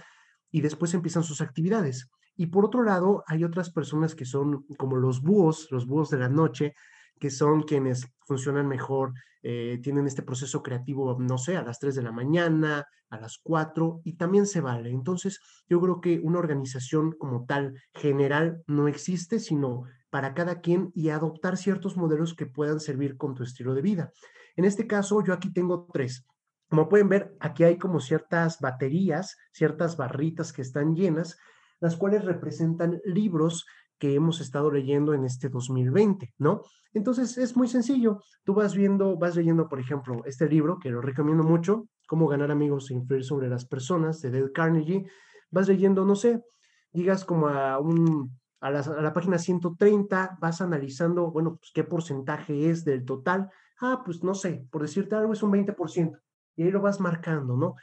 y 0.50 0.60
después 0.60 0.94
empiezan 0.94 1.22
sus 1.22 1.40
actividades. 1.40 2.10
Y 2.36 2.46
por 2.46 2.64
otro 2.64 2.82
lado, 2.82 3.24
hay 3.26 3.44
otras 3.44 3.70
personas 3.70 4.14
que 4.14 4.24
son 4.24 4.64
como 4.78 4.96
los 4.96 5.22
búhos, 5.22 5.68
los 5.70 5.86
búhos 5.86 6.10
de 6.10 6.18
la 6.18 6.28
noche, 6.28 6.74
que 7.18 7.30
son 7.30 7.62
quienes 7.62 8.06
funcionan 8.26 8.66
mejor, 8.66 9.12
eh, 9.42 9.80
tienen 9.82 10.06
este 10.06 10.22
proceso 10.22 10.62
creativo, 10.62 11.16
no 11.18 11.36
sé, 11.36 11.56
a 11.56 11.62
las 11.62 11.78
3 11.78 11.94
de 11.96 12.02
la 12.02 12.12
mañana, 12.12 12.86
a 13.10 13.20
las 13.20 13.38
4, 13.42 14.00
y 14.04 14.14
también 14.14 14.46
se 14.46 14.60
vale. 14.60 14.90
Entonces, 14.90 15.40
yo 15.68 15.80
creo 15.80 16.00
que 16.00 16.20
una 16.22 16.38
organización 16.38 17.12
como 17.12 17.44
tal 17.44 17.74
general 17.92 18.62
no 18.66 18.88
existe, 18.88 19.40
sino 19.40 19.84
para 20.10 20.34
cada 20.34 20.60
quien 20.60 20.92
y 20.94 21.08
adoptar 21.08 21.56
ciertos 21.56 21.96
modelos 21.96 22.34
que 22.34 22.46
puedan 22.46 22.80
servir 22.80 23.16
con 23.16 23.34
tu 23.34 23.42
estilo 23.42 23.74
de 23.74 23.82
vida. 23.82 24.12
En 24.56 24.64
este 24.64 24.86
caso, 24.86 25.22
yo 25.24 25.32
aquí 25.32 25.52
tengo 25.52 25.88
tres. 25.92 26.24
Como 26.72 26.88
pueden 26.88 27.10
ver, 27.10 27.36
aquí 27.38 27.64
hay 27.64 27.76
como 27.76 28.00
ciertas 28.00 28.58
baterías, 28.58 29.36
ciertas 29.52 29.98
barritas 29.98 30.54
que 30.54 30.62
están 30.62 30.94
llenas, 30.94 31.36
las 31.80 31.96
cuales 31.96 32.24
representan 32.24 32.98
libros 33.04 33.66
que 33.98 34.14
hemos 34.14 34.40
estado 34.40 34.70
leyendo 34.70 35.12
en 35.12 35.26
este 35.26 35.50
2020, 35.50 36.32
¿no? 36.38 36.62
Entonces 36.94 37.36
es 37.36 37.58
muy 37.58 37.68
sencillo. 37.68 38.22
Tú 38.42 38.54
vas 38.54 38.74
viendo, 38.74 39.18
vas 39.18 39.36
leyendo, 39.36 39.68
por 39.68 39.80
ejemplo, 39.80 40.22
este 40.24 40.48
libro 40.48 40.78
que 40.78 40.88
lo 40.88 41.02
recomiendo 41.02 41.44
mucho, 41.44 41.88
Cómo 42.06 42.26
ganar 42.26 42.50
amigos 42.50 42.90
e 42.90 42.94
influir 42.94 43.22
sobre 43.22 43.50
las 43.50 43.66
personas, 43.66 44.22
de 44.22 44.30
Dale 44.30 44.52
Carnegie. 44.52 45.04
Vas 45.50 45.68
leyendo, 45.68 46.06
no 46.06 46.16
sé, 46.16 46.42
digas 46.90 47.26
como 47.26 47.48
a 47.48 47.78
un 47.80 48.34
a 48.62 48.70
la, 48.70 48.80
a 48.80 49.02
la, 49.02 49.12
página 49.12 49.36
130, 49.36 50.38
vas 50.40 50.62
analizando, 50.62 51.30
bueno, 51.30 51.56
pues 51.56 51.70
qué 51.74 51.84
porcentaje 51.84 52.70
es 52.70 52.82
del 52.86 53.04
total. 53.04 53.50
Ah, 53.78 54.00
pues 54.02 54.24
no 54.24 54.32
sé, 54.32 54.66
por 54.70 54.80
decirte 54.80 55.16
algo 55.16 55.34
es 55.34 55.42
un 55.42 55.52
20%. 55.52 56.18
Y 56.56 56.64
ahí 56.64 56.70
lo 56.70 56.80
vas 56.80 57.00
marcando, 57.00 57.56
¿no? 57.56 57.74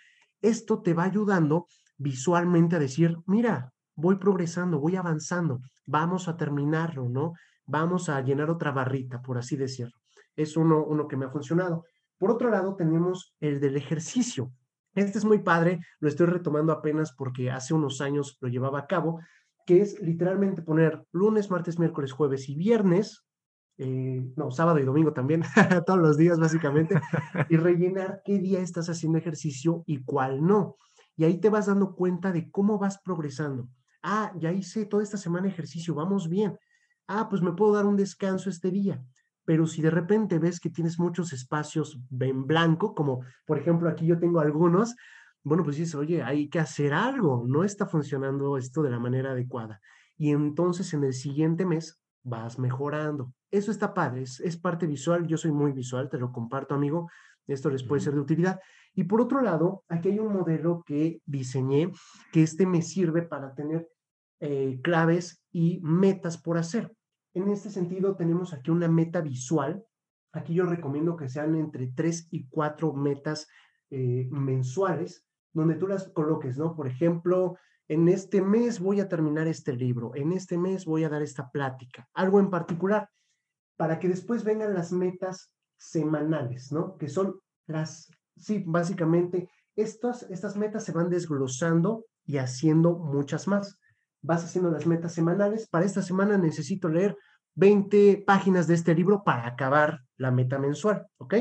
Esto 0.42 0.82
te 0.82 0.94
va 0.94 1.04
ayudando 1.04 1.68
visualmente 1.98 2.76
a 2.76 2.80
decir, 2.80 3.18
mira, 3.26 3.74
voy 3.96 4.16
progresando, 4.16 4.80
voy 4.80 4.96
avanzando, 4.96 5.60
vamos 5.86 6.28
a 6.28 6.38
terminarlo, 6.38 7.10
¿no? 7.10 7.34
Vamos 7.66 8.10
a 8.10 8.22
llenar 8.22 8.50
otra 8.50 8.72
barrita, 8.72 9.22
por 9.22 9.38
así 9.38 9.58
decirlo. 9.58 9.98
Es 10.36 10.56
uno, 10.56 10.84
uno 10.86 11.08
que 11.08 11.18
me 11.18 11.26
ha 11.26 11.30
funcionado. 11.30 11.86
Por 12.18 12.32
otro 12.32 12.50
lado, 12.50 12.76
tenemos 12.76 13.36
el 13.40 13.60
del 13.60 13.76
ejercicio. 13.78 14.52
Este 14.96 15.18
es 15.18 15.26
muy 15.26 15.40
padre, 15.40 15.80
lo 16.00 16.10
estoy 16.10 16.28
retomando 16.28 16.74
apenas 16.74 17.14
porque 17.14 17.52
hace 17.52 17.74
unos 17.74 18.02
años 18.02 18.38
lo 18.42 18.50
llevaba 18.50 18.80
a 18.80 18.88
cabo, 18.88 19.20
que 19.66 19.82
es 19.82 20.00
literalmente 20.02 20.62
poner 20.62 21.06
lunes, 21.12 21.52
martes, 21.52 21.78
miércoles, 21.78 22.12
jueves 22.12 22.50
y 22.50 22.56
viernes, 22.56 23.24
eh, 23.82 24.22
no, 24.36 24.52
sábado 24.52 24.78
y 24.78 24.84
domingo 24.84 25.14
también, 25.14 25.42
todos 25.86 26.00
los 26.00 26.18
días 26.18 26.38
básicamente, 26.38 27.00
y 27.50 27.56
rellenar 27.56 28.22
qué 28.26 28.38
día 28.38 28.60
estás 28.60 28.90
haciendo 28.90 29.18
ejercicio 29.18 29.84
y 29.86 30.04
cuál 30.04 30.46
no. 30.46 30.76
Y 31.16 31.24
ahí 31.24 31.40
te 31.40 31.50
vas 31.50 31.68
dando 31.68 31.96
cuenta 31.96 32.34
de 32.34 32.52
cómo 32.52 32.78
vas 32.78 33.00
progresando. 33.02 33.70
Ah, 34.04 34.34
ya 34.38 34.52
hice 34.52 34.86
toda 34.86 35.02
esta 35.02 35.18
semana 35.18 35.48
ejercicio, 35.48 35.96
vamos 35.96 36.28
bien. 36.28 36.58
Ah, 37.08 37.28
pues 37.30 37.42
me 37.42 37.54
puedo 37.54 37.74
dar 37.74 37.86
un 37.86 37.96
descanso 37.96 38.50
este 38.50 38.70
día. 38.70 39.02
Pero 39.46 39.66
si 39.66 39.82
de 39.82 39.90
repente 39.90 40.40
ves 40.40 40.60
que 40.60 40.70
tienes 40.70 41.00
muchos 41.00 41.32
espacios 41.32 42.00
en 42.20 42.46
blanco, 42.46 42.94
como 42.94 43.22
por 43.48 43.58
ejemplo 43.58 43.90
aquí 43.90 44.06
yo 44.06 44.20
tengo 44.20 44.42
algunos, 44.42 44.96
bueno, 45.42 45.64
pues 45.64 45.78
dices, 45.78 45.96
oye, 45.96 46.22
hay 46.22 46.50
que 46.50 46.60
hacer 46.60 46.94
algo, 46.94 47.46
no 47.48 47.64
está 47.64 47.86
funcionando 47.86 48.58
esto 48.58 48.84
de 48.84 48.92
la 48.92 49.00
manera 49.00 49.32
adecuada. 49.32 49.80
Y 50.18 50.32
entonces 50.32 50.94
en 50.94 51.06
el 51.06 51.14
siguiente 51.14 51.66
mes 51.66 52.00
vas 52.24 52.60
mejorando, 52.60 53.34
eso 53.52 53.72
está 53.72 53.94
padre, 53.94 54.24
es, 54.24 54.40
es, 54.40 54.58
parte 54.58 54.88
visual, 54.88 55.28
yo 55.28 55.38
soy 55.38 55.52
muy 55.52 55.72
visual, 55.72 56.10
te 56.10 56.18
lo 56.18 56.32
comparto, 56.32 56.76
amigo, 56.76 57.10
esto 57.48 57.70
les 57.70 57.84
puede 57.84 58.02
ser 58.02 58.14
de 58.14 58.20
utilidad. 58.20 58.60
Y 58.94 59.06
por 59.06 59.22
otro 59.22 59.42
lado, 59.42 59.84
aquí 59.88 60.10
hay 60.10 60.20
un 60.20 60.34
modelo 60.34 60.84
que 60.86 61.22
diseñé, 61.26 61.92
que 62.32 62.44
este 62.44 62.66
me 62.66 62.82
sirve 62.82 63.22
para 63.22 63.54
tener 63.54 63.90
eh, 64.40 64.80
claves 64.84 65.44
y 65.52 65.80
metas 65.82 66.38
por 66.38 66.58
hacer. 66.58 66.94
En 67.34 67.50
este 67.50 67.70
sentido, 67.70 68.16
tenemos 68.16 68.54
aquí 68.54 68.72
una 68.72 68.88
meta 68.88 69.22
visual. 69.22 69.84
Aquí 70.32 70.54
yo 70.54 70.66
recomiendo 70.66 71.16
que 71.16 71.30
sean 71.30 71.56
entre 71.56 71.88
tres 71.88 72.28
y 72.32 72.48
cuatro 72.48 72.94
metas 72.94 73.48
eh, 73.90 74.28
mensuales, 74.32 75.26
donde 75.54 75.76
tú 75.76 75.88
las 75.88 76.08
coloques, 76.10 76.58
¿no? 76.58 76.76
Por 76.76 76.88
ejemplo, 76.88 77.58
en 77.88 78.08
este 78.08 78.42
mes 78.42 78.80
voy 78.80 79.00
a 79.00 79.10
terminar 79.10 79.48
este 79.48 79.74
libro, 79.74 80.12
en 80.16 80.32
este 80.32 80.58
mes 80.58 80.86
voy 80.86 81.04
a 81.04 81.10
dar 81.10 81.24
esta 81.24 81.50
plática, 81.50 82.08
algo 82.14 82.40
en 82.40 82.52
particular, 82.52 83.10
para 83.80 83.98
que 83.98 84.10
después 84.10 84.44
vengan 84.44 84.74
las 84.74 84.92
metas 84.92 85.54
semanales, 85.78 86.70
¿no? 86.70 86.98
Que 86.98 87.08
son 87.08 87.40
las, 87.66 88.12
sí, 88.36 88.62
básicamente, 88.68 89.50
estas, 89.78 90.24
estas 90.24 90.58
metas 90.58 90.84
se 90.84 90.92
van 90.92 91.10
desglosando 91.10 92.04
y 92.26 92.40
haciendo 92.40 92.98
muchas 92.98 93.48
más. 93.48 93.80
Vas 94.22 94.44
haciendo 94.44 94.70
las 94.70 94.86
metas 94.86 95.14
semanales. 95.14 95.70
Para 95.70 95.86
esta 95.86 96.02
semana 96.02 96.38
necesito 96.38 96.90
leer 96.90 97.16
20 97.56 98.26
páginas 98.28 98.68
de 98.68 98.74
este 98.74 98.94
libro 98.94 99.24
para 99.24 99.48
acabar 99.48 100.02
la 100.18 100.30
meta 100.30 100.60
mensual, 100.60 101.08
¿ok? 101.18 101.36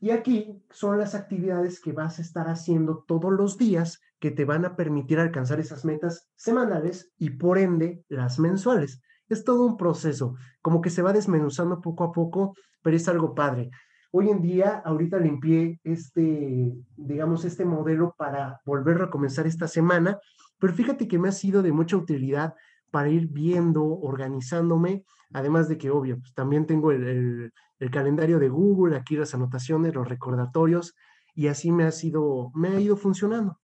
Y 0.00 0.10
aquí 0.10 0.62
son 0.70 0.98
las 0.98 1.14
actividades 1.14 1.80
que 1.80 1.92
vas 1.92 2.18
a 2.18 2.22
estar 2.22 2.50
haciendo 2.50 3.04
todos 3.08 3.32
los 3.32 3.56
días 3.56 4.02
que 4.20 4.32
te 4.32 4.44
van 4.44 4.66
a 4.66 4.76
permitir 4.76 5.18
alcanzar 5.18 5.60
esas 5.60 5.86
metas 5.86 6.28
semanales 6.36 7.10
y 7.16 7.30
por 7.30 7.56
ende 7.56 8.04
las 8.10 8.38
mensuales. 8.38 9.00
Es 9.32 9.44
todo 9.44 9.64
un 9.64 9.78
proceso, 9.78 10.34
como 10.60 10.82
que 10.82 10.90
se 10.90 11.00
va 11.00 11.14
desmenuzando 11.14 11.80
poco 11.80 12.04
a 12.04 12.12
poco, 12.12 12.54
pero 12.82 12.94
es 12.98 13.08
algo 13.08 13.34
padre. 13.34 13.70
Hoy 14.10 14.28
en 14.28 14.42
día, 14.42 14.82
ahorita 14.84 15.18
limpié 15.18 15.80
este, 15.84 16.70
digamos, 16.96 17.46
este 17.46 17.64
modelo 17.64 18.14
para 18.18 18.60
volver 18.66 19.00
a 19.00 19.08
comenzar 19.08 19.46
esta 19.46 19.68
semana, 19.68 20.18
pero 20.58 20.74
fíjate 20.74 21.08
que 21.08 21.18
me 21.18 21.30
ha 21.30 21.32
sido 21.32 21.62
de 21.62 21.72
mucha 21.72 21.96
utilidad 21.96 22.52
para 22.90 23.08
ir 23.08 23.28
viendo, 23.28 23.82
organizándome, 23.82 25.02
además 25.32 25.66
de 25.66 25.78
que, 25.78 25.88
obvio, 25.88 26.18
pues, 26.18 26.34
también 26.34 26.66
tengo 26.66 26.92
el, 26.92 27.54
el 27.78 27.90
calendario 27.90 28.38
de 28.38 28.50
Google, 28.50 28.98
aquí 28.98 29.16
las 29.16 29.34
anotaciones, 29.34 29.94
los 29.94 30.06
recordatorios, 30.06 30.94
y 31.34 31.46
así 31.46 31.72
me 31.72 31.84
ha 31.84 31.90
sido, 31.90 32.50
me 32.52 32.68
ha 32.68 32.78
ido 32.78 32.98
funcionando. 32.98 33.58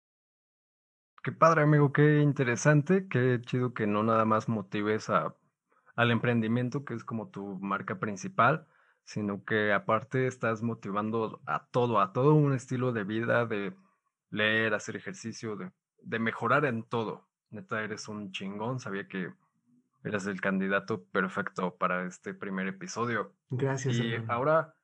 Qué 1.22 1.32
padre, 1.32 1.62
amigo, 1.62 1.90
qué 1.90 2.20
interesante, 2.20 3.08
qué 3.08 3.40
chido 3.40 3.72
que 3.72 3.86
no 3.86 4.02
nada 4.02 4.26
más 4.26 4.46
motives 4.46 5.08
a, 5.08 5.34
al 5.96 6.10
emprendimiento, 6.10 6.84
que 6.84 6.94
es 6.94 7.04
como 7.04 7.28
tu 7.28 7.58
marca 7.60 7.98
principal, 7.98 8.66
sino 9.04 9.44
que 9.44 9.72
aparte 9.72 10.26
estás 10.26 10.62
motivando 10.62 11.40
a 11.46 11.66
todo, 11.66 12.00
a 12.00 12.12
todo 12.12 12.34
un 12.34 12.54
estilo 12.54 12.92
de 12.92 13.04
vida, 13.04 13.46
de 13.46 13.74
leer, 14.30 14.74
hacer 14.74 14.96
ejercicio, 14.96 15.56
de, 15.56 15.70
de 16.02 16.18
mejorar 16.18 16.64
en 16.64 16.82
todo. 16.82 17.26
Neta, 17.50 17.82
eres 17.82 18.08
un 18.08 18.32
chingón, 18.32 18.80
sabía 18.80 19.06
que 19.06 19.32
Eres 20.04 20.26
el 20.26 20.40
candidato 20.42 21.02
perfecto 21.04 21.76
para 21.76 22.06
este 22.06 22.34
primer 22.34 22.68
episodio. 22.68 23.32
Gracias. 23.48 23.96
Y 23.96 24.14
ahora 24.28 24.74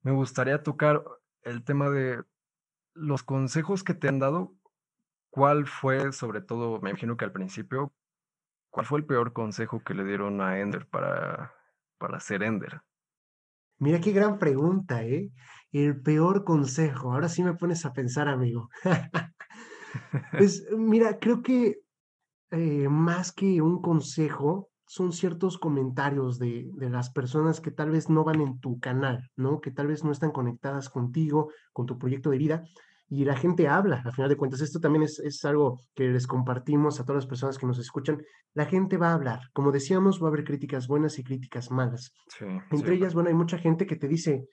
me 0.00 0.10
gustaría 0.10 0.62
tocar 0.62 1.04
el 1.42 1.62
tema 1.62 1.90
de 1.90 2.24
los 2.94 3.22
consejos 3.22 3.84
que 3.84 3.92
te 3.92 4.08
han 4.08 4.18
dado. 4.18 4.54
¿Cuál 5.28 5.66
fue, 5.66 6.12
sobre 6.12 6.40
todo, 6.40 6.80
me 6.80 6.88
imagino 6.88 7.18
que 7.18 7.26
al 7.26 7.32
principio, 7.32 7.92
cuál 8.70 8.86
fue 8.86 8.98
el 8.98 9.06
peor 9.06 9.32
consejo 9.32 9.82
que 9.84 9.94
le 9.94 10.04
dieron 10.04 10.40
a 10.40 10.58
Ender 10.60 10.86
para, 10.86 11.54
para 11.98 12.20
ser 12.20 12.42
Ender? 12.42 12.80
Mira 13.78 14.00
qué 14.00 14.12
gran 14.12 14.38
pregunta, 14.38 15.04
¿eh? 15.04 15.30
El 15.70 16.00
peor 16.00 16.44
consejo. 16.44 17.12
Ahora 17.12 17.28
sí 17.28 17.44
me 17.44 17.54
pones 17.54 17.84
a 17.84 17.92
pensar, 17.92 18.28
amigo. 18.28 18.70
pues 20.32 20.66
mira, 20.76 21.18
creo 21.18 21.42
que 21.42 21.78
eh, 22.50 22.88
más 22.88 23.32
que 23.32 23.62
un 23.62 23.80
consejo, 23.80 24.70
son 24.88 25.12
ciertos 25.12 25.58
comentarios 25.58 26.38
de, 26.38 26.70
de, 26.72 26.88
las 26.88 27.10
personas 27.10 27.60
que 27.60 27.70
tal 27.70 27.90
vez 27.90 28.08
no 28.08 28.24
van 28.24 28.40
en 28.40 28.58
tu 28.58 28.80
canal, 28.80 29.30
¿no? 29.36 29.60
Que 29.60 29.70
tal 29.70 29.86
vez 29.86 30.02
no 30.02 30.10
están 30.10 30.32
conectadas 30.32 30.88
contigo, 30.88 31.52
con 31.74 31.84
tu 31.84 31.98
proyecto 31.98 32.30
de 32.30 32.38
vida, 32.38 32.64
y 33.10 33.24
la 33.24 33.36
gente 33.36 33.68
habla, 33.68 34.02
a 34.04 34.12
final 34.12 34.28
de 34.28 34.36
cuentas. 34.36 34.60
Esto 34.60 34.80
también 34.80 35.02
es, 35.02 35.18
es 35.18 35.44
algo 35.44 35.80
que 35.94 36.08
les 36.08 36.26
compartimos 36.26 37.00
a 37.00 37.04
todas 37.04 37.24
las 37.24 37.26
personas 37.26 37.56
que 37.56 37.66
nos 37.66 37.78
escuchan. 37.78 38.22
La 38.52 38.66
gente 38.66 38.98
va 38.98 39.10
a 39.10 39.14
hablar. 39.14 39.40
Como 39.54 39.72
decíamos, 39.72 40.22
va 40.22 40.26
a 40.26 40.28
haber 40.28 40.44
críticas 40.44 40.86
buenas 40.86 41.18
y 41.18 41.24
críticas 41.24 41.70
malas. 41.70 42.12
Entre 42.70 42.94
ellas, 42.94 43.14
bueno, 43.14 43.30
hay 43.30 43.34
mucha 43.34 43.58
gente 43.58 43.86
que 43.86 43.96
te 43.96 44.08
dice, 44.08 44.46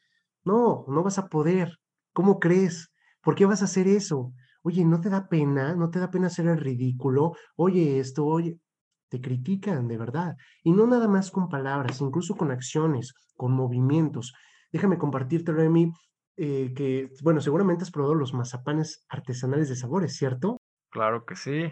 no, 0.45 0.86
no 0.88 1.03
vas 1.03 1.18
a 1.18 1.28
poder. 1.28 1.78
¿Cómo 2.14 2.39
crees? 2.39 2.93
¿Por 3.22 3.36
qué 3.36 3.45
vas 3.45 3.62
a 3.62 3.66
hacer 3.66 3.88
eso? 3.88 4.32
Oye, 4.64 4.86
¿no 4.86 5.01
te 5.01 5.10
da 5.10 5.28
pena? 5.28 5.76
¿No 5.76 5.89
te 5.89 5.99
da 5.99 6.10
pena 6.10 6.28
hacer 6.28 6.47
el 6.47 6.58
ridículo? 6.58 7.34
Oye, 7.58 7.99
esto, 7.99 8.26
oye, 8.26 8.58
te 9.10 9.20
critican 9.20 9.88
de 9.88 9.97
verdad. 9.97 10.36
Y 10.64 10.72
no 10.72 10.88
nada 10.88 11.10
más 11.10 11.30
con 11.30 11.49
palabras, 11.49 11.99
incluso 11.99 12.36
con 12.36 12.51
acciones, 12.51 13.14
con 13.36 13.51
movimientos. 13.51 14.34
Déjame 14.72 14.97
compartirte, 14.97 15.51
Remy, 15.51 15.91
eh, 16.38 16.74
que, 16.76 17.10
bueno, 17.24 17.42
seguramente 17.42 17.84
has 17.84 17.92
probado 17.92 18.16
los 18.16 18.34
mazapanes 18.34 19.06
artesanales 19.10 19.70
de 19.70 19.76
sabores, 19.76 20.16
¿cierto? 20.16 20.58
Claro 20.90 21.26
que 21.26 21.36
sí. 21.36 21.72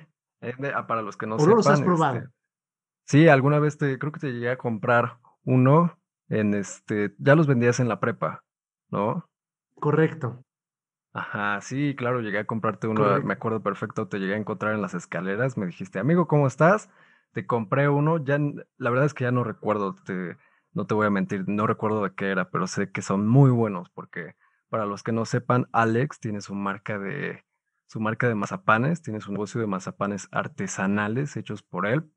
Ah, 0.74 0.88
para 0.88 1.02
los 1.02 1.16
que 1.16 1.26
no 1.26 1.36
¿O 1.36 1.46
no 1.46 1.56
los 1.56 1.68
has 1.68 1.82
probado? 1.82 2.18
Este, 2.18 2.30
sí, 3.06 3.28
alguna 3.28 3.60
vez 3.60 3.78
te, 3.78 3.98
creo 3.98 4.12
que 4.12 4.20
te 4.20 4.32
llegué 4.32 4.50
a 4.50 4.58
comprar 4.58 5.20
uno 5.46 5.98
en 6.28 6.54
este, 6.54 7.14
ya 7.18 7.36
los 7.36 7.48
vendías 7.48 7.80
en 7.80 7.88
la 7.88 8.00
prepa, 8.00 8.44
¿no? 8.90 9.30
Correcto. 9.76 10.44
Ajá, 11.14 11.62
sí, 11.62 11.96
claro, 11.96 12.22
llegué 12.22 12.40
a 12.40 12.46
comprarte 12.46 12.88
uno, 12.88 13.22
me 13.22 13.34
acuerdo 13.34 13.62
perfecto, 13.62 14.08
te 14.08 14.18
llegué 14.18 14.34
a 14.34 14.38
encontrar 14.38 14.74
en 14.74 14.82
las 14.82 14.96
escaleras, 14.96 15.58
me 15.58 15.68
dijiste, 15.68 16.00
amigo, 16.00 16.28
¿cómo 16.28 16.48
estás? 16.48 16.90
Te 17.34 17.46
compré 17.46 17.88
uno, 17.88 18.18
ya, 18.24 18.40
la 18.78 18.90
verdad 18.90 19.06
es 19.06 19.14
que 19.14 19.26
ya 19.26 19.32
no 19.32 19.44
recuerdo, 19.44 19.94
te, 19.94 20.38
no 20.74 20.88
te 20.88 20.96
voy 20.96 21.06
a 21.06 21.12
mentir, 21.12 21.44
no 21.48 21.68
recuerdo 21.68 22.04
de 22.04 22.16
qué 22.16 22.30
era, 22.30 22.50
pero 22.50 22.66
sé 22.66 22.92
que 22.92 23.04
son 23.04 23.28
muy 23.28 23.52
buenos, 23.52 23.92
porque 23.92 24.36
para 24.74 24.88
los 24.88 25.04
que 25.04 25.12
no 25.12 25.24
sepan, 25.26 25.68
Alex 25.72 26.20
tiene 26.20 26.42
su 26.42 26.56
marca 26.56 26.98
de, 26.98 27.44
su 27.86 28.00
marca 28.00 28.28
de 28.28 28.34
mazapanes, 28.34 29.04
tiene 29.04 29.22
su 29.22 29.32
negocio 29.32 29.62
de 29.62 29.68
mazapanes 29.68 30.28
artesanales 30.32 31.38
hechos 31.38 31.62
por 31.62 31.86
él, 31.86 32.12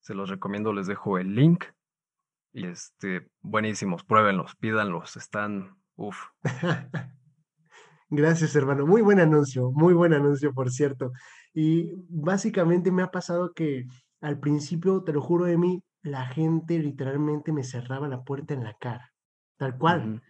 se 0.00 0.14
los 0.14 0.30
recomiendo, 0.30 0.72
les 0.72 0.86
dejo 0.86 1.18
el 1.18 1.34
link, 1.34 1.66
y 2.54 2.64
este, 2.64 3.30
buenísimos, 3.42 4.04
pruébenlos, 4.04 4.56
pídanlos, 4.56 5.18
están, 5.18 5.76
uff. 5.96 6.28
Gracias, 8.08 8.56
hermano. 8.56 8.86
Muy 8.86 9.02
buen 9.02 9.20
anuncio, 9.20 9.70
muy 9.72 9.92
buen 9.92 10.14
anuncio, 10.14 10.54
por 10.54 10.70
cierto. 10.70 11.12
Y 11.52 11.92
básicamente 12.08 12.90
me 12.90 13.02
ha 13.02 13.10
pasado 13.10 13.52
que 13.52 13.84
al 14.22 14.40
principio, 14.40 15.04
te 15.04 15.12
lo 15.12 15.20
juro 15.20 15.44
de 15.44 15.58
mí, 15.58 15.84
la 16.00 16.24
gente 16.24 16.78
literalmente 16.78 17.52
me 17.52 17.64
cerraba 17.64 18.08
la 18.08 18.22
puerta 18.22 18.54
en 18.54 18.64
la 18.64 18.72
cara, 18.80 19.12
tal 19.58 19.76
cual. 19.76 20.22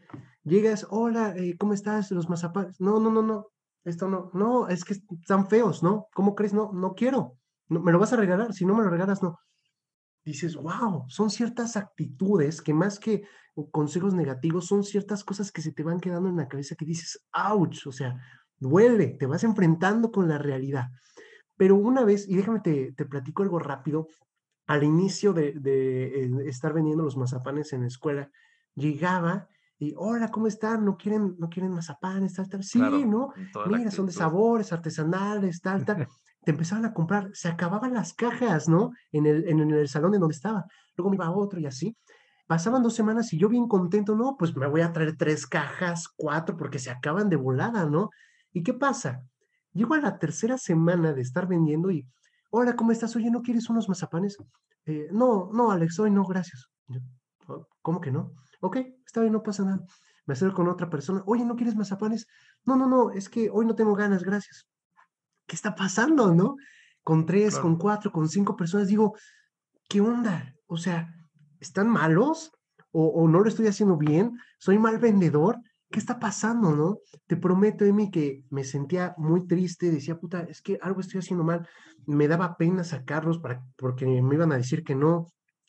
Llegas, 0.48 0.86
hola, 0.90 1.34
eh, 1.36 1.56
¿cómo 1.58 1.74
estás? 1.74 2.10
Los 2.10 2.28
mazapanes. 2.28 2.80
No, 2.80 2.98
no, 2.98 3.10
no, 3.10 3.22
no, 3.22 3.46
esto 3.84 4.08
no, 4.08 4.30
no, 4.34 4.68
es 4.68 4.84
que 4.84 4.94
están 4.94 5.48
feos, 5.48 5.82
¿no? 5.82 6.08
¿Cómo 6.14 6.34
crees? 6.34 6.54
No, 6.54 6.72
no 6.72 6.94
quiero. 6.94 7.36
No, 7.68 7.80
me 7.80 7.92
lo 7.92 7.98
vas 7.98 8.12
a 8.12 8.16
regalar, 8.16 8.54
si 8.54 8.64
no 8.64 8.74
me 8.74 8.82
lo 8.82 8.90
regalas, 8.90 9.22
no 9.22 9.38
dices, 10.28 10.56
wow, 10.56 11.04
son 11.08 11.30
ciertas 11.30 11.76
actitudes 11.76 12.60
que 12.60 12.74
más 12.74 12.98
que 12.98 13.22
consejos 13.70 14.14
negativos, 14.14 14.66
son 14.66 14.84
ciertas 14.84 15.24
cosas 15.24 15.50
que 15.50 15.62
se 15.62 15.72
te 15.72 15.82
van 15.82 16.00
quedando 16.00 16.28
en 16.28 16.36
la 16.36 16.48
cabeza 16.48 16.76
que 16.76 16.84
dices, 16.84 17.26
ouch, 17.32 17.86
o 17.86 17.92
sea, 17.92 18.16
duele, 18.58 19.16
te 19.18 19.26
vas 19.26 19.42
enfrentando 19.42 20.12
con 20.12 20.28
la 20.28 20.38
realidad. 20.38 20.88
Pero 21.56 21.74
una 21.74 22.04
vez, 22.04 22.28
y 22.28 22.36
déjame 22.36 22.60
te, 22.60 22.92
te 22.92 23.04
platico 23.04 23.42
algo 23.42 23.58
rápido, 23.58 24.06
al 24.66 24.84
inicio 24.84 25.32
de, 25.32 25.54
de, 25.54 26.24
eh, 26.24 26.30
estar 26.44 26.72
vendiendo 26.72 27.02
los 27.02 27.16
mazapanes 27.16 27.72
en 27.72 27.80
la 27.80 27.88
escuela, 27.88 28.30
llegaba 28.74 29.48
y, 29.78 29.94
hola, 29.96 30.28
¿cómo 30.28 30.48
están? 30.48 30.84
¿No 30.84 30.96
quieren, 30.96 31.36
no 31.38 31.48
quieren 31.48 31.72
mazapanes? 31.72 32.34
Tal, 32.34 32.48
tal. 32.48 32.64
Sí, 32.64 32.80
¿no? 32.80 33.32
Mira, 33.66 33.90
son 33.90 34.06
de 34.06 34.12
sabores 34.12 34.72
artesanales, 34.72 35.60
tal, 35.60 35.84
tal. 35.84 36.08
te 36.44 36.50
empezaban 36.50 36.84
a 36.84 36.92
comprar, 36.92 37.30
se 37.32 37.48
acababan 37.48 37.94
las 37.94 38.12
cajas, 38.14 38.68
¿no? 38.68 38.92
En 39.12 39.26
el, 39.26 39.48
en 39.48 39.60
el 39.70 39.88
salón 39.88 40.14
en 40.14 40.20
donde 40.20 40.34
estaba. 40.34 40.64
Luego 40.96 41.10
me 41.10 41.16
iba 41.16 41.26
a 41.26 41.30
otro 41.30 41.60
y 41.60 41.66
así. 41.66 41.96
Pasaban 42.46 42.82
dos 42.82 42.94
semanas 42.94 43.32
y 43.32 43.38
yo 43.38 43.48
bien 43.48 43.68
contento, 43.68 44.16
no, 44.16 44.36
pues 44.36 44.56
me 44.56 44.66
voy 44.66 44.80
a 44.80 44.92
traer 44.92 45.16
tres 45.16 45.46
cajas, 45.46 46.08
cuatro, 46.16 46.56
porque 46.56 46.78
se 46.78 46.90
acaban 46.90 47.28
de 47.28 47.36
volada, 47.36 47.84
¿no? 47.84 48.10
¿Y 48.52 48.62
qué 48.62 48.72
pasa? 48.72 49.22
Llego 49.74 49.94
a 49.94 50.00
la 50.00 50.18
tercera 50.18 50.56
semana 50.56 51.12
de 51.12 51.20
estar 51.20 51.46
vendiendo 51.46 51.90
y, 51.90 52.06
hola, 52.50 52.74
¿cómo 52.74 52.90
estás? 52.90 53.14
Oye, 53.14 53.30
¿no 53.30 53.42
quieres 53.42 53.68
unos 53.68 53.88
mazapanes? 53.88 54.38
Eh, 54.86 55.08
no, 55.12 55.50
no, 55.52 55.70
Alex, 55.70 56.00
hoy 56.00 56.10
no, 56.10 56.24
gracias. 56.24 56.66
Oh, 57.46 57.66
¿Cómo 57.82 58.00
que 58.00 58.10
no? 58.10 58.32
Ok, 58.60 58.78
está 59.06 59.20
bien, 59.20 59.32
no 59.32 59.42
pasa 59.42 59.64
nada. 59.64 59.84
Me 60.26 60.34
acerco 60.34 60.56
con 60.56 60.68
otra 60.68 60.90
persona, 60.90 61.22
oye, 61.26 61.44
¿no 61.44 61.56
quieres 61.56 61.76
mazapanes? 61.76 62.26
No, 62.64 62.76
no, 62.76 62.86
no, 62.86 63.10
es 63.10 63.28
que 63.28 63.48
hoy 63.50 63.64
no 63.66 63.74
tengo 63.74 63.94
ganas, 63.94 64.22
gracias. 64.22 64.66
¿qué 65.46 65.56
está 65.56 65.74
pasando, 65.74 66.34
no? 66.34 66.56
Con 67.02 67.24
tres, 67.24 67.58
con 67.58 67.78
cuatro, 67.78 68.12
con 68.12 68.28
cinco 68.28 68.54
personas, 68.54 68.88
digo, 68.88 69.16
¿qué 69.88 70.00
onda? 70.00 70.54
O 70.66 70.76
sea, 70.76 71.08
¿están 71.58 71.88
malos? 71.88 72.52
¿O, 72.90 73.06
o 73.06 73.28
no 73.28 73.40
lo 73.40 73.48
estoy 73.48 73.66
haciendo 73.66 73.96
bien? 73.96 74.38
¿Soy 74.58 74.78
mal 74.78 74.98
vendedor? 74.98 75.58
¿qué 75.90 75.98
está 75.98 76.18
pasando, 76.18 76.74
no? 76.74 76.98
Te 77.26 77.36
prometo, 77.36 77.84
Emi, 77.84 78.10
que 78.10 78.44
me 78.50 78.64
sentía 78.64 79.14
muy 79.16 79.46
triste, 79.46 79.90
decía, 79.90 80.18
puta, 80.18 80.42
es 80.42 80.60
que 80.60 80.78
algo 80.82 81.00
estoy 81.00 81.20
haciendo 81.20 81.44
mal, 81.44 81.66
me 82.06 82.28
daba 82.28 82.56
pena 82.56 82.84
sacarlos 82.84 83.38
para, 83.38 83.64
porque 83.76 84.06
me 84.06 84.34
iban 84.34 84.52
a 84.52 84.56
decir 84.56 84.84
que 84.84 84.94
no, 84.94 85.26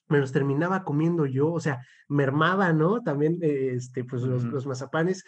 me 0.09 0.19
los 0.19 0.31
terminaba 0.31 0.83
comiendo 0.83 1.25
yo, 1.25 1.51
o 1.51 1.59
sea, 1.59 1.85
mermaba, 2.07 2.73
¿no? 2.73 3.01
También, 3.01 3.37
este, 3.41 4.03
pues 4.03 4.23
los, 4.23 4.43
los 4.43 4.65
mazapanes. 4.65 5.23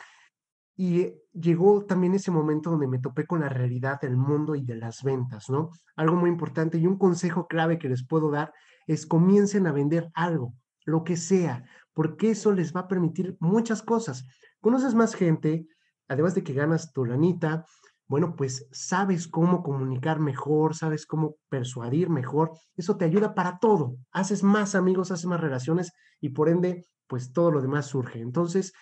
Y 0.75 1.13
llegó 1.33 1.85
también 1.85 2.15
ese 2.15 2.31
momento 2.31 2.71
donde 2.71 2.87
me 2.87 2.99
topé 2.99 3.25
con 3.25 3.41
la 3.41 3.49
realidad 3.49 4.01
del 4.01 4.17
mundo 4.17 4.55
y 4.55 4.63
de 4.63 4.75
las 4.75 5.03
ventas, 5.03 5.49
¿no? 5.49 5.69
Algo 5.95 6.15
muy 6.15 6.29
importante 6.29 6.77
y 6.77 6.87
un 6.87 6.97
consejo 6.97 7.47
clave 7.47 7.77
que 7.77 7.89
les 7.89 8.05
puedo 8.05 8.31
dar 8.31 8.53
es 8.87 9.05
comiencen 9.05 9.67
a 9.67 9.71
vender 9.71 10.09
algo, 10.15 10.53
lo 10.85 11.03
que 11.03 11.17
sea, 11.17 11.63
porque 11.93 12.31
eso 12.31 12.51
les 12.51 12.75
va 12.75 12.81
a 12.81 12.87
permitir 12.87 13.37
muchas 13.39 13.83
cosas 13.83 14.25
conoces 14.61 14.93
más 14.95 15.15
gente, 15.15 15.67
además 16.07 16.35
de 16.35 16.43
que 16.43 16.53
ganas 16.53 16.93
tu 16.93 17.03
lanita, 17.03 17.65
bueno, 18.11 18.35
pues 18.35 18.67
sabes 18.73 19.25
cómo 19.25 19.63
comunicar 19.63 20.19
mejor, 20.19 20.75
sabes 20.75 21.05
cómo 21.05 21.37
persuadir 21.47 22.09
mejor, 22.09 22.51
eso 22.75 22.97
te 22.97 23.05
ayuda 23.05 23.33
para 23.33 23.57
todo, 23.57 23.95
haces 24.11 24.43
más 24.43 24.75
amigos, 24.75 25.11
haces 25.11 25.27
más 25.27 25.39
relaciones 25.39 25.93
y 26.19 26.31
por 26.31 26.49
ende, 26.49 26.85
pues 27.07 27.31
todo 27.31 27.51
lo 27.51 27.61
demás 27.61 27.85
surge. 27.85 28.19
Entonces, 28.19 28.73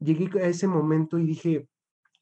llegué 0.00 0.28
a 0.42 0.48
ese 0.48 0.66
momento 0.66 1.20
y 1.20 1.26
dije, 1.26 1.68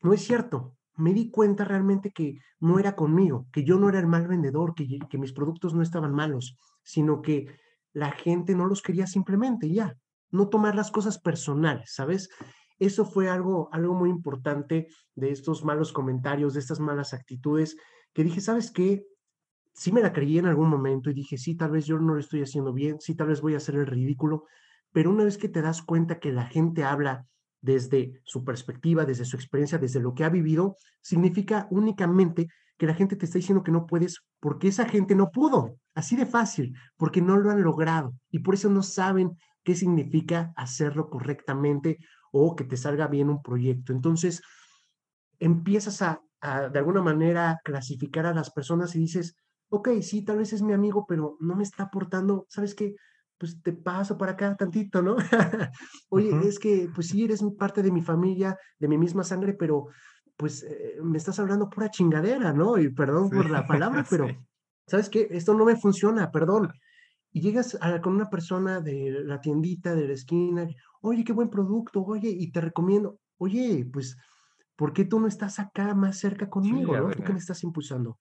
no 0.03 0.13
es 0.13 0.21
cierto, 0.21 0.77
me 0.97 1.15
di 1.15 1.31
cuenta 1.31 1.65
realmente 1.65 2.11
que 2.11 2.35
no 2.59 2.79
era 2.79 2.95
conmigo, 2.95 3.47
que 3.53 3.65
yo 3.65 3.79
no 3.79 3.89
era 3.89 3.99
el 3.99 4.07
mal 4.07 4.29
vendedor, 4.29 4.75
que, 4.75 5.17
mis 5.17 5.33
productos 5.33 5.73
no 5.73 5.81
estaban 5.81 6.13
malos, 6.13 6.59
sino 6.83 7.23
que 7.23 7.47
la 7.95 8.11
gente 8.11 8.55
no 8.55 8.67
los 8.67 8.83
quería 8.83 9.07
simplemente 9.07 9.73
ya, 9.73 9.97
no 10.31 10.51
tomar 10.51 10.75
las 10.75 10.91
cosas 10.91 11.19
personales, 11.19 11.95
¿sabes? 11.95 12.29
Eso 12.81 13.05
fue 13.05 13.29
algo, 13.29 13.69
algo 13.73 13.95
muy 13.95 14.11
importante 14.11 14.89
de 15.15 15.31
estos 15.31 15.65
malos 15.65 15.93
comentarios, 15.93 16.55
de 16.55 16.61
estas 16.61 16.81
malas 16.81 17.15
actitudes, 17.15 17.77
que 18.13 18.25
dije, 18.25 18.41
¿sabes 18.41 18.73
qué? 18.73 19.05
Sí 19.75 19.93
me 19.93 20.01
la 20.01 20.13
creí 20.13 20.39
en 20.39 20.47
algún 20.47 20.69
momento 20.69 21.11
y 21.11 21.15
dije, 21.15 21.39
sí, 21.39 21.55
tal 21.55 21.71
vez 21.71 21.87
yo 21.87 21.99
no 21.99 22.15
lo 22.15 22.21
estoy 22.21 22.43
haciendo 22.43 22.73
bien, 22.73 22.99
sí, 22.99 23.15
tal 23.15 23.29
vez 23.29 23.43
voy 23.43 23.55
a 23.55 23.59
hacer 23.59 23.77
el 23.77 23.87
ridículo, 23.87 24.45
pero 24.93 25.11
una 25.11 25.25
vez 25.25 25.39
que 25.39 25.49
te 25.49 25.63
das 25.63 25.83
cuenta 25.83 26.19
que 26.19 26.33
la 26.33 26.47
gente 26.47 26.83
habla 26.83 27.27
desde 27.61 28.21
su 28.25 28.45
perspectiva, 28.45 29.05
desde 29.05 29.27
su 29.27 29.37
experiencia, 29.37 29.79
desde 29.79 30.01
lo 30.01 30.15
que 30.15 30.25
ha 30.25 30.31
vivido, 30.31 30.77
significa 31.03 31.69
únicamente 31.71 32.49
que 32.79 32.87
la 32.87 32.95
gente 32.95 33.15
te 33.15 33.27
está 33.27 33.39
diciendo 33.39 33.63
que 33.63 33.73
no 33.73 33.85
puedes 33.85 34.25
porque 34.41 34.69
esa 34.69 34.87
gente 34.87 35.15
no 35.15 35.31
pudo, 35.31 35.77
así 35.95 36.17
de 36.17 36.25
fácil, 36.25 36.75
porque 36.97 37.21
no 37.21 37.37
lo 37.37 37.51
han 37.51 37.63
logrado 37.63 38.15
y 38.31 38.39
por 38.39 38.55
eso 38.55 38.71
no 38.71 38.83
saben 38.83 39.37
qué 39.63 39.75
significa 39.75 40.53
hacerlo 40.57 41.11
correctamente 41.11 41.99
o 42.31 42.57
que 42.57 42.65
te 42.65 42.77
salga 42.77 43.07
bien 43.09 43.31
un 43.31 43.43
proyecto. 43.43 43.93
Entonces, 43.93 44.43
empiezas 45.39 46.03
a, 46.03 46.21
de 46.71 46.79
alguna 46.79 47.03
manera, 47.03 47.59
clasificar 47.65 48.27
a 48.27 48.35
las 48.35 48.51
personas 48.51 48.95
y 48.95 49.01
dices, 49.01 49.37
ok, 49.71 49.89
sí, 50.03 50.25
tal 50.25 50.39
vez 50.39 50.53
es 50.53 50.63
mi 50.63 50.73
amigo, 50.73 51.05
pero 51.09 51.37
no 51.41 51.57
me 51.57 51.63
está 51.63 51.85
aportando, 51.85 52.47
¿sabes 52.49 52.75
qué? 52.75 52.95
Pues 53.39 53.63
te 53.63 53.73
paso 53.73 54.19
para 54.19 54.33
acá 54.33 54.55
tantito, 54.57 55.03
¿no? 55.03 55.17
Oye, 56.11 56.31
es 56.47 56.59
que, 56.59 56.89
pues 56.95 57.09
sí, 57.09 57.25
eres 57.25 57.43
parte 57.59 57.83
de 57.83 57.91
mi 57.91 58.03
familia, 58.03 58.57
de 58.79 58.89
mi 58.89 58.99
misma 58.99 59.25
sangre, 59.25 59.55
pero 59.55 59.87
pues 60.37 60.63
eh, 60.63 60.97
me 61.03 61.19
estás 61.19 61.39
hablando 61.39 61.69
pura 61.69 61.91
chingadera, 61.91 62.53
¿no? 62.53 62.79
Y 62.79 62.91
perdón 62.91 63.31
por 63.31 63.51
la 63.51 63.67
palabra, 63.67 64.05
pero, 64.11 64.27
¿sabes 64.87 65.09
qué? 65.09 65.29
Esto 65.31 65.55
no 65.55 65.65
me 65.65 65.77
funciona, 65.77 66.31
perdón. 66.31 66.71
Y 67.33 67.41
llegas 67.41 67.79
con 68.03 68.15
una 68.15 68.29
persona 68.29 68.81
de 68.81 69.23
la 69.25 69.41
tiendita, 69.41 69.95
de 69.95 70.09
la 70.09 70.15
esquina, 70.15 70.69
oye, 71.01 71.25
qué 71.25 71.33
buen 71.33 71.49
producto, 71.49 72.03
oye, 72.03 72.29
y 72.29 72.51
te 72.51 72.61
recomiendo, 72.61 73.19
oye, 73.39 73.89
pues, 73.93 74.17
¿por 74.77 74.93
qué 74.93 75.05
tú 75.05 75.21
no 75.21 75.29
estás 75.29 75.59
acá 75.59 75.95
más 75.95 76.19
cerca 76.19 76.49
conmigo, 76.49 76.97
¿no? 76.97 77.11
¿Tú 77.11 77.23
qué 77.23 77.33
me 77.33 77.39
estás 77.39 77.63
impulsando? 77.63 78.19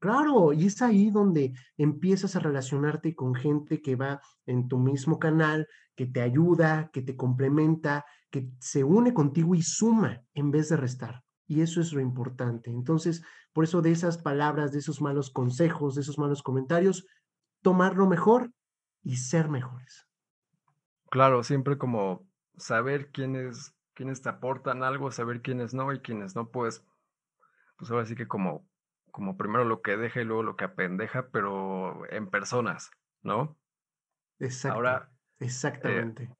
Claro, 0.00 0.52
y 0.52 0.66
es 0.66 0.80
ahí 0.80 1.10
donde 1.10 1.52
empiezas 1.76 2.36
a 2.36 2.40
relacionarte 2.40 3.14
con 3.16 3.34
gente 3.34 3.82
que 3.82 3.96
va 3.96 4.20
en 4.46 4.68
tu 4.68 4.78
mismo 4.78 5.18
canal, 5.18 5.66
que 5.96 6.06
te 6.06 6.20
ayuda, 6.20 6.88
que 6.92 7.02
te 7.02 7.16
complementa, 7.16 8.04
que 8.30 8.48
se 8.60 8.84
une 8.84 9.12
contigo 9.12 9.56
y 9.56 9.62
suma 9.62 10.22
en 10.34 10.52
vez 10.52 10.68
de 10.68 10.76
restar. 10.76 11.24
Y 11.48 11.62
eso 11.62 11.80
es 11.80 11.92
lo 11.92 12.00
importante. 12.00 12.70
Entonces, 12.70 13.22
por 13.52 13.64
eso 13.64 13.82
de 13.82 13.90
esas 13.90 14.18
palabras, 14.18 14.70
de 14.70 14.78
esos 14.78 15.00
malos 15.00 15.30
consejos, 15.30 15.96
de 15.96 16.02
esos 16.02 16.16
malos 16.16 16.42
comentarios, 16.42 17.04
tomarlo 17.68 18.06
mejor 18.06 18.50
y 19.02 19.16
ser 19.16 19.50
mejores. 19.50 20.08
Claro, 21.10 21.42
siempre 21.42 21.76
como 21.76 22.26
saber 22.56 23.10
quiénes, 23.10 23.76
quiénes 23.92 24.22
te 24.22 24.30
aportan 24.30 24.82
algo, 24.82 25.10
saber 25.10 25.42
quiénes 25.42 25.74
no 25.74 25.92
y 25.92 26.00
quiénes 26.00 26.34
no, 26.34 26.48
pues, 26.48 26.82
pues 27.76 27.90
ahora 27.90 28.06
sí 28.06 28.14
que 28.14 28.26
como, 28.26 28.66
como 29.10 29.36
primero 29.36 29.66
lo 29.66 29.82
que 29.82 29.98
deja 29.98 30.22
y 30.22 30.24
luego 30.24 30.42
lo 30.42 30.56
que 30.56 30.64
apendeja, 30.64 31.28
pero 31.28 32.10
en 32.10 32.30
personas, 32.30 32.90
¿no? 33.20 33.58
Exacto. 34.38 34.76
Ahora, 34.76 35.10
eh, 35.38 35.44
exactamente. 35.44 36.34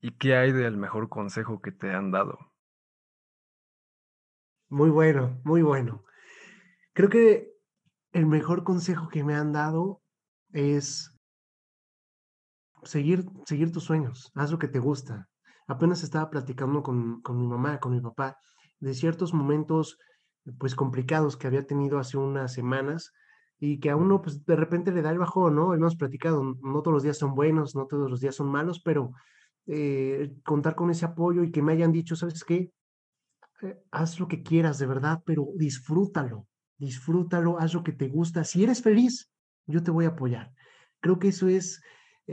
¿Y 0.00 0.10
qué 0.18 0.34
hay 0.34 0.50
del 0.50 0.76
mejor 0.76 1.08
consejo 1.08 1.62
que 1.62 1.70
te 1.70 1.92
han 1.92 2.10
dado? 2.10 2.52
Muy 4.68 4.90
bueno, 4.90 5.40
muy 5.44 5.62
bueno. 5.62 6.04
Creo 6.92 7.08
que 7.08 7.52
el 8.10 8.26
mejor 8.26 8.64
consejo 8.64 9.08
que 9.10 9.22
me 9.22 9.36
han 9.36 9.52
dado 9.52 9.99
es 10.52 11.14
seguir, 12.82 13.24
seguir 13.46 13.72
tus 13.72 13.84
sueños, 13.84 14.30
haz 14.34 14.50
lo 14.50 14.58
que 14.58 14.68
te 14.68 14.78
gusta. 14.78 15.28
Apenas 15.66 16.02
estaba 16.02 16.30
platicando 16.30 16.82
con, 16.82 17.20
con 17.22 17.38
mi 17.38 17.46
mamá, 17.46 17.78
con 17.78 17.92
mi 17.92 18.00
papá, 18.00 18.36
de 18.80 18.94
ciertos 18.94 19.32
momentos 19.34 19.98
pues 20.58 20.74
complicados 20.74 21.36
que 21.36 21.46
había 21.46 21.66
tenido 21.66 21.98
hace 21.98 22.16
unas 22.16 22.52
semanas 22.52 23.12
y 23.58 23.78
que 23.78 23.90
a 23.90 23.96
uno 23.96 24.22
pues 24.22 24.44
de 24.44 24.56
repente 24.56 24.90
le 24.90 25.02
da 25.02 25.10
el 25.10 25.18
bajón, 25.18 25.54
¿no? 25.54 25.74
Hemos 25.74 25.96
platicado, 25.96 26.56
no 26.62 26.82
todos 26.82 26.94
los 26.94 27.02
días 27.02 27.18
son 27.18 27.34
buenos, 27.34 27.74
no 27.74 27.86
todos 27.86 28.10
los 28.10 28.20
días 28.20 28.34
son 28.34 28.50
malos, 28.50 28.80
pero 28.82 29.12
eh, 29.66 30.32
contar 30.44 30.74
con 30.74 30.90
ese 30.90 31.04
apoyo 31.04 31.44
y 31.44 31.52
que 31.52 31.62
me 31.62 31.72
hayan 31.72 31.92
dicho, 31.92 32.16
¿sabes 32.16 32.42
qué? 32.42 32.72
Eh, 33.62 33.78
haz 33.90 34.18
lo 34.18 34.28
que 34.28 34.42
quieras 34.42 34.78
de 34.78 34.86
verdad, 34.86 35.22
pero 35.26 35.48
disfrútalo, 35.56 36.46
disfrútalo, 36.78 37.58
haz 37.58 37.74
lo 37.74 37.82
que 37.82 37.92
te 37.92 38.08
gusta. 38.08 38.44
Si 38.44 38.64
eres 38.64 38.82
feliz, 38.82 39.30
yo 39.66 39.82
te 39.82 39.90
voy 39.90 40.04
a 40.04 40.10
apoyar. 40.10 40.52
Creo 41.00 41.18
que 41.18 41.28
eso 41.28 41.48
es 41.48 41.80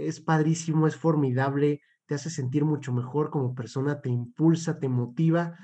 es 0.05 0.19
padrísimo, 0.21 0.88
es 0.88 0.95
formidable, 0.95 1.82
te 2.05 2.15
hace 2.15 2.30
sentir 2.30 2.65
mucho 2.65 2.93
mejor 2.93 3.30
como 3.30 3.55
persona, 3.55 4.01
te 4.01 4.09
impulsa, 4.09 4.80
te 4.80 4.89
motiva, 4.89 5.57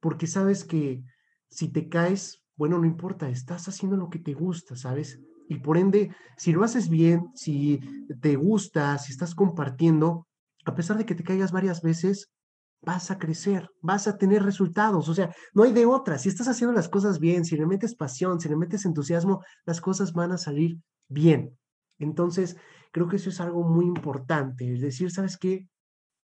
porque 0.00 0.26
sabes 0.26 0.64
que 0.64 1.02
si 1.48 1.72
te 1.72 1.88
caes, 1.88 2.44
bueno, 2.56 2.78
no 2.78 2.86
importa, 2.86 3.28
estás 3.28 3.68
haciendo 3.68 3.96
lo 3.96 4.10
que 4.10 4.18
te 4.18 4.34
gusta, 4.34 4.76
¿sabes? 4.76 5.20
Y 5.48 5.58
por 5.58 5.78
ende, 5.78 6.14
si 6.36 6.52
lo 6.52 6.62
haces 6.62 6.88
bien, 6.88 7.30
si 7.34 7.80
te 8.20 8.36
gusta, 8.36 8.98
si 8.98 9.12
estás 9.12 9.34
compartiendo, 9.34 10.26
a 10.64 10.74
pesar 10.74 10.98
de 10.98 11.06
que 11.06 11.14
te 11.14 11.24
caigas 11.24 11.52
varias 11.52 11.80
veces, 11.80 12.30
vas 12.82 13.10
a 13.10 13.18
crecer, 13.18 13.68
vas 13.80 14.06
a 14.06 14.18
tener 14.18 14.42
resultados. 14.42 15.08
O 15.08 15.14
sea, 15.14 15.34
no 15.54 15.62
hay 15.62 15.72
de 15.72 15.86
otra. 15.86 16.18
Si 16.18 16.28
estás 16.28 16.48
haciendo 16.48 16.74
las 16.74 16.88
cosas 16.88 17.18
bien, 17.18 17.44
si 17.44 17.56
le 17.56 17.66
metes 17.66 17.96
pasión, 17.96 18.38
si 18.40 18.48
le 18.48 18.56
metes 18.56 18.84
entusiasmo, 18.84 19.42
las 19.64 19.80
cosas 19.80 20.12
van 20.12 20.32
a 20.32 20.38
salir 20.38 20.78
bien. 21.08 21.58
Entonces, 21.98 22.56
creo 22.92 23.08
que 23.08 23.16
eso 23.16 23.30
es 23.30 23.40
algo 23.40 23.62
muy 23.64 23.86
importante, 23.86 24.72
es 24.72 24.80
decir, 24.80 25.10
¿sabes 25.10 25.36
qué? 25.36 25.68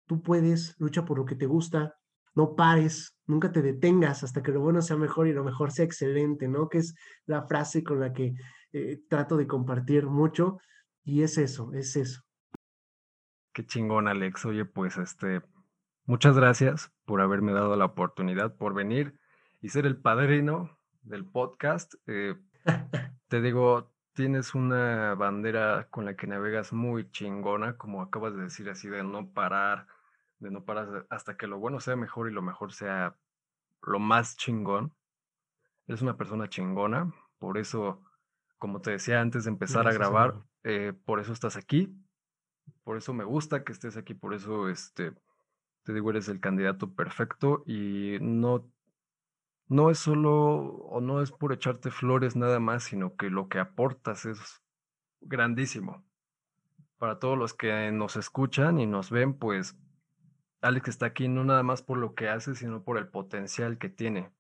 Tú 0.07 0.23
puedes, 0.23 0.75
lucha 0.79 1.05
por 1.05 1.19
lo 1.19 1.25
que 1.25 1.35
te 1.35 1.47
gusta, 1.47 1.95
no 2.35 2.55
pares, 2.55 3.19
nunca 3.27 3.53
te 3.53 3.63
detengas 3.63 4.23
hasta 4.23 4.43
que 4.43 4.53
lo 4.53 4.61
bueno 4.61 4.81
sea 4.81 4.97
mejor 4.97 5.27
y 5.27 5.33
lo 5.33 5.45
mejor 5.45 5.73
sea 5.73 5.85
excelente, 5.85 6.49
¿no? 6.49 6.69
Que 6.69 6.79
es 6.79 6.95
la 7.27 7.43
frase 7.43 7.83
con 7.83 8.01
la 8.01 8.13
que 8.13 8.35
eh, 8.73 9.01
trato 9.09 9.37
de 9.37 9.47
compartir 9.47 10.07
mucho 10.07 10.59
y 11.05 11.23
es 11.23 11.37
eso, 11.37 11.73
es 11.73 11.97
eso. 11.97 12.23
Qué 13.53 13.67
chingón, 13.67 14.07
Alex. 14.07 14.45
Oye, 14.47 14.65
pues 14.65 14.99
este, 14.99 15.43
muchas 16.05 16.37
gracias 16.37 16.93
por 17.05 17.21
haberme 17.21 17.53
dado 17.53 17.75
la 17.77 17.87
oportunidad, 17.87 18.57
por 18.57 18.73
venir 18.73 19.19
y 19.61 19.71
ser 19.71 19.85
el 19.85 20.01
padrino 20.01 20.79
del 21.03 21.25
podcast. 21.25 21.95
Eh, 22.07 22.37
te 23.29 23.41
digo, 23.41 23.93
tienes 24.19 24.57
una 24.57 25.15
bandera 25.15 25.87
con 25.91 26.05
la 26.05 26.17
que 26.17 26.27
navegas 26.27 26.73
muy 26.73 27.09
chingona, 27.13 27.77
como 27.77 28.03
acabas 28.03 28.35
de 28.35 28.43
decir, 28.43 28.69
así 28.69 28.89
de 28.89 29.05
no 29.05 29.31
parar, 29.31 29.87
de 30.41 30.51
no 30.51 30.65
parar 30.65 31.07
hasta 31.09 31.37
que 31.37 31.47
lo 31.47 31.61
bueno 31.61 31.79
sea 31.79 31.95
mejor 31.95 32.29
y 32.29 32.35
lo 32.35 32.43
mejor 32.43 32.73
sea 32.73 33.17
lo 33.81 34.01
más 34.01 34.37
chingón. 34.37 34.93
Eres 35.87 36.03
una 36.03 36.17
persona 36.17 36.49
chingona, 36.49 37.15
por 37.39 37.59
eso, 37.59 38.03
como 38.59 38.81
te 38.81 38.91
decía 38.91 39.21
antes 39.21 39.45
de 39.45 39.51
empezar 39.51 39.87
a 39.87 39.93
grabar, 39.93 40.35
eh, 40.65 40.95
por 41.05 41.21
eso 41.21 41.33
estás 41.33 41.57
aquí, 41.57 41.97
por 42.83 42.97
eso 42.97 43.15
me 43.15 43.23
gusta 43.23 43.63
que 43.63 43.71
estés 43.71 43.97
aquí, 43.97 44.15
por 44.15 44.35
eso 44.35 44.69
este, 44.69 45.13
te 45.85 45.93
digo, 45.93 46.11
eres 46.11 46.29
el 46.29 46.41
candidato 46.41 46.93
perfecto 46.93 47.63
y 47.67 48.19
no 48.21 48.69
no 49.69 49.91
es 49.91 49.99
solo 49.99 50.33
o 50.35 51.01
no 51.01 51.23
es 51.23 51.31
por 51.31 51.53
echarte 51.53 51.91
flores 51.91 52.37
nada 52.37 52.59
más, 52.59 52.85
sino 52.85 53.17
que 53.17 53.31
lo 53.31 53.49
que 53.49 53.59
aportas 53.59 54.25
es 54.27 54.63
grandísimo. 55.21 56.05
para 56.99 57.21
todos 57.21 57.39
los 57.39 57.55
que 57.55 57.93
nos 57.93 58.17
escuchan 58.17 58.81
y 58.81 58.87
nos 58.87 59.11
ven, 59.11 59.35
pues 59.35 59.79
Alex 60.61 60.89
está 60.89 61.07
aquí 61.07 61.29
no 61.29 61.45
nada 61.45 61.63
más 61.63 61.81
por 61.83 61.97
lo 61.99 62.15
que 62.15 62.29
hace, 62.29 62.57
sino 62.57 62.83
por 62.83 62.99
el 62.99 63.07
potencial 63.09 63.79
que 63.79 63.89
tiene. 63.89 64.33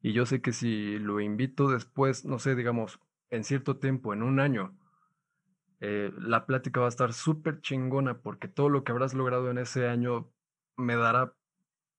Y 0.00 0.12
yo 0.12 0.24
sé 0.26 0.40
que 0.40 0.52
si 0.52 0.98
lo 1.00 1.20
invito 1.20 1.68
después, 1.68 2.24
no 2.24 2.38
sé, 2.38 2.54
digamos, 2.54 3.00
en 3.30 3.42
cierto 3.42 3.78
tiempo, 3.78 4.12
en 4.12 4.22
un 4.22 4.38
año, 4.38 4.76
eh, 5.80 6.12
la 6.16 6.46
plática 6.46 6.80
va 6.80 6.86
a 6.86 6.90
estar 6.90 7.12
súper 7.12 7.60
chingona 7.60 8.18
porque 8.22 8.46
todo 8.46 8.68
lo 8.68 8.84
que 8.84 8.92
habrás 8.92 9.14
logrado 9.14 9.50
en 9.50 9.58
ese 9.58 9.88
año 9.88 10.30
me 10.76 10.94
dará, 10.94 11.34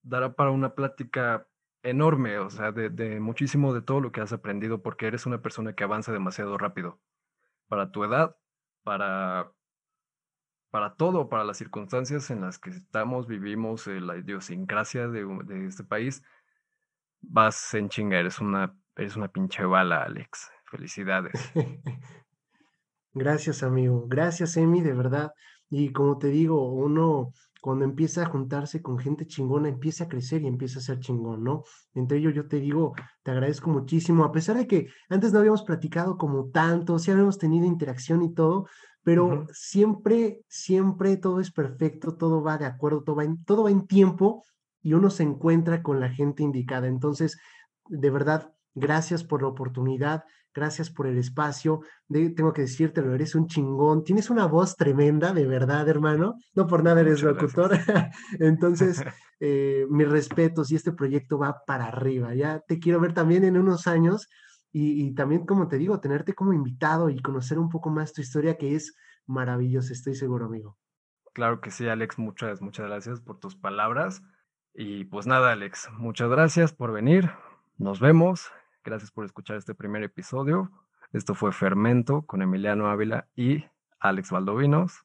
dará 0.03 0.35
para 0.35 0.51
una 0.51 0.73
plática 0.75 1.47
enorme, 1.85 2.39
o 2.39 2.49
sea, 2.49 2.71
de, 2.71 3.19
muchísimo 3.19 3.73
de 3.73 3.81
todo 3.81 4.01
lo 4.01 4.11
que 4.11 4.21
has 4.21 4.33
aprendido 4.33 4.81
porque 4.81 5.07
eres 5.07 5.25
una 5.25 5.41
persona 5.41 5.73
que 5.73 5.83
avanza 5.83 6.11
demasiado 6.11 6.57
rápido. 6.57 6.99
Para 7.67 7.91
tu 7.91 8.03
edad, 8.03 8.35
para 8.83 9.51
para 10.71 10.95
todo, 10.95 11.29
para 11.29 11.45
las 11.45 11.55
circunstancias 11.55 12.29
en 12.31 12.41
las 12.41 12.59
que 12.59 12.69
estamos, 12.69 13.27
vivimos, 13.27 13.87
eh, 13.87 14.01
la 14.01 14.17
idiosincrasia 14.17 15.07
de, 15.07 15.25
de, 15.45 15.67
este 15.67 15.85
país, 15.85 16.21
vas 17.21 17.73
en 17.75 17.87
chinga, 17.87 18.19
eres 18.19 18.41
una, 18.41 18.77
eres 18.97 19.15
una 19.15 19.29
pinche 19.29 19.63
bala, 19.63 20.03
Alex. 20.03 20.51
Felicidades. 20.65 21.31
Gracias, 23.13 23.63
amigo. 23.63 24.05
Gracias, 24.09 24.57
Emi, 24.57 24.81
de 24.81 24.91
verdad. 24.91 25.31
Y 25.69 25.93
como 25.93 26.17
te 26.17 26.27
digo, 26.27 26.69
uno 26.73 27.31
cuando 27.65 27.83
empieza 27.83 28.21
a 28.21 28.25
juntarse 28.27 28.83
con 28.83 28.99
gente 28.99 29.25
chingona, 29.25 29.69
empieza 29.69 30.03
a 30.03 30.07
crecer 30.07 30.43
y 30.43 30.45
empieza 30.45 30.77
a 30.77 30.83
ser 30.83 30.99
chingón, 30.99 31.43
¿no? 31.43 31.63
Entre 31.95 32.19
ello 32.19 32.29
yo 32.29 32.47
te 32.47 32.59
digo, 32.59 32.93
te 33.23 33.31
agradezco 33.31 33.71
muchísimo, 33.71 34.23
a 34.23 34.31
pesar 34.31 34.55
de 34.55 34.67
que 34.67 34.85
antes 35.09 35.33
no 35.33 35.39
habíamos 35.39 35.63
platicado 35.63 36.15
como 36.15 36.51
tanto, 36.51 36.99
sí 36.99 37.09
habíamos 37.09 37.39
tenido 37.39 37.65
interacción 37.65 38.21
y 38.21 38.35
todo, 38.35 38.67
pero 39.01 39.47
siempre, 39.51 40.43
siempre 40.47 41.17
todo 41.17 41.39
es 41.39 41.51
perfecto, 41.51 42.15
todo 42.15 42.43
va 42.43 42.59
de 42.59 42.67
acuerdo, 42.67 43.01
todo 43.01 43.15
va, 43.15 43.23
en, 43.23 43.43
todo 43.43 43.63
va 43.63 43.71
en 43.71 43.87
tiempo 43.87 44.43
y 44.83 44.93
uno 44.93 45.09
se 45.09 45.23
encuentra 45.23 45.81
con 45.81 45.99
la 45.99 46.09
gente 46.09 46.43
indicada. 46.43 46.85
Entonces, 46.85 47.39
de 47.87 48.11
verdad, 48.11 48.53
gracias 48.75 49.23
por 49.23 49.41
la 49.41 49.47
oportunidad, 49.47 50.25
gracias 50.53 50.89
por 50.89 51.07
el 51.07 51.17
espacio. 51.17 51.81
tengo 52.09 52.53
que 52.53 52.61
decírtelo, 52.61 53.15
eres 53.15 53.33
un 53.33 53.47
chingón, 53.47 54.03
tienes 54.03 54.29
una 54.29 54.45
voz 54.45 54.75
tremenda, 54.75 55.33
de 55.33 55.47
verdad, 55.47 55.87
hermano. 55.89 56.35
No 56.53 56.67
por 56.67 56.83
nada 56.83 57.01
eres 57.01 57.23
locutor. 57.23 57.71
Entonces, 58.39 59.03
eh, 59.39 59.85
mis 59.89 60.07
respetos 60.07 60.71
y 60.71 60.75
este 60.75 60.91
proyecto 60.91 61.37
va 61.37 61.63
para 61.65 61.87
arriba. 61.87 62.35
Ya 62.35 62.59
te 62.59 62.79
quiero 62.79 62.99
ver 62.99 63.13
también 63.13 63.43
en 63.43 63.57
unos 63.57 63.87
años 63.87 64.29
y, 64.77 65.15
también, 65.15 65.45
como 65.45 65.69
te 65.69 65.77
digo, 65.77 66.01
tenerte 66.01 66.33
como 66.33 66.51
invitado 66.51 67.09
y 67.09 67.21
conocer 67.21 67.59
un 67.59 67.69
poco 67.69 67.89
más 67.89 68.11
tu 68.11 68.19
historia, 68.19 68.57
que 68.57 68.75
es 68.75 68.93
maravillosa, 69.25 69.93
estoy 69.93 70.15
seguro, 70.15 70.47
amigo. 70.47 70.77
Claro 71.33 71.61
que 71.61 71.71
sí, 71.71 71.87
Alex, 71.87 72.19
muchas, 72.19 72.61
muchas 72.61 72.85
gracias 72.87 73.21
por 73.21 73.39
tus 73.39 73.55
palabras. 73.55 74.21
Y 74.73 75.05
pues 75.05 75.27
nada, 75.27 75.53
Alex, 75.53 75.89
muchas 75.93 76.29
gracias 76.29 76.73
por 76.73 76.91
venir. 76.91 77.31
Nos 77.77 78.01
vemos. 78.01 78.51
Gracias 78.85 79.09
por 79.09 79.25
escuchar 79.25 79.57
este 79.57 79.73
primer 79.73 80.03
episodio. 80.03 80.71
Esto 81.11 81.33
fue 81.33 81.51
Fermento 81.51 82.21
con 82.21 82.43
Emiliano 82.43 82.87
Ávila 82.87 83.27
y 83.35 83.65
Alex 83.99 84.29
Valdovinos. 84.29 85.03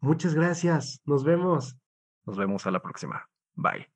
Muchas 0.00 0.34
gracias. 0.34 1.02
Nos 1.04 1.22
vemos. 1.22 1.76
Nos 2.24 2.38
vemos 2.38 2.66
a 2.66 2.70
la 2.70 2.80
próxima. 2.80 3.28
Bye. 3.54 3.86